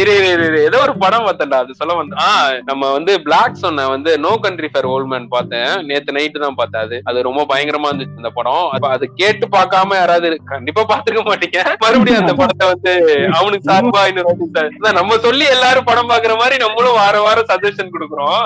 இரு 0.00 0.14
இரு. 0.32 0.60
ஏதோ 0.68 0.80
ஒரு 0.86 0.94
படம் 1.04 1.26
பார்த்தேன்டா. 1.28 1.60
அது 1.64 1.78
சொல்ல 1.80 1.98
வந்து 2.02 2.16
ஆ 2.26 2.28
நம்ம 2.70 2.92
வந்து 2.96 3.14
பிளாக் 3.26 3.62
சொன்ன 3.64 3.88
வந்து 3.94 4.12
no 4.26 4.34
country 4.46 4.70
for 4.74 4.90
old 4.92 5.10
man 5.14 5.30
பார்த்தேன். 5.36 5.72
நேத்து 5.90 6.16
நைட்டு 6.18 6.44
தான் 6.46 6.58
பார்த்தேன் 6.60 6.84
அது. 6.86 6.98
அது 7.10 7.26
ரொம்ப 7.28 7.44
பயங்கரமா 7.52 7.90
இருந்துச்சு 7.92 8.20
அந்த 8.22 8.32
படம். 8.38 8.64
அது 8.94 9.08
கேட்டு 9.22 9.46
பார்க்காம 9.56 9.98
யாராவது 10.02 10.30
கண்டிப்பா 10.54 10.84
பாத்துக்க 11.10 11.30
மாட்டீங்க. 11.30 11.60
மறுபடியும் 11.82 12.20
அந்த 12.22 12.32
படத்தை 12.40 12.64
வந்து 12.72 12.92
அவனுக்கு 13.38 13.68
சார்பா 13.70 14.02
இன்னொரு 14.10 14.96
நம்ம 14.98 15.16
சொல்லி 15.26 15.44
எல்லாரும் 15.54 15.88
படம் 15.90 16.10
பாக்குற 16.10 16.32
மாதிரி 16.40 16.56
நம்மளும் 16.64 16.98
வார 17.00 17.14
வாரம் 17.26 17.48
சஜஷன் 17.50 17.92
கொடுக்குறோம். 17.94 18.42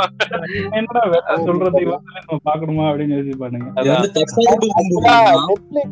என்னடா 0.78 1.02
வேற 1.14 1.36
சொல்றது? 1.48 1.80
இவங்க 1.84 2.00
நம்ம 2.18 2.40
பாக்கணுமா 2.48 2.84
அப்படின்னு 2.90 3.16
யோசிச்சு 3.16 3.40
பாருங்க. 3.42 3.68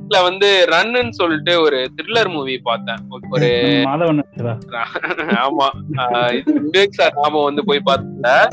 இது 0.06 0.22
வந்து 0.28 0.50
ரன்னு 0.72 1.00
சொல்லிட்டு 1.20 1.54
ஒரு 1.66 1.78
த்ரில்லர் 1.96 2.32
மூவி 2.36 2.56
பார்த்தேன். 2.68 3.02
ஒரு 3.34 3.50
ஆமா. 5.44 5.68
விவேக் 6.66 6.98
சார் 7.00 7.18
நாம 7.22 7.42
வந்து 7.48 7.64
போய் 7.70 7.86
பார்த்தேன் 7.90 8.48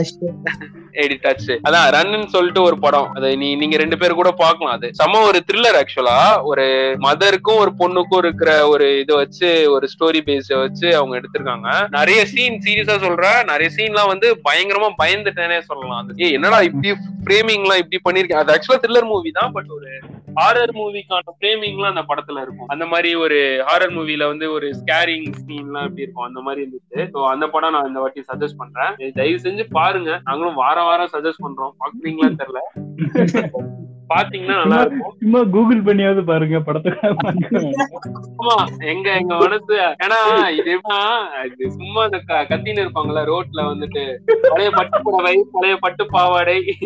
எடிட்டாச்சு 1.04 1.54
அதான் 1.68 1.88
ரன்னு 1.96 2.26
சொல்லிட்டு 2.36 2.62
ஒரு 2.62 2.80
படம். 2.80 3.10
அது 3.14 3.38
நீ 3.38 3.56
நீங்க 3.56 3.78
ரெண்டு 3.78 3.98
பேரும் 3.98 4.20
கூட 4.22 4.32
பார்க்கலாம். 4.44 4.76
அது 4.78 4.90
செம 5.00 5.22
ஒரு 5.30 5.40
த்ரில்லர் 5.48 5.80
ஆக்சுவலா 5.82 6.18
ஒரு 6.52 6.66
மதருக்கும் 7.06 7.62
ஒரு 7.64 7.74
பொண்ணுக்கும் 7.82 8.22
இருக்கிற 8.24 8.68
ஒரு 8.68 8.88
இதை 9.00 9.16
வச்சு 9.16 9.72
ஒரு 9.76 9.88
ஸ்டோரி 9.94 10.22
பேஸ 10.30 10.60
வச்சு 10.60 10.88
அவங்க 10.96 11.20
எடுத்திருக்காங்க. 11.20 11.68
நிறைய 11.98 12.26
சீன் 12.26 12.62
சீரியஸா 12.66 12.98
சொல்றேன். 13.06 13.40
நிறைய 13.52 13.70
சீன்லாம் 13.78 14.12
வந்து 14.14 14.30
பயங்கரமா 14.50 14.90
பயந்துட்டேனே 15.04 15.60
சொல்லலாம். 15.70 16.02
அது 16.04 16.32
என்னடா 16.38 16.62
இப்படி 16.70 16.92
ஃப்ரேமிங் 17.26 17.66
எல்லாம் 17.66 17.84
இப்படி 17.84 18.00
பண்ணிருக்கேன். 18.08 18.42
அது 18.44 18.54
ஆக்சுவலா 18.56 18.82
த்ரில்லர் 18.86 19.12
மூவி 19.14 19.32
தான் 19.32 19.52
பட் 19.52 19.72
ஒரு 19.78 19.92
ஹாரர் 20.40 20.74
மூவிக்கான 20.74 21.20
ஃப்ரேமிங்லாம் 21.40 21.94
அந்த 21.94 22.02
படத்துல 22.02 22.42
இருக்கும். 22.42 22.68
அந்த 22.68 22.86
மாதிரி 22.86 23.16
ஒரு 23.16 23.66
ஹாரர் 23.68 23.92
மூவில 23.92 24.28
வந்து 24.28 24.52
ஒரு 24.52 24.68
ஸ்கேரிங் 24.68 25.34
சீன்லாம் 25.48 25.84
எப்படி 25.84 26.02
இருக்கும்? 26.02 26.26
அந்த 26.26 26.40
மாதிரி 26.40 26.68
இருந்துச்சு. 26.68 27.00
ஸோ 27.14 27.28
அந்த 27.28 27.48
படம் 27.48 27.72
நான் 27.72 27.88
இந்த 27.88 28.00
வாட்டி 28.00 28.24
சஜஸ்ட் 28.34 28.58
பண்றேன். 28.58 29.12
தயவு 29.14 29.42
செஞ்சு 29.42 29.66
பாருங்க. 29.70 30.22
நாங்களும் 30.24 30.54
வாரம் 30.54 30.86
வாரம் 30.86 31.10
சஜஸ்ட் 31.14 31.44
பண்றோம். 31.44 31.72
பாக்குறீங்களான்னு 31.80 32.38
தெரியல. 32.38 32.58
பாத்தீங்கன்னா 34.16 34.66
நல்லா 34.66 34.82
இருக்கும். 34.82 35.16
சும்மா 35.20 35.44
கூகுள் 35.44 35.84
பண்ணியாவது 35.84 36.24
பாருங்க 36.24 36.60
படத்தை 36.60 36.92
ஆமா 36.92 38.86
எங்க 38.86 39.12
எங்க 39.12 39.36
மனசு. 39.36 39.76
ஏன்னா 39.76 40.50
இது 40.50 41.72
சும்மா 41.72 42.04
இந்த 42.04 42.20
க- 42.26 42.46
கத்தின்னு 42.50 42.84
இருப்பாங்கல்ல 42.84 43.24
ரோட்ல 43.30 43.62
வந்துட்டு. 43.62 44.16
பழைய 44.50 44.72
பட்டு 44.72 45.02
புடவை 45.02 45.46
பழைய 45.52 45.78
பட்டு 45.80 46.06
பாவாடை 46.08 46.78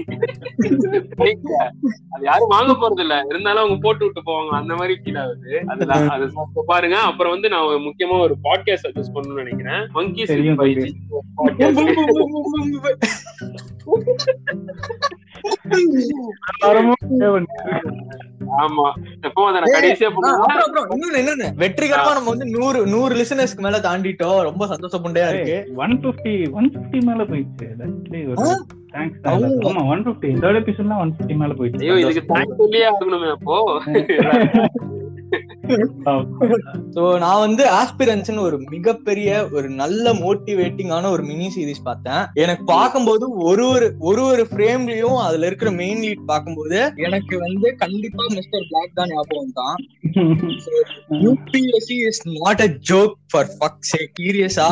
அது 2.10 2.24
யாரும் 2.24 2.48
வாங்க 2.48 2.74
போறது 2.74 3.00
இல்ல 3.00 3.26
இருந்தாலும் 3.30 3.64
அவங்க 3.64 3.80
போட்டு 3.82 4.06
விட்டு 4.06 4.22
போவாங்க. 4.22 4.48
அந்த 4.48 4.76
மாதிரி 4.76 5.00
ஃபீல் 5.04 5.20
ஆகுது. 5.20 5.64
அதுதான் 5.68 6.10
அது 6.10 6.32
பாருங்க. 6.66 6.98
அப்புறம் 6.98 7.32
வந்து 7.32 7.50
நான் 7.50 7.64
ஒரு 7.64 7.80
முக்கியமா 7.80 8.20
ஒரு 8.20 8.36
பாட்காஸ்ட் 8.44 8.88
சஜஸ்ட் 8.88 9.14
பண்ணணும்னு 9.14 9.44
நினைக்கிறேன். 9.44 9.90
மங்கி 9.92 10.24
தெரியும் 10.24 10.62
வெற்றிகரமா 21.58 22.14
நம்ம 22.14 22.30
வந்து 22.30 22.46
நூறு 22.46 22.88
நூறு 22.88 23.16
லிசனர்ஸ்க்கு 23.16 23.62
மேல 23.62 23.78
தாண்டிட்டோம். 23.78 24.42
ரொம்ப 24.42 24.66
சந்தோஷப்பண்டையா 24.66 25.30
இருக்கு. 25.30 25.74
ஒன் 25.76 26.00
பிப்டி 26.04 26.52
ஒன் 26.52 26.72
பிப்டி 26.74 27.02
மேல 27.02 27.24
போயிடுச்சு. 27.24 27.68
ஒன் 29.86 30.06
பிப்டி 30.06 30.32
தேர்ட் 30.39 30.60
எபிசோட்லாம் 30.62 31.00
ஒன் 31.00 31.16
பிப்டி 31.20 31.36
மேல 31.36 31.54
போயிடுச்சு. 31.54 31.91
ஐயோ 31.91 32.08
இதுக்கு 32.08 32.34
தேங்க்ஸ் 32.34 32.56
சொல்லியே 32.58 32.86
ஆகணுமே 32.89 33.32
அப்போ. 33.32 33.56
சோ 36.95 37.01
நான் 37.20 37.43
வந்து 37.43 37.64
ஆஸ்பிரன்ஸ்னு 37.74 38.41
ஒரு 38.41 38.57
மிகப்பெரிய 38.74 39.30
ஒரு 39.51 39.68
நல்ல 39.74 40.14
மோட்டிவேட்டிங்கான 40.16 41.11
ஒரு 41.11 41.24
மினி 41.24 41.47
சீரிஸ் 41.55 41.86
பார்த்தேன். 41.86 42.24
எனக்கு 42.43 42.64
பார்க்கும்போது 42.72 43.26
ஒரு 43.43 43.66
ஒரு 43.68 43.88
ஒரு 44.01 44.22
ஒரு 44.24 44.43
ஃப்ரேம்லயும் 44.51 45.18
அதுல 45.24 45.47
இருக்கிற 45.47 45.72
மெயின் 45.80 46.01
லீட் 46.03 46.24
பார்க்கும்போது 46.26 46.80
எனக்கு 47.07 47.38
வந்து 47.39 47.70
கண்டிப்பா 47.84 48.26
மிஸ்டர் 48.36 48.68
பிளாக் 48.70 48.97
தான் 48.99 49.11
ஞாபகம் 49.14 49.53
தான் 49.53 49.78
UPSC 51.24 51.97
is 52.09 52.24
not 52.36 52.64
a 52.64 52.70
joke 52.91 53.18
for 53.32 53.51
fuck 53.57 53.82
sake 53.91 54.22
சீரியஸா 54.22 54.70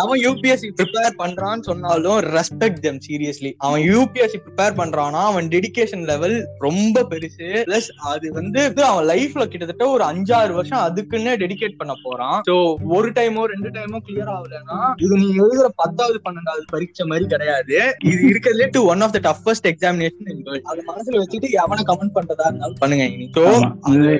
எவன் 0.00 0.20
யூபிஎஸ்சி 0.24 0.68
ப்ரிப்பேர் 0.78 1.14
பண்றான்னு 1.20 1.66
சொன்னாலும் 1.68 2.18
ரெஸ்பெக்ட் 2.36 2.80
தெம் 2.86 3.00
சீரியஸ்லி 3.06 3.50
அவன் 3.66 3.82
யூபிஎஸ்சி 3.92 4.38
ப்ரிப்பேர் 4.44 4.76
பண்றானா 4.80 5.20
அவன் 5.30 5.46
டெடிகேஷன் 5.54 6.04
லெவல் 6.10 6.36
ரொம்ப 6.66 7.04
பெருசு. 7.12 7.48
பிளஸ் 7.68 7.88
அது 8.12 8.26
வந்து 8.38 8.60
அவன் 8.90 9.06
லைஃப்ல 9.12 9.46
கிட்டத்தட்ட 9.52 9.86
ஒரு 9.94 10.04
அஞ்சாறு 10.10 10.52
வருஷம் 10.58 10.82
அதுக்குன்னே 10.86 11.34
டெடிகேட் 11.44 11.78
பண்ண 11.80 11.94
போறான். 12.04 12.38
சோ 12.48 12.56
ஒரு 12.96 13.10
டைமோ 13.18 13.44
ரெண்டு 13.54 13.70
டைமோ 13.76 14.00
கிளியர் 14.08 14.32
ஆகலன்னா 14.36 14.80
இது 15.04 15.14
நீ 15.22 15.28
எழுதுற 15.44 15.68
பத்தாவது 15.82 16.18
பன்னெண்டாவது 16.26 16.66
பரீட்சை 16.74 17.06
மாதிரி 17.12 17.26
கிடையாது. 17.34 17.78
இது 18.10 18.20
இருக்கிறதுலே 18.30 18.68
to 18.76 18.82
one 18.94 19.04
of 19.06 19.16
the 19.16 19.22
toughest 19.28 19.70
examination 19.72 20.44
அதை 20.70 20.80
மனசுல 20.90 21.22
வச்சுட்டு 21.22 21.50
எவனை 21.62 21.84
கமெண்ட் 21.92 22.16
பண்றதா 22.18 22.46
இருந்தாலும் 22.50 22.80
பண்ணுங்க 22.82 23.06
இனி. 23.14 23.28
சோ. 23.38 23.44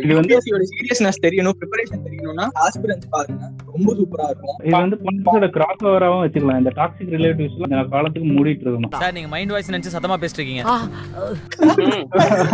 இது 0.05 0.15
வந்து 0.21 0.35
சீரியஸ்னஸ் 0.75 1.23
தெரியணும் 1.27 1.59
ப்ரிப்பரேஷன் 1.61 2.05
தெரியணும்னா 2.09 2.49
ஆஸ்பிரன்ஸ் 2.67 3.09
பாருங்க 3.17 3.45
ரொம்ப 3.75 3.91
சூப்பரா 4.01 4.27
இருக்கும். 4.33 4.59
இது 4.67 4.77
வந்து 4.83 4.99
பொண்ணோட 5.07 5.47
கிராஸ் 5.59 5.85
ஓவராவும் 5.87 6.23
வச்சுக்கலாம். 6.25 6.59
இந்த 6.59 6.73
டாக்ஸிக் 6.77 7.13
ரிலேட்டிவ்ஸ் 7.15 7.57
இந்த 7.61 7.83
காலத்துக்கு 7.91 8.29
மூடிட்டு 8.33 8.65
இருக்கணும் 8.65 8.93
சார் 8.97 9.15
நீங்க 9.17 9.31
மைண்ட் 9.31 9.53
வாய்ஸ் 9.53 9.71
நினைச்சு 9.71 9.95
சத்தமா 9.95 10.19
பேசிட்டு 10.19 10.41
இருக்கீங்க 10.41 10.65
ம். 11.85 12.03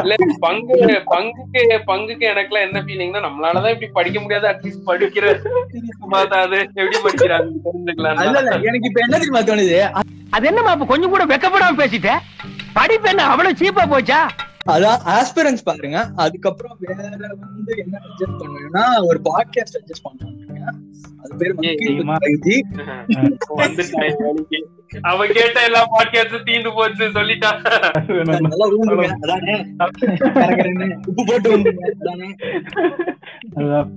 இல்ல 0.02 0.14
பங்கு 0.40 0.76
பங்குக்கு 1.08 1.58
பங்குக்கு 1.88 2.24
எனக்குலாம் 2.30 2.66
என்ன 2.66 2.82
ஃபீலிங்னா 2.84 3.22
நம்மளாலதான் 3.26 3.74
இப்படி 3.74 3.90
படிக்க 3.92 4.18
முடியாது. 4.20 4.46
அட்லீஸ்ட் 4.48 4.86
படிக்கிற 4.86 5.26
பார்த்தாது 6.10 6.56
எப்படி 6.76 6.98
படிக்கிறாங்க 7.04 7.50
தெரிஞ்சுக்கலாம் 7.66 8.22
இல்ல 8.24 8.42
எனக்கு 8.62 8.88
இப்ப 8.88 9.00
என்ன 9.00 9.16
தெரியுமா 9.16 9.42
தோணுது? 9.44 9.78
அது 10.30 10.46
என்னமா 10.46 10.72
கொஞ்சம் 10.86 11.10
கூட 11.10 11.24
வெக்கப்படாம 11.26 11.78
பேசிட்ட? 11.78 12.12
படிப்பு 12.74 13.08
என்ன 13.08 13.28
அவ்வளவு 13.28 13.58
சீப்பா 13.60 13.84
போச்சா? 13.90 14.20
அதான் 14.66 14.98
ஆஸ்பிரன்ஸ் 15.06 15.64
பாருங்க. 15.64 16.10
அதுக்கப்புறம் 16.16 16.76
வேற 16.80 17.08
வந்து 17.40 17.76
என்ன 17.76 17.98
சஜஸ்ட் 17.98 18.40
பண்ணுவேன்னா 18.40 19.02
ஒரு 19.02 19.20
பாட்காஸ்ட் 19.24 19.78
சஜஸ்ட் 19.78 20.08
பண்ணுவாங்க 20.08 20.42
அது 21.22 21.36
பேர் 21.38 21.54
ஏய், 21.60 21.74
Monkey 21.74 21.80
with 21.80 22.04
நீமா- 22.04 22.16
5G. 22.20 22.60
வந்துட்டான் 23.56 24.08
என் 24.08 24.16
வேலைக்கு. 24.18 24.68
அவன் 25.00 25.28
கேட்ட 25.32 25.64
எல்லா 25.64 25.86
பாட்காஸ்டும் 25.86 26.44
தீந்து 26.44 26.74
போச்சு 26.74 27.10
கரகரன்னு. 30.34 30.98
உப்பு 31.06 31.24
போட்டு 31.26 31.62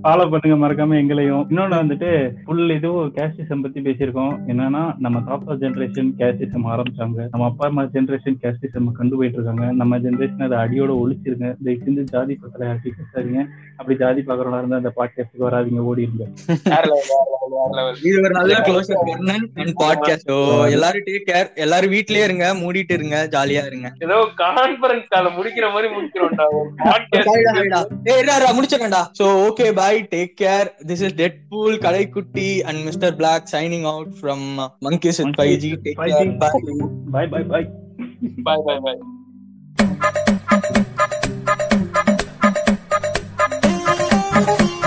ஃபாலோ 0.02 0.30
பண்ணுங்க 0.30 0.68
மறக்காம 0.68 0.98
எங்களையும். 0.98 1.46
இன்னொன்னு 1.50 1.76
வந்துட்டு 1.76 2.34
ஃபுல் 2.44 2.70
இதுவும் 2.70 3.14
கேஸ்டிசம் 3.14 3.62
பத்தி 3.62 3.80
பேசியிருக்கோம். 3.80 4.38
என்னன்னா 4.46 4.94
நம்ம 4.98 5.20
தாத்தா 5.20 5.52
ஜென்ரேஷன் 5.52 6.12
கேஸ்டிசம் 6.18 6.60
ஆரம்பிச்சாங்க. 6.64 7.28
நம்ம 7.30 7.46
அப்பா 7.46 7.68
அம்மா 7.68 7.82
ஜென்ரேஷன் 7.82 8.34
கேஸ்டிசம் 8.42 8.92
கண்டு 8.92 9.16
போயிட்டு 9.16 9.42
இருக்காங்க. 9.42 9.72
நம்ம 9.72 9.98
ஜென்ரேஷன் 9.98 10.42
அதை 10.42 10.57
அடியோட 10.62 10.92
ஒழிச்சிருங்க 11.02 11.48
தயவு 11.64 11.82
செஞ்சு 11.86 12.04
ஜாதி 12.14 12.34
பத்திர 12.42 12.66
யார்ட்டி 12.68 12.92
பேசாதீங்க 12.98 13.42
அப்படி 13.76 13.96
ஜாதி 13.98 14.20
பாக்குறவங்களா 14.20 14.58
இருந்தா 14.58 14.80
அந்த 14.82 14.92
பாட்காஸ்ட்டுக்கு 14.96 15.46
வராதீங்க 15.48 15.82
அண்ட் 19.58 19.74
பாட்காஸ்ட் 19.82 20.32
எல்லாரும் 20.70 21.06
டேக் 21.06 21.28
கேர் 21.30 21.48
எல்லாரும் 21.64 21.92
வீட்லயே 21.92 22.24
இருங்க 22.24 22.54
மூடிட்டு 22.54 22.92
இருங்க 22.92 23.28
ஜாலியா 23.30 23.64
இருங்க 23.66 23.90
ஏதோ 23.98 24.18
கான்பரன்ஸ் 24.36 25.08
கால 25.08 25.28
முடிக்கிற 25.28 25.72
மாதிரி 25.72 25.94
முடிக்கிறோம்டா 25.94 26.46
ஒரு 26.52 26.70
podcast. 26.80 27.28
சரிடா, 27.28 27.52
சரிடா. 27.56 27.80
ஏய், 28.04 28.18
இருடா, 28.20 28.36
இருடா, 28.38 28.52
முடிச்சிடுறேன்டா. 28.58 29.02
So, 29.12 29.26
okay, 29.48 29.70
bye. 29.72 29.96
Take 30.14 30.34
care. 30.36 30.66
This 30.88 31.02
is 31.02 31.12
Deadpool, 31.12 31.72
Kalaikutti, 31.84 32.50
and 32.64 32.78
Mr. 32.88 33.10
Black 33.16 33.46
signing 33.46 33.84
out 33.84 34.10
from 34.14 34.58
uh, 34.58 34.68
Monkeys 34.80 35.20
with 35.20 35.36
5G. 35.36 35.74
Thank 44.46 44.70
you. 44.72 44.77